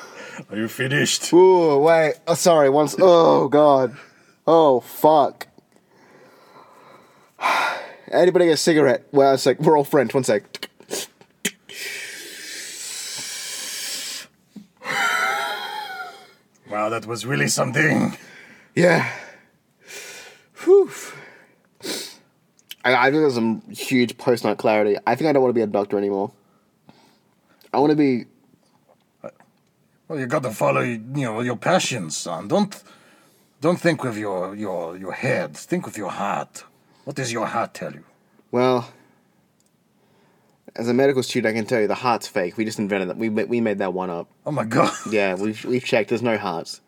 Are 0.51 0.57
you 0.57 0.69
finished? 0.69 1.33
ooh, 1.33 1.79
wait. 1.79 2.15
Oh, 2.27 2.35
sorry. 2.35 2.71
Once. 2.71 2.95
Oh 2.99 3.49
God. 3.49 3.97
Oh 4.47 4.81
fuck. 4.81 5.47
Anybody 8.11 8.47
get 8.47 8.53
a 8.53 8.57
cigarette? 8.57 9.07
Well, 9.13 9.35
a 9.35 9.39
sec. 9.39 9.61
We're 9.61 9.77
all 9.77 9.85
French. 9.85 10.15
One 10.15 10.25
sec. 10.25 10.68
Wow, 16.71 16.89
that 16.91 17.07
was 17.07 17.25
really 17.25 17.49
something. 17.49 18.17
Yeah. 18.75 19.11
Whew. 20.65 20.91
I, 22.85 22.95
I 22.95 23.11
think 23.11 23.23
there's 23.23 23.35
some 23.35 23.63
huge 23.71 24.19
post 24.19 24.45
night 24.45 24.59
clarity. 24.59 24.97
I 25.07 25.15
think 25.15 25.29
I 25.29 25.33
don't 25.33 25.43
want 25.43 25.55
to 25.55 25.59
be 25.59 25.63
a 25.63 25.67
doctor 25.67 25.99
anymore. 25.99 26.33
I 27.73 27.79
want 27.79 27.91
to 27.91 27.97
be. 27.97 28.27
Uh, 29.23 29.31
well, 30.09 30.19
you 30.19 30.27
got 30.27 30.43
to 30.43 30.51
follow, 30.51 30.81
you 30.81 30.99
know, 30.99 31.41
your 31.41 31.57
passions, 31.57 32.17
son. 32.17 32.49
Don't, 32.49 32.83
don't 33.61 33.81
think 33.81 34.05
with 34.05 34.17
your 34.17 34.55
your 34.55 34.97
your 34.97 35.13
head. 35.13 35.57
Think 35.57 35.87
with 35.87 35.97
your 35.97 36.11
heart. 36.11 36.65
What 37.05 37.17
does 37.17 37.33
your 37.33 37.47
heart 37.47 37.75
tell 37.75 37.93
you? 37.93 38.05
Well, 38.51 38.93
as 40.79 40.89
a 40.89 40.95
medical 40.95 41.23
student, 41.23 41.53
I 41.55 41.59
can 41.59 41.67
tell 41.67 41.81
you 41.81 41.89
the 41.89 41.95
heart's 41.95 42.29
fake. 42.29 42.57
We 42.57 42.65
just 42.65 42.79
invented 42.79 43.09
that. 43.11 43.17
We 43.19 43.29
we 43.29 43.61
made 43.61 43.79
that 43.79 43.93
one 43.93 44.11
up. 44.11 44.29
Oh 44.47 44.51
my 44.53 44.65
god. 44.65 44.93
Yeah, 45.11 45.35
we've 45.35 45.63
we've 45.65 45.85
checked. 45.85 46.09
There's 46.09 46.23
no 46.23 46.39
hearts. 46.39 46.81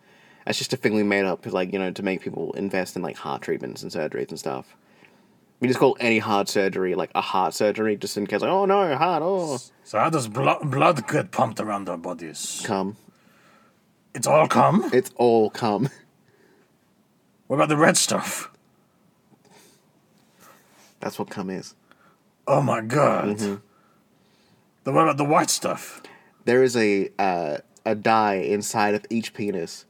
That's 0.47 0.59
just 0.59 0.73
a 0.73 0.77
thing 0.77 0.95
we 0.95 1.03
made 1.03 1.25
up, 1.27 1.45
like 1.47 1.73
you 1.73 1.79
know, 1.79 1.91
to 1.91 2.03
make 2.03 2.23
people 2.23 2.53
invest 2.55 2.97
in 2.97 3.03
like 3.03 3.17
heart 3.17 3.43
treatments 3.43 3.83
and 3.83 3.93
surgeries 3.93 4.31
and 4.31 4.39
stuff. 4.39 4.75
We 5.61 5.69
just 5.69 5.79
call 5.79 5.97
any 6.01 6.19
heart 6.19 6.49
surgery 6.49 6.95
like 6.95 7.11
a 7.15 7.21
heart 7.21 7.53
surgery, 7.53 7.97
just 7.97 8.17
in 8.17 8.27
case. 8.27 8.41
Like, 8.41 8.51
oh 8.51 8.65
no, 8.65 8.97
heart. 8.97 9.23
Oh, 9.23 9.59
So 9.85 9.99
how 9.99 10.09
does 10.09 10.29
blood 10.29 10.71
blood 10.71 11.07
get 11.09 11.31
pumped 11.33 11.61
around 11.61 11.89
our 11.89 11.99
bodies? 11.99 12.63
come. 12.65 12.97
It's 14.15 14.27
all 14.27 14.49
come. 14.49 14.89
It's 14.93 15.11
all 15.17 15.51
come. 15.51 15.89
What 17.49 17.57
about 17.57 17.69
the 17.69 17.77
red 17.77 17.97
stuff? 17.97 18.51
That's 21.01 21.19
what 21.19 21.31
cum 21.31 21.51
is. 21.51 21.75
Oh 22.47 22.61
my 22.63 22.81
god. 22.81 23.37
Mm-hmm. 23.39 23.55
The 24.85 24.93
what 24.93 25.03
about 25.03 25.17
the 25.17 25.25
white 25.25 25.51
stuff? 25.51 26.03
There 26.45 26.63
is 26.63 26.77
a 26.77 27.11
uh, 27.19 27.59
a 27.85 27.95
dye 27.95 28.37
inside 28.37 28.95
of 28.95 29.05
each 29.11 29.35
penis 29.35 29.85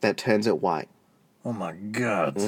that 0.00 0.16
turns 0.16 0.46
it 0.46 0.60
white. 0.60 0.88
Oh 1.44 1.52
my 1.52 1.72
god. 1.72 2.38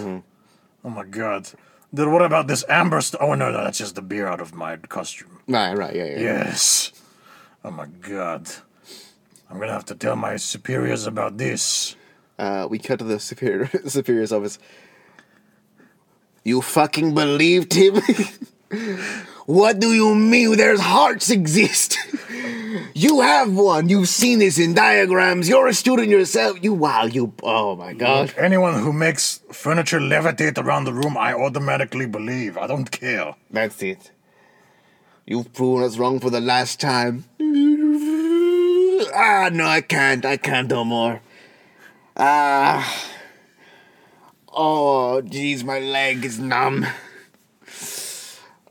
Oh 0.84 0.90
my 0.90 1.04
god. 1.04 1.48
Then 1.92 2.12
what 2.12 2.22
about 2.22 2.48
this 2.48 2.64
amber 2.68 3.00
stuff? 3.00 3.20
Oh 3.22 3.34
no, 3.34 3.50
no, 3.50 3.64
that's 3.64 3.78
just 3.78 3.94
the 3.94 4.02
beer 4.02 4.26
out 4.26 4.40
of 4.40 4.54
my 4.54 4.76
costume. 4.76 5.40
Right, 5.48 5.74
right, 5.76 5.94
yeah, 5.94 6.04
yeah. 6.04 6.18
Yes. 6.20 6.92
Oh 7.64 7.70
my 7.70 7.86
god. 7.86 8.50
I'm 9.50 9.58
gonna 9.58 9.72
have 9.72 9.84
to 9.86 9.94
tell 9.94 10.16
my 10.16 10.36
superiors 10.36 11.06
about 11.06 11.38
this. 11.38 11.96
Uh, 12.38 12.66
we 12.68 12.78
cut 12.78 12.98
to 12.98 13.04
the 13.04 13.20
superior 13.20 13.70
superior's 13.86 14.32
office. 14.32 14.58
You 16.42 16.60
fucking 16.60 17.14
believed 17.14 17.72
him? 17.72 18.02
what 19.46 19.78
do 19.78 19.92
you 19.92 20.14
mean 20.14 20.56
there's 20.56 20.80
hearts 20.80 21.30
exist? 21.30 21.98
you 22.94 23.20
have 23.20 23.54
one. 23.54 23.88
You've 23.88 24.08
seen 24.08 24.38
this 24.38 24.58
in 24.58 24.74
diagrams. 24.74 25.48
You're 25.48 25.68
a 25.68 25.74
student 25.74 26.08
yourself. 26.08 26.58
You 26.62 26.72
wow, 26.72 27.04
you 27.04 27.32
oh 27.42 27.76
my 27.76 27.92
god. 27.92 28.34
Anyone 28.38 28.80
who 28.80 28.92
makes 28.92 29.40
furniture 29.52 30.00
levitate 30.00 30.58
around 30.58 30.84
the 30.84 30.92
room, 30.92 31.16
I 31.16 31.34
automatically 31.34 32.06
believe. 32.06 32.56
I 32.56 32.66
don't 32.66 32.90
care. 32.90 33.34
That's 33.50 33.82
it. 33.82 34.10
You've 35.26 35.52
proven 35.52 35.84
us 35.84 35.98
wrong 35.98 36.20
for 36.20 36.30
the 36.30 36.40
last 36.40 36.80
time. 36.80 37.24
Ah, 39.14 39.48
no, 39.52 39.66
I 39.66 39.80
can't. 39.80 40.24
I 40.24 40.36
can't 40.36 40.68
no 40.68 40.84
more. 40.84 41.20
Ah. 42.16 43.10
Oh, 44.52 45.22
jeez, 45.24 45.64
my 45.64 45.80
leg 45.80 46.24
is 46.24 46.38
numb. 46.38 46.86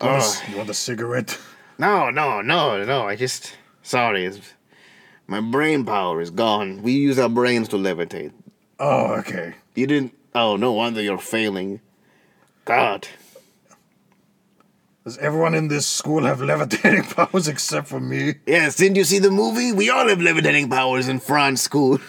You 0.04 0.10
want, 0.10 0.22
a, 0.22 0.26
c- 0.26 0.51
you 0.51 0.58
want 0.58 0.70
a 0.70 0.74
cigarette? 0.74 1.39
No, 1.78 2.10
no, 2.10 2.41
no, 2.41 2.84
no. 2.84 3.08
I 3.08 3.16
just. 3.16 3.58
Sorry. 3.82 4.26
It's, 4.26 4.54
my 5.28 5.39
brain 5.41 5.86
power 5.86 6.22
is 6.22 6.30
gone. 6.30 6.82
We 6.84 6.91
use 6.93 7.18
our 7.18 7.30
brains 7.30 7.70
to 7.70 7.78
levitate. 7.78 8.32
Oh, 8.80 9.14
okay. 9.16 9.56
You 9.76 9.88
didn't. 9.88 10.14
Oh, 10.36 10.56
no 10.58 10.74
wonder 10.74 11.01
you're 11.01 11.18
failing. 11.18 11.80
God. 12.66 13.08
Does 15.04 15.18
everyone 15.18 15.54
in 15.54 15.68
this 15.68 15.86
school 15.86 16.24
have 16.24 16.41
levitating 16.41 17.04
powers 17.16 17.47
except 17.47 17.88
for 17.88 17.99
me? 17.99 18.36
Yes, 18.45 18.76
didn't 18.78 18.95
you 18.95 19.04
see 19.04 19.20
the 19.20 19.32
movie? 19.32 19.72
We 19.74 19.89
all 19.89 20.08
have 20.08 20.22
levitating 20.22 20.70
powers 20.70 21.08
in 21.10 21.20
France 21.20 21.62
school. 21.62 21.99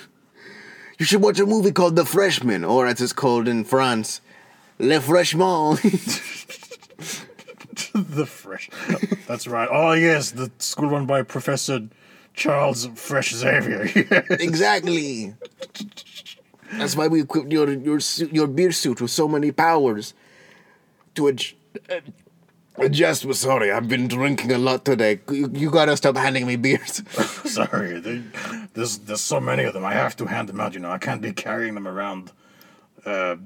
You 0.99 1.05
should 1.05 1.21
watch 1.21 1.41
a 1.41 1.47
movie 1.47 1.73
called 1.73 1.97
The 1.97 2.05
Freshman, 2.05 2.65
or 2.65 2.87
as 2.87 3.01
it's 3.01 3.13
called 3.13 3.49
in 3.49 3.65
France, 3.65 4.21
Le 4.79 5.01
Freshman. 5.01 5.79
the 7.95 8.27
fresh. 8.27 8.71
That's 9.27 9.47
right. 9.47 9.69
Oh 9.71 9.93
yes, 9.93 10.31
the 10.33 10.51
school 10.59 10.91
run 10.91 11.07
by 11.07 11.23
Professor 11.23 11.89
Charles 12.35 12.87
Fresh 12.95 13.33
Xavier. 13.33 13.89
exactly. 14.31 15.35
That's 16.73 16.97
why 16.97 17.09
we 17.09 17.23
equipped 17.23 17.53
your 17.53 17.71
your 17.73 18.01
your 18.33 18.47
beer 18.47 18.73
suit 18.73 19.01
with 19.01 19.11
so 19.11 19.29
many 19.29 19.53
powers 19.53 20.15
to 21.15 21.23
adj- 21.23 21.55
uh, 21.91 22.01
adjust. 22.77 23.25
Well, 23.25 23.35
sorry, 23.35 23.71
I've 23.71 23.89
been 23.89 24.09
drinking 24.09 24.51
a 24.53 24.59
lot 24.59 24.85
today. 24.85 25.21
You, 25.31 25.51
you 25.53 25.71
gotta 25.71 25.97
stop 25.97 26.17
handing 26.17 26.47
me 26.47 26.57
beers. 26.57 27.03
Sorry, 27.45 28.01
they, 28.01 28.23
there's 28.75 28.99
there's 28.99 29.21
so 29.21 29.41
many 29.41 29.65
of 29.65 29.75
them. 29.75 29.85
I 29.85 29.95
have 29.95 30.17
to 30.17 30.27
hand 30.27 30.49
them 30.49 30.61
out. 30.61 30.75
You 30.75 30.81
know, 30.81 30.91
I 30.91 30.99
can't 30.99 31.23
be 31.23 31.33
carrying 31.33 31.75
them 31.75 31.87
around. 31.87 32.33
Uh, 33.07 33.37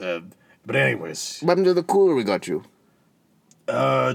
uh, 0.00 0.20
but 0.64 0.76
anyways, 0.76 1.40
what 1.42 1.50
happened 1.50 1.66
to 1.66 1.74
the 1.74 1.82
cooler 1.82 2.14
we 2.14 2.24
got 2.24 2.46
you? 2.48 2.64
Uh, 3.68 4.14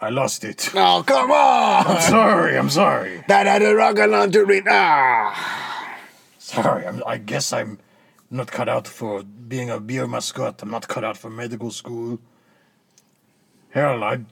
I 0.00 0.10
lost 0.10 0.44
it. 0.44 0.70
Oh, 0.74 1.02
come 1.06 1.30
on! 1.30 1.86
I'm 1.86 2.02
sorry. 2.02 2.56
I'm 2.56 2.70
sorry. 2.70 3.24
That 3.28 3.46
had 3.46 3.62
a 3.62 3.74
rock 3.74 3.98
on 3.98 4.30
to 4.32 4.44
read. 4.44 4.64
Ah! 4.68 5.98
Sorry. 6.38 6.86
I'm, 6.86 7.02
I 7.06 7.18
guess 7.18 7.52
I'm 7.52 7.78
not 8.30 8.50
cut 8.50 8.68
out 8.68 8.86
for 8.86 9.22
being 9.22 9.70
a 9.70 9.80
beer 9.80 10.06
mascot. 10.06 10.62
I'm 10.62 10.70
not 10.70 10.86
cut 10.88 11.04
out 11.04 11.16
for 11.16 11.30
medical 11.30 11.70
school. 11.70 12.20
Hell, 13.70 14.04
I, 14.04 14.14
I'm 14.14 14.26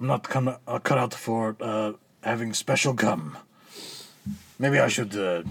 not 0.00 0.22
con- 0.28 0.56
uh, 0.66 0.78
cut 0.78 0.98
out 0.98 1.14
for 1.14 1.56
uh, 1.60 1.92
having 2.22 2.52
special 2.54 2.92
gum. 2.92 3.36
Maybe 4.58 4.78
I 4.78 4.88
should. 4.88 5.16
Uh, 5.16 5.42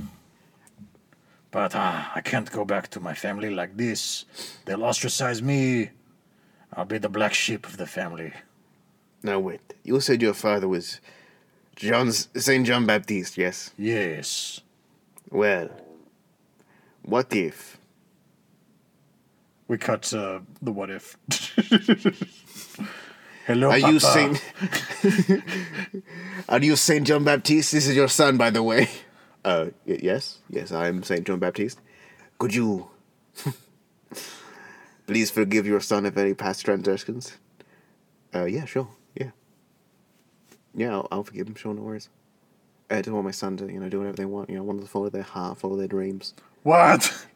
but 1.52 1.76
uh, 1.76 2.04
I 2.16 2.22
can't 2.22 2.50
go 2.50 2.64
back 2.64 2.88
to 2.92 3.02
my 3.02 3.14
family 3.14 3.50
like 3.50 3.76
this. 3.76 4.26
They'll 4.66 4.86
ostracize 4.86 5.42
me. 5.42 5.90
I'll 6.74 6.86
be 6.86 6.98
the 6.98 7.10
black 7.10 7.34
sheep 7.34 7.66
of 7.66 7.78
the 7.78 7.86
family. 7.86 8.34
Now 9.24 9.40
wait, 9.40 9.62
you 9.84 10.00
said 10.00 10.22
your 10.22 10.34
father 10.34 10.68
was 10.68 11.00
John 11.76 12.12
Saint 12.12 12.66
John 12.66 12.86
Baptiste, 12.86 13.38
yes? 13.38 13.72
Yes. 13.78 14.62
Well, 15.30 15.70
what 17.04 17.34
if 17.36 17.78
We 19.68 19.78
cut 19.78 20.14
uh, 20.14 20.40
the 20.62 20.72
what 20.72 20.90
if. 20.90 21.18
Hello, 23.48 23.70
are 23.72 23.80
you 23.80 24.00
Saint 24.00 24.42
Are 26.50 26.60
you 26.62 26.76
Saint 26.76 27.08
John 27.08 27.24
Baptiste? 27.24 27.72
This 27.74 27.88
is 27.88 27.96
your 27.96 28.08
son, 28.08 28.38
by 28.38 28.50
the 28.50 28.62
way. 28.64 28.88
Uh, 29.44 29.68
y- 29.86 30.00
yes, 30.02 30.40
yes, 30.50 30.72
I'm 30.72 31.04
Saint 31.04 31.26
John 31.26 31.40
Baptiste. 31.40 31.80
Could 32.38 32.54
you 32.54 32.88
Please 35.12 35.30
forgive 35.30 35.68
your 35.68 35.82
son 35.82 36.06
of 36.06 36.18
any 36.18 36.34
past 36.34 36.64
transgressions. 36.64 37.38
Uh, 38.34 38.46
yeah, 38.46 38.64
sure, 38.64 38.88
yeah. 39.14 39.32
Yeah, 40.74 40.94
I'll, 40.94 41.08
I'll 41.12 41.24
forgive 41.26 41.48
him, 41.48 41.56
sure, 41.56 41.74
no 41.74 41.82
worries. 41.82 42.08
I 42.90 43.02
just 43.02 43.10
want 43.10 43.26
my 43.26 43.32
son 43.32 43.58
to, 43.58 43.66
you 43.70 43.82
know, 43.82 43.90
do 43.90 43.98
whatever 43.98 44.16
they 44.16 44.24
want. 44.24 44.50
You 44.50 44.56
know, 44.56 44.64
want 44.64 44.80
to 44.80 44.88
follow 44.88 45.10
their 45.10 45.24
heart, 45.24 45.58
follow 45.58 45.76
their 45.76 45.90
dreams. 45.90 46.34
What? 46.64 47.28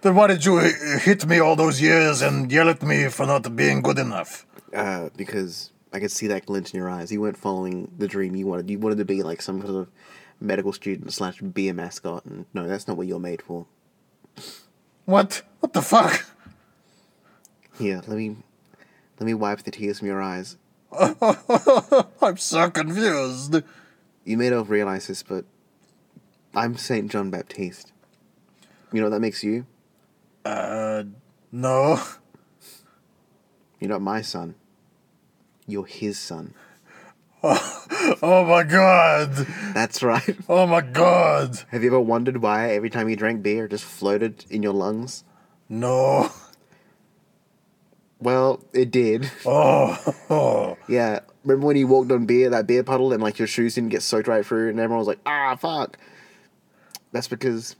Then 0.00 0.14
why 0.14 0.28
did 0.28 0.42
you 0.46 0.56
hit 0.56 1.26
me 1.26 1.38
all 1.38 1.54
those 1.54 1.82
years 1.82 2.22
and 2.22 2.50
yell 2.50 2.70
at 2.70 2.82
me 2.82 3.08
for 3.08 3.26
not 3.26 3.54
being 3.54 3.82
good 3.82 3.98
enough? 3.98 4.46
Uh, 4.72 5.10
because 5.14 5.70
I 5.92 6.00
could 6.00 6.10
see 6.10 6.28
that 6.28 6.46
glint 6.46 6.72
in 6.72 6.78
your 6.78 6.88
eyes. 6.88 7.12
You 7.12 7.20
weren't 7.20 7.36
following 7.36 7.92
the 7.98 8.08
dream 8.08 8.36
you 8.36 8.46
wanted. 8.46 8.70
You 8.70 8.78
wanted 8.78 8.96
to 8.96 9.04
be 9.04 9.22
like 9.22 9.42
some 9.42 9.60
kind 9.60 9.76
of 9.76 9.88
medical 10.40 10.72
student 10.72 11.12
slash 11.12 11.42
beer 11.42 11.74
mascot, 11.74 12.24
and 12.24 12.46
no, 12.54 12.66
that's 12.66 12.88
not 12.88 12.96
what 12.96 13.06
you're 13.06 13.20
made 13.20 13.42
for. 13.42 13.66
What? 15.04 15.42
What 15.60 15.74
the 15.74 15.82
fuck? 15.82 16.24
Here, 17.78 18.02
let 18.08 18.16
me, 18.16 18.36
let 19.20 19.26
me 19.26 19.34
wipe 19.34 19.62
the 19.62 19.70
tears 19.70 20.00
from 20.00 20.08
your 20.08 20.20
eyes. 20.20 20.56
I'm 20.92 22.36
so 22.36 22.70
confused. 22.70 23.62
You 24.24 24.36
may 24.36 24.50
not 24.50 24.68
realize 24.68 25.06
this, 25.06 25.22
but 25.22 25.44
I'm 26.54 26.76
Saint 26.76 27.10
John 27.12 27.30
Baptiste. 27.30 27.92
You 28.92 29.00
know 29.00 29.06
what 29.06 29.10
that 29.10 29.20
makes 29.20 29.44
you? 29.44 29.66
Uh, 30.44 31.04
no. 31.52 32.02
You're 33.78 33.90
not 33.90 34.02
my 34.02 34.22
son. 34.22 34.56
You're 35.66 35.86
his 35.86 36.18
son. 36.18 36.54
Oh 38.20 38.44
my 38.44 38.64
god. 38.64 39.32
That's 39.74 40.02
right. 40.02 40.36
Oh 40.48 40.66
my 40.66 40.80
god. 40.80 41.60
Have 41.70 41.82
you 41.82 41.90
ever 41.90 42.00
wondered 42.00 42.38
why 42.42 42.70
every 42.70 42.90
time 42.90 43.08
you 43.08 43.14
drank 43.16 43.42
beer 43.42 43.66
it 43.66 43.70
just 43.70 43.84
floated 43.84 44.44
in 44.50 44.62
your 44.62 44.72
lungs? 44.72 45.24
No. 45.68 46.32
Well, 48.20 48.60
it 48.72 48.90
did. 48.90 49.30
Oh. 49.46 50.76
Yeah. 50.88 51.20
Remember 51.44 51.66
when 51.66 51.76
you 51.76 51.86
walked 51.86 52.10
on 52.12 52.26
beer, 52.26 52.50
that 52.50 52.66
beer 52.66 52.82
puddle, 52.82 53.12
and 53.12 53.22
like 53.22 53.38
your 53.38 53.46
shoes 53.48 53.74
didn't 53.74 53.90
get 53.90 54.02
soaked 54.02 54.26
right 54.28 54.44
through, 54.44 54.70
and 54.70 54.80
everyone 54.80 54.98
was 54.98 55.06
like, 55.08 55.20
ah, 55.26 55.54
fuck. 55.56 55.98
That's 57.12 57.28
because, 57.28 57.76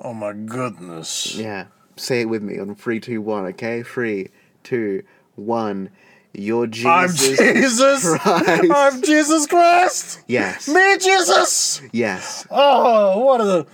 Oh 0.00 0.12
my 0.14 0.32
goodness. 0.32 1.34
yeah. 1.36 1.66
Say 1.96 2.20
it 2.22 2.28
with 2.28 2.42
me 2.42 2.58
on 2.58 2.74
three, 2.74 3.00
two, 3.00 3.20
one, 3.20 3.44
okay? 3.46 3.82
Three, 3.82 4.28
two, 4.62 5.02
one. 5.36 5.90
You're 6.32 6.66
Jesus. 6.66 6.86
I'm 6.88 7.08
Jesus. 7.08 8.18
Christ. 8.18 8.70
I'm 8.72 9.02
Jesus 9.02 9.46
Christ. 9.46 10.20
Yes. 10.28 10.68
Me, 10.68 10.96
Jesus. 10.98 11.82
Yes. 11.92 12.46
Oh, 12.50 13.18
what 13.24 13.40
a, 13.40 13.66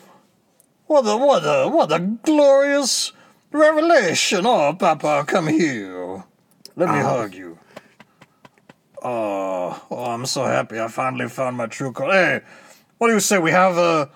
what 0.87 1.01
a, 1.07 1.17
what 1.17 1.43
a, 1.43 1.69
what 1.69 1.93
a 1.93 1.99
glorious 2.01 3.13
revelation! 3.55 4.45
Oh, 4.47 4.75
Papa, 4.79 5.25
come 5.27 5.47
here. 5.47 6.25
Let 6.77 6.91
me 6.91 6.99
hug 6.99 7.35
you. 7.35 7.59
Oh, 9.03 9.83
oh, 9.91 10.05
I'm 10.05 10.27
so 10.27 10.45
happy. 10.45 10.81
I 10.81 10.89
finally 10.89 11.29
found 11.29 11.57
my 11.57 11.67
true 11.67 11.93
color. 11.93 12.13
Hey, 12.13 12.41
what 12.99 13.09
do 13.09 13.15
you 13.15 13.21
say? 13.21 13.39
We 13.39 13.51
have 13.51 13.77
a, 13.77 14.11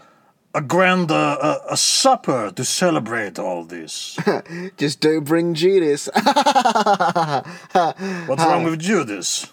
a 0.54 0.62
grand, 0.62 1.10
uh, 1.10 1.60
a, 1.68 1.74
a 1.74 1.76
supper 1.76 2.50
to 2.50 2.64
celebrate 2.64 3.38
all 3.38 3.64
this. 3.64 4.18
Just 4.76 5.00
don't 5.00 5.24
bring 5.24 5.54
Judas. 5.54 6.08
What's 6.14 6.26
wrong 8.44 8.64
with 8.64 8.80
Judas? 8.80 9.52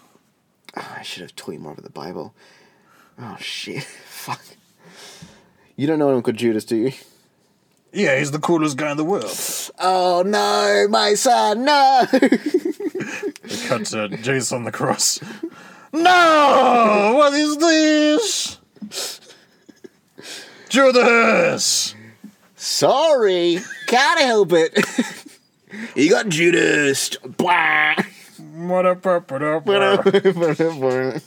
I 0.74 1.02
should 1.02 1.22
have 1.22 1.36
told 1.36 1.54
you 1.54 1.60
more 1.60 1.72
about 1.72 1.84
the 1.84 1.90
Bible. 1.90 2.34
Oh 3.18 3.36
shit. 3.38 3.82
Fuck. 3.84 4.42
You 5.76 5.86
don't 5.86 5.98
know 5.98 6.14
Uncle 6.14 6.32
Judas, 6.32 6.64
do 6.64 6.76
you? 6.76 6.92
Yeah, 7.96 8.18
he's 8.18 8.30
the 8.30 8.38
coolest 8.38 8.76
guy 8.76 8.90
in 8.90 8.98
the 8.98 9.04
world. 9.04 9.34
Oh 9.78 10.22
no, 10.26 10.86
my 10.90 11.14
son, 11.14 11.64
no! 11.64 12.04
They 13.42 13.56
cut 13.68 13.94
uh, 13.94 14.08
to 14.08 14.16
Jesus 14.18 14.52
on 14.52 14.64
the 14.64 14.72
cross. 14.72 15.20
No! 15.92 17.14
What 17.16 17.32
is 17.32 17.56
this? 17.56 18.58
Judas! 20.68 21.94
Sorry, 22.56 23.60
can't 23.86 24.20
help 24.20 24.52
it. 24.52 24.78
you 25.94 26.10
got 26.10 26.28
Judas. 26.28 27.16
Blah. 27.16 27.94
What 28.56 28.84
up, 28.84 29.06
up, 29.06 29.30
what 29.30 29.42
up, 29.42 29.64
what 29.64 29.82
up? 29.82 31.22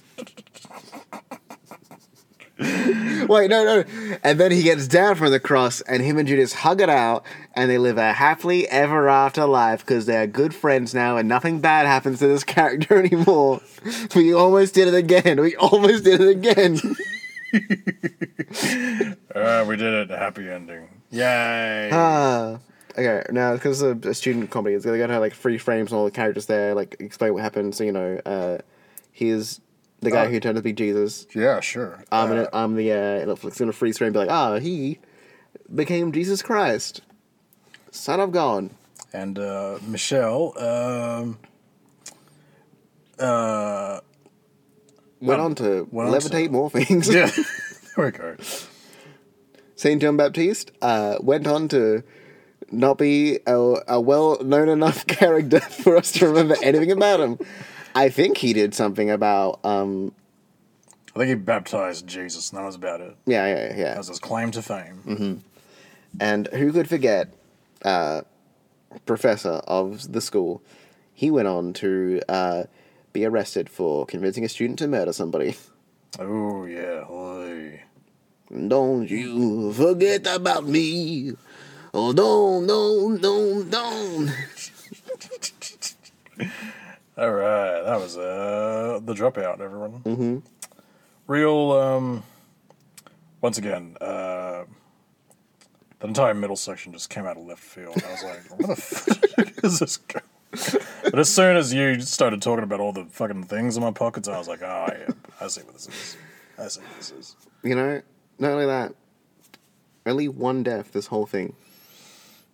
Wait, 3.29 3.49
no, 3.49 3.63
no. 3.63 3.83
And 4.21 4.37
then 4.37 4.51
he 4.51 4.63
gets 4.63 4.85
down 4.87 5.15
from 5.15 5.31
the 5.31 5.39
cross, 5.39 5.79
and 5.81 6.03
him 6.03 6.17
and 6.17 6.27
Judas 6.27 6.51
hug 6.51 6.81
it 6.81 6.89
out, 6.89 7.23
and 7.53 7.71
they 7.71 7.77
live 7.77 7.97
a 7.97 8.11
happily 8.11 8.67
ever 8.67 9.07
after 9.07 9.45
life 9.45 9.79
because 9.79 10.05
they're 10.05 10.27
good 10.27 10.53
friends 10.53 10.93
now, 10.93 11.15
and 11.15 11.29
nothing 11.29 11.61
bad 11.61 11.85
happens 11.85 12.19
to 12.19 12.27
this 12.27 12.43
character 12.55 12.99
anymore. 12.99 13.61
We 14.13 14.33
almost 14.33 14.73
did 14.73 14.89
it 14.89 14.93
again. 14.93 15.39
We 15.39 15.55
almost 15.55 16.03
did 16.03 16.19
it 16.19 16.27
again. 16.27 16.79
Uh, 19.33 19.63
we 19.67 19.77
did 19.77 19.93
it. 19.93 20.09
Happy 20.09 20.49
ending. 20.49 20.89
Yay. 21.11 21.89
Ah. 21.93 22.59
Okay, 22.97 23.23
now 23.31 23.53
because 23.53 23.81
it's 23.81 24.05
a, 24.05 24.09
a 24.09 24.13
student 24.13 24.49
comedy, 24.49 24.75
it's 24.75 24.85
gonna 24.85 25.07
have 25.07 25.21
like 25.21 25.33
three 25.33 25.57
frames 25.57 25.91
and 25.91 25.99
all 25.99 26.03
the 26.03 26.11
characters 26.11 26.47
there, 26.47 26.75
like 26.75 26.97
explain 26.99 27.33
what 27.33 27.43
happened. 27.43 27.73
So 27.73 27.85
you 27.85 27.93
know, 27.93 28.19
uh, 28.25 28.57
here's 29.13 29.61
the 30.01 30.11
guy 30.11 30.25
Uh, 30.25 30.29
who 30.29 30.39
turned 30.39 30.57
out 30.57 30.59
to 30.61 30.63
be 30.63 30.73
Jesus. 30.73 31.27
Yeah, 31.35 31.59
sure. 31.59 32.03
I'm 32.11 32.29
gonna, 32.29 32.49
I'm 32.53 32.75
the 32.75 32.91
uh, 32.91 33.35
it's 33.47 33.59
gonna 33.59 33.71
freeze 33.73 33.97
frame 33.97 34.07
and 34.07 34.13
be 34.13 34.19
like, 34.19 34.29
ah, 34.29 34.59
he 34.59 34.99
became 35.73 36.11
Jesus 36.11 36.41
Christ, 36.41 37.01
Son 37.91 38.19
of 38.19 38.31
God. 38.31 38.69
And 39.13 39.37
uh, 39.39 39.79
Michelle, 39.87 40.53
um, 40.57 41.39
uh, 43.19 43.99
Went 45.21 45.41
on 45.41 45.55
to 45.55 45.87
went 45.91 46.09
on 46.13 46.19
to- 46.21 46.29
levitate 46.29 46.49
more 46.51 46.69
things. 46.69 47.13
yeah, 47.13 47.29
there 47.95 48.05
we 48.05 48.11
go. 48.11 48.35
Saint 49.75 50.01
John 50.01 50.17
Baptiste 50.17 50.71
uh, 50.81 51.15
went 51.21 51.47
on 51.47 51.67
to 51.69 52.03
not 52.71 52.97
be 52.97 53.39
a, 53.47 53.75
a 53.87 53.99
well 53.99 54.37
known 54.43 54.69
enough 54.69 55.05
character 55.07 55.59
for 55.59 55.97
us 55.97 56.11
to 56.13 56.27
remember 56.27 56.55
anything 56.63 56.91
about 56.91 57.19
him. 57.19 57.39
I 57.95 58.09
think 58.09 58.37
he 58.37 58.53
did 58.53 58.73
something 58.73 59.09
about 59.09 59.59
um, 59.63 60.13
I 61.15 61.19
think 61.19 61.29
he 61.29 61.35
baptized 61.35 62.07
Jesus, 62.07 62.51
and 62.51 62.59
that 62.59 62.65
was 62.65 62.75
about 62.75 63.01
it. 63.01 63.15
yeah, 63.25 63.45
yeah, 63.47 63.75
yeah. 63.75 63.83
That 63.89 63.97
was 63.97 64.07
his 64.09 64.19
claim 64.19 64.51
to 64.51 64.61
fame. 64.61 65.43
And 66.19 66.47
who 66.47 66.71
could 66.71 66.89
forget, 66.89 67.33
uh, 67.83 68.21
professor 69.05 69.61
of 69.67 70.11
the 70.11 70.21
school? 70.21 70.61
He 71.13 71.29
went 71.29 71.47
on 71.47 71.73
to 71.73 72.21
uh, 72.29 72.63
be 73.13 73.25
arrested 73.25 73.69
for 73.69 74.05
convincing 74.05 74.45
a 74.45 74.49
student 74.49 74.79
to 74.79 74.87
murder 74.87 75.13
somebody. 75.13 75.55
Oh, 76.17 76.65
yeah. 76.65 77.05
Oy. 77.09 77.83
Don't 78.67 79.07
you 79.09 79.73
forget 79.73 80.25
about 80.25 80.65
me. 80.65 81.33
Oh, 81.93 82.13
don't, 82.13 82.65
don't, 82.65 83.21
don't, 83.21 83.69
don't. 83.69 84.31
All 87.19 87.31
right, 87.31 87.81
that 87.83 87.99
was 87.99 88.17
uh, 88.17 89.01
the 89.03 89.13
dropout, 89.13 89.59
everyone. 89.59 89.99
Mm-hmm. 90.05 90.37
Real, 91.27 91.71
um, 91.73 92.23
once 93.41 93.57
again, 93.57 93.97
uh, 93.99 94.63
the 95.99 96.07
entire 96.07 96.33
middle 96.33 96.55
section 96.55 96.93
just 96.93 97.09
came 97.09 97.25
out 97.25 97.35
of 97.35 97.43
left 97.45 97.61
field. 97.61 98.01
I 98.07 98.11
was 98.11 98.23
like, 98.23 98.57
where 98.57 98.67
the 98.67 98.75
fuck 98.81 99.65
is 99.65 99.79
this 99.79 99.97
going? 99.97 100.23
But 101.03 101.19
as 101.19 101.27
soon 101.27 101.57
as 101.57 101.73
you 101.73 101.99
started 101.99 102.41
talking 102.41 102.63
about 102.63 102.79
all 102.79 102.93
the 102.93 103.03
fucking 103.03 103.43
things 103.43 103.75
in 103.75 103.83
my 103.83 103.91
pockets, 103.91 104.29
I 104.29 104.37
was 104.37 104.47
like, 104.47 104.61
oh, 104.61 104.87
yeah, 104.89 105.13
I 105.41 105.47
see 105.47 105.63
what 105.63 105.73
this 105.73 105.89
is. 105.89 106.17
I 106.57 106.69
see 106.69 106.79
what 106.79 106.95
this 106.95 107.11
is. 107.11 107.35
You 107.63 107.75
know, 107.75 108.01
not 108.37 108.51
only 108.51 108.65
that, 108.65 108.93
only 110.05 110.29
one 110.29 110.63
death 110.63 110.93
this 110.93 111.07
whole 111.07 111.25
thing. 111.25 111.53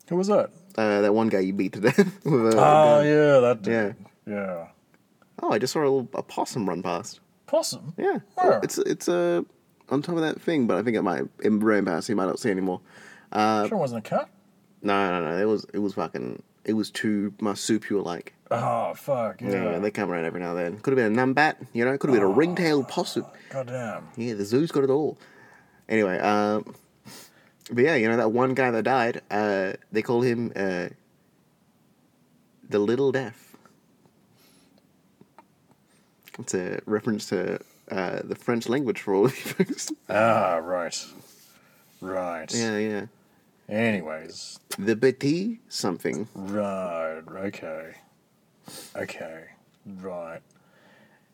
Who 0.09 0.15
was 0.15 0.25
that? 0.25 0.49
Uh, 0.75 1.01
that 1.01 1.13
one 1.13 1.29
guy 1.29 1.41
you 1.41 1.53
beat 1.53 1.73
to 1.73 1.81
death. 1.81 1.97
with 2.25 2.55
a 2.55 2.57
Oh, 2.57 3.01
yeah, 3.01 3.41
that 3.41 3.61
dude. 3.61 3.71
Yeah. 3.71 4.07
Yeah. 4.27 4.67
Oh, 5.41 5.51
I 5.51 5.59
just 5.59 5.73
saw 5.73 5.79
a, 5.79 5.83
little, 5.83 6.09
a 6.13 6.23
possum 6.23 6.67
run 6.67 6.81
past. 6.81 7.19
Possum? 7.47 7.93
Yeah. 7.97 8.19
Where? 8.35 8.59
It's 8.63 8.77
it's 8.79 9.07
uh, 9.07 9.41
on 9.89 10.01
top 10.01 10.15
of 10.15 10.21
that 10.21 10.41
thing, 10.41 10.65
but 10.67 10.77
I 10.77 10.83
think 10.83 10.95
it 10.97 11.01
might 11.01 11.23
it 11.43 11.49
ran 11.49 11.85
past. 11.85 12.09
You 12.09 12.15
might 12.15 12.25
not 12.25 12.39
see 12.39 12.49
anymore. 12.49 12.81
Uh, 13.31 13.67
Sure 13.67 13.77
wasn't 13.77 14.05
a 14.05 14.09
cat? 14.09 14.29
no, 14.81 15.09
no, 15.19 15.31
no. 15.31 15.37
It 15.37 15.45
was 15.45 15.65
it 15.73 15.79
was 15.79 15.93
fucking. 15.93 16.41
It 16.63 16.73
was 16.73 16.89
too 16.89 17.33
marsupial 17.39 18.01
like. 18.01 18.33
Oh, 18.49 18.93
fuck, 18.95 19.41
yeah. 19.41 19.71
Yeah, 19.71 19.79
they 19.79 19.91
come 19.91 20.09
around 20.11 20.25
every 20.25 20.39
now 20.39 20.55
and 20.55 20.59
then. 20.59 20.77
Could 20.79 20.97
have 20.97 21.13
been 21.13 21.17
a 21.19 21.25
numbat, 21.25 21.55
you 21.73 21.83
know. 21.85 21.97
Could 21.97 22.09
have 22.11 22.15
been 22.15 22.23
a 22.23 22.31
ring-tailed 22.31 22.87
possum. 22.87 23.25
Goddamn. 23.49 24.07
Yeah, 24.17 24.33
the 24.35 24.45
zoo's 24.45 24.71
got 24.71 24.83
it 24.83 24.89
all. 24.91 25.17
Anyway, 25.89 26.17
um, 26.19 26.75
but 27.71 27.83
yeah, 27.83 27.95
you 27.95 28.07
know 28.07 28.17
that 28.17 28.31
one 28.31 28.53
guy 28.55 28.71
that 28.71 28.83
died. 28.83 29.21
Uh, 29.29 29.73
they 29.91 30.01
call 30.01 30.21
him 30.21 30.51
uh, 30.55 30.89
the 32.67 32.79
Little 32.79 33.11
Death. 33.11 33.44
It's 36.39 36.53
a 36.53 36.79
reference 36.85 37.27
to 37.29 37.59
uh, 37.91 38.19
the 38.23 38.35
French 38.35 38.67
language 38.67 39.01
for 39.01 39.13
all 39.13 39.25
of 39.25 39.35
you 39.37 39.51
folks. 39.53 39.91
Ah, 40.09 40.55
right. 40.55 41.05
Right. 42.01 42.53
yeah, 42.53 42.77
yeah. 42.77 43.05
Anyways, 43.67 44.59
The 44.77 44.95
Petit 44.95 45.59
something. 45.69 46.27
right, 46.35 47.21
okay, 47.35 47.93
okay, 48.95 49.43
right. 50.01 50.41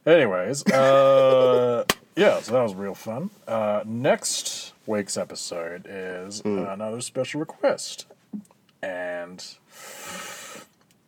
Anyways, 0.05 0.65
uh, 0.67 1.83
yeah, 2.15 2.39
so 2.39 2.53
that 2.53 2.61
was 2.63 2.73
real 2.73 2.95
fun. 2.95 3.31
Uh, 3.47 3.81
next 3.85 4.71
week's 4.85 5.17
episode 5.17 5.85
is 5.89 6.39
another 6.45 7.01
special 7.01 7.41
request, 7.41 8.05
and 8.81 9.43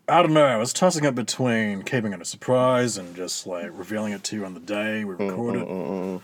I 0.07 0.21
don't 0.21 0.33
know. 0.33 0.45
I 0.45 0.57
was 0.57 0.73
tossing 0.73 1.05
up 1.05 1.15
between 1.15 1.83
keeping 1.83 2.11
it 2.11 2.21
a 2.21 2.25
surprise 2.25 2.97
and 2.97 3.15
just 3.15 3.47
like 3.47 3.69
revealing 3.71 4.11
it 4.11 4.23
to 4.25 4.35
you 4.35 4.45
on 4.45 4.53
the 4.53 4.59
day 4.59 5.05
we 5.05 5.15
mm, 5.15 5.29
record 5.29 5.55
it. 5.55 5.67
Mm, 5.67 5.87
mm, 5.87 6.21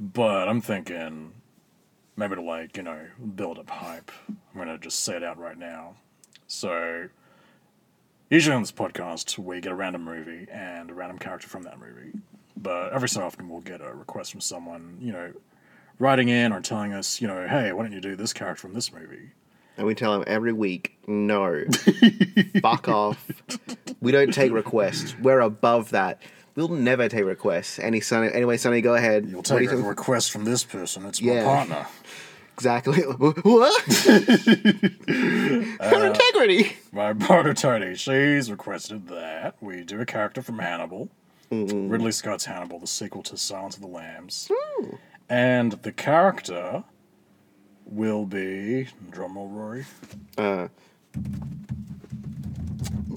but 0.00 0.48
I'm 0.48 0.60
thinking 0.60 1.32
maybe 2.16 2.34
to 2.34 2.42
like 2.42 2.76
you 2.76 2.82
know 2.82 3.06
build 3.36 3.58
up 3.58 3.70
hype. 3.70 4.10
I'm 4.28 4.58
gonna 4.58 4.78
just 4.78 5.04
say 5.04 5.16
it 5.16 5.22
out 5.22 5.38
right 5.38 5.56
now. 5.56 5.94
So 6.48 7.08
usually 8.28 8.56
on 8.56 8.62
this 8.62 8.72
podcast 8.72 9.38
we 9.38 9.60
get 9.60 9.70
a 9.70 9.76
random 9.76 10.02
movie 10.02 10.48
and 10.50 10.90
a 10.90 10.94
random 10.94 11.18
character 11.18 11.46
from 11.46 11.62
that 11.62 11.78
movie. 11.78 12.12
But 12.56 12.92
every 12.92 13.08
so 13.08 13.22
often 13.22 13.48
we'll 13.48 13.60
get 13.60 13.80
a 13.80 13.92
request 13.94 14.32
from 14.32 14.40
someone, 14.40 14.98
you 15.00 15.12
know, 15.12 15.32
writing 16.00 16.28
in 16.28 16.52
or 16.52 16.60
telling 16.60 16.92
us, 16.92 17.20
you 17.20 17.28
know, 17.28 17.46
hey, 17.46 17.72
why 17.72 17.82
don't 17.84 17.92
you 17.92 18.00
do 18.00 18.16
this 18.16 18.32
character 18.32 18.62
from 18.62 18.74
this 18.74 18.92
movie? 18.92 19.30
And 19.76 19.86
we 19.86 19.94
tell 19.94 20.14
him 20.14 20.24
every 20.26 20.52
week, 20.52 20.98
no. 21.06 21.64
Fuck 22.62 22.88
off. 22.88 23.30
We 24.00 24.10
don't 24.12 24.32
take 24.32 24.52
requests. 24.52 25.14
We're 25.18 25.40
above 25.40 25.90
that. 25.90 26.22
We'll 26.54 26.68
never 26.68 27.08
take 27.08 27.24
requests. 27.26 27.78
Any 27.78 28.00
Sonny, 28.00 28.30
anyway, 28.32 28.56
Sonny, 28.56 28.80
go 28.80 28.94
ahead. 28.94 29.28
You'll 29.28 29.42
take 29.42 29.70
a 29.70 29.76
request 29.76 30.30
from 30.30 30.44
this 30.44 30.64
person. 30.64 31.04
It's 31.04 31.20
Yeah. 31.20 31.44
my 31.44 31.44
partner. 31.44 31.86
Exactly. 32.54 33.02
what? 33.02 33.82
Her 33.82 35.74
uh, 35.78 36.06
integrity. 36.06 36.76
My 36.90 37.12
partner 37.12 37.52
Tony, 37.52 37.94
she's 37.94 38.50
requested 38.50 39.08
that 39.08 39.56
we 39.60 39.84
do 39.84 40.00
a 40.00 40.06
character 40.06 40.40
from 40.40 40.58
Hannibal, 40.60 41.10
mm-hmm. 41.50 41.90
Ridley 41.90 42.12
Scott's 42.12 42.46
Hannibal, 42.46 42.78
the 42.78 42.86
sequel 42.86 43.22
to 43.24 43.36
Silence 43.36 43.76
of 43.76 43.82
the 43.82 43.88
Lambs, 43.88 44.50
hmm. 44.50 44.94
and 45.28 45.72
the 45.72 45.92
character 45.92 46.84
will 47.86 48.26
be 48.26 48.88
drumroll, 49.10 49.48
Rory, 49.54 49.84
Uh, 50.36 50.68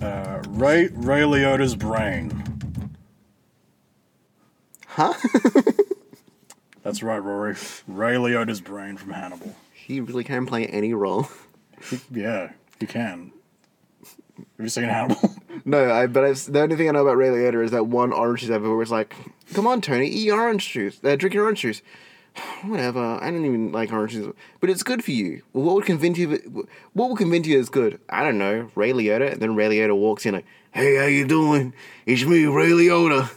uh, 0.01 0.41
Ray 0.47 0.88
Ray 0.93 1.22
Liotta's 1.22 1.76
brain. 1.76 2.43
huh? 4.88 5.13
That's 6.84 7.03
right, 7.03 7.17
Rory. 7.17 7.55
Ray 7.88 8.15
Liotta's 8.15 8.61
brain 8.61 8.95
from 8.97 9.11
Hannibal. 9.11 9.55
he 9.74 9.99
really 9.99 10.24
can 10.24 10.45
play 10.45 10.65
any 10.67 10.93
role. 10.93 11.28
Yeah, 12.11 12.51
you 12.80 12.88
can. 12.88 13.32
Have 14.03 14.45
you 14.59 14.70
seen 14.70 14.86
Hannibal? 14.86 15.36
No, 15.65 15.91
I, 15.91 16.07
but 16.07 16.24
I've, 16.24 16.45
the 16.51 16.61
only 16.61 16.78
thing 16.78 16.88
I 16.88 16.93
know 16.93 17.01
about 17.01 17.17
Ray 17.17 17.28
Liotta 17.28 17.63
is 17.63 17.72
that 17.72 17.86
one 17.86 18.13
orange 18.13 18.39
juice 18.41 18.49
ever 18.49 18.70
where 18.74 18.82
it's 18.82 18.89
like, 18.89 19.13
come 19.53 19.67
on, 19.67 19.82
Tony, 19.82 20.07
eat 20.07 20.26
your 20.26 20.39
orange 20.39 20.70
juice. 20.70 20.99
Uh, 21.03 21.17
drink 21.17 21.34
your 21.36 21.43
orange 21.43 21.59
juice. 21.59 21.82
Whatever. 22.63 23.19
I 23.21 23.31
don't 23.31 23.45
even 23.45 23.71
like 23.71 23.91
orange 23.91 24.13
juice, 24.13 24.33
but 24.59 24.69
it's 24.69 24.83
good 24.83 25.03
for 25.03 25.11
you. 25.11 25.41
Well, 25.53 25.65
what 25.65 25.75
would 25.75 25.85
convince 25.85 26.17
you? 26.17 26.67
What 26.93 27.09
would 27.09 27.17
convince 27.17 27.47
you 27.47 27.57
is 27.57 27.69
good? 27.69 27.99
I 28.09 28.23
don't 28.23 28.37
know. 28.37 28.69
Ray 28.75 28.91
Liotta, 28.91 29.33
and 29.33 29.41
then 29.41 29.55
Ray 29.55 29.69
Liotta 29.69 29.95
walks 29.97 30.25
in 30.25 30.33
like, 30.35 30.45
"Hey, 30.71 30.95
how 30.95 31.05
you 31.05 31.25
doing? 31.25 31.73
It's 32.05 32.25
me, 32.25 32.45
Ray 32.45 32.69
Liotta." 32.69 33.29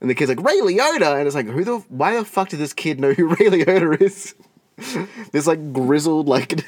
And 0.00 0.10
the 0.10 0.14
kid's 0.14 0.28
like, 0.28 0.42
"Ray 0.42 0.60
Liotta," 0.60 1.18
and 1.18 1.26
it's 1.26 1.34
like, 1.34 1.46
"Who 1.46 1.64
the? 1.64 1.78
Why 1.88 2.16
the 2.16 2.24
fuck 2.24 2.48
does 2.48 2.58
this 2.58 2.72
kid 2.72 3.00
know 3.00 3.12
who 3.12 3.28
Ray 3.34 3.48
Liotta 3.48 4.00
is?" 4.00 4.34
this 5.32 5.46
like 5.46 5.72
grizzled, 5.72 6.28
like 6.28 6.60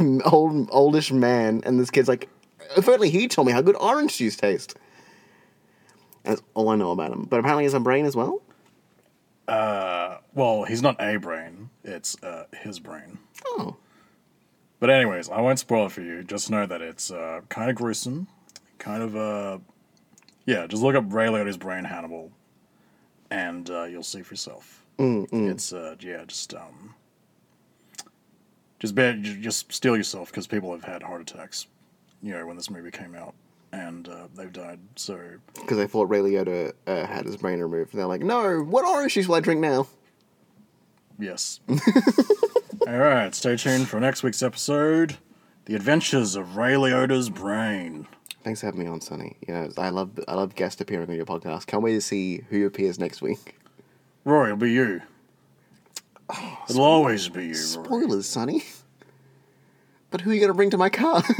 old, 0.24 0.68
oldish 0.70 1.12
man, 1.12 1.62
and 1.64 1.78
this 1.78 1.90
kid's 1.90 2.08
like, 2.08 2.28
"If 2.76 2.88
only 2.88 3.10
he 3.10 3.28
told 3.28 3.46
me 3.46 3.52
how 3.52 3.62
good 3.62 3.76
orange 3.76 4.16
juice 4.16 4.36
tastes." 4.36 4.74
That's 6.22 6.42
all 6.54 6.68
I 6.68 6.76
know 6.76 6.90
about 6.90 7.12
him. 7.12 7.24
But 7.24 7.40
apparently, 7.40 7.64
he 7.64 7.66
has 7.66 7.74
a 7.74 7.80
brain 7.80 8.04
as 8.04 8.14
well. 8.14 8.42
Well, 9.50 10.64
he's 10.64 10.82
not 10.82 11.00
a 11.00 11.16
brain; 11.16 11.70
it's 11.84 12.20
uh, 12.22 12.44
his 12.52 12.78
brain. 12.78 13.18
Oh, 13.46 13.76
But 14.78 14.90
anyways, 14.90 15.28
I 15.28 15.40
won't 15.40 15.58
spoil 15.58 15.86
it 15.86 15.92
for 15.92 16.02
you. 16.02 16.22
Just 16.22 16.50
know 16.50 16.66
that 16.66 16.80
it's 16.80 17.10
uh, 17.10 17.40
kind 17.48 17.70
of 17.70 17.76
gruesome, 17.76 18.28
kind 18.78 19.02
of 19.02 19.16
uh, 19.16 19.58
yeah. 20.46 20.66
Just 20.66 20.82
look 20.82 20.94
up 20.94 21.12
Ray 21.12 21.26
Liotta's 21.28 21.56
brain 21.56 21.84
Hannibal, 21.84 22.30
and 23.30 23.68
uh, 23.70 23.84
you'll 23.84 24.02
see 24.02 24.22
for 24.22 24.34
yourself. 24.34 24.84
It's 25.50 25.72
uh, 25.72 25.96
yeah, 26.00 26.24
just 26.26 26.54
um, 26.54 26.94
just 28.78 28.94
bad, 28.94 29.22
just 29.22 29.72
steel 29.72 29.96
yourself 29.96 30.30
because 30.30 30.46
people 30.46 30.70
have 30.72 30.84
had 30.84 31.02
heart 31.02 31.22
attacks, 31.22 31.66
you 32.22 32.32
know, 32.32 32.46
when 32.46 32.56
this 32.56 32.70
movie 32.70 32.90
came 32.90 33.14
out, 33.14 33.34
and 33.72 34.08
uh, 34.08 34.28
they've 34.34 34.52
died. 34.52 34.80
So 34.96 35.18
because 35.54 35.76
they 35.76 35.86
thought 35.86 36.08
Ray 36.08 36.20
Liotta 36.20 36.72
uh, 36.86 37.06
had 37.06 37.26
his 37.26 37.36
brain 37.36 37.60
removed. 37.60 37.92
And 37.92 38.00
they're 38.00 38.06
like, 38.08 38.22
"No, 38.22 38.60
what 38.60 38.84
orange 38.84 39.14
juice 39.14 39.28
will 39.28 39.36
I 39.36 39.40
drink 39.40 39.60
now?" 39.60 39.86
yes. 41.18 41.60
All 42.86 42.98
right, 42.98 43.34
stay 43.34 43.56
tuned 43.56 43.88
for 43.88 44.00
next 44.00 44.22
week's 44.22 44.42
episode: 44.42 45.18
The 45.66 45.74
Adventures 45.74 46.34
of 46.34 46.56
Ray 46.56 46.74
Liotta's 46.74 47.30
Brain. 47.30 48.06
Thanks 48.42 48.60
for 48.60 48.66
having 48.66 48.80
me 48.80 48.86
on, 48.86 49.00
Sonny. 49.00 49.36
You 49.46 49.54
know, 49.54 49.68
I 49.76 49.90
love 49.90 50.18
I 50.26 50.34
love 50.34 50.54
guest 50.54 50.80
appearing 50.80 51.10
on 51.10 51.16
your 51.16 51.26
podcast. 51.26 51.66
Can't 51.66 51.82
wait 51.82 51.94
to 51.94 52.00
see 52.00 52.42
who 52.48 52.66
appears 52.66 52.98
next 52.98 53.20
week. 53.22 53.56
Rory, 54.24 54.48
it'll 54.48 54.58
be 54.58 54.72
you. 54.72 55.02
It'll 56.68 56.82
always 56.82 57.28
be 57.28 57.46
you, 57.46 57.48
Rory. 57.48 57.54
Spoilers, 57.54 58.26
Sonny. 58.26 58.64
But 60.10 60.22
who 60.22 60.30
are 60.30 60.34
you 60.34 60.40
gonna 60.40 60.54
bring 60.54 60.70
to 60.70 60.78
my 60.78 60.88
car? 60.88 61.22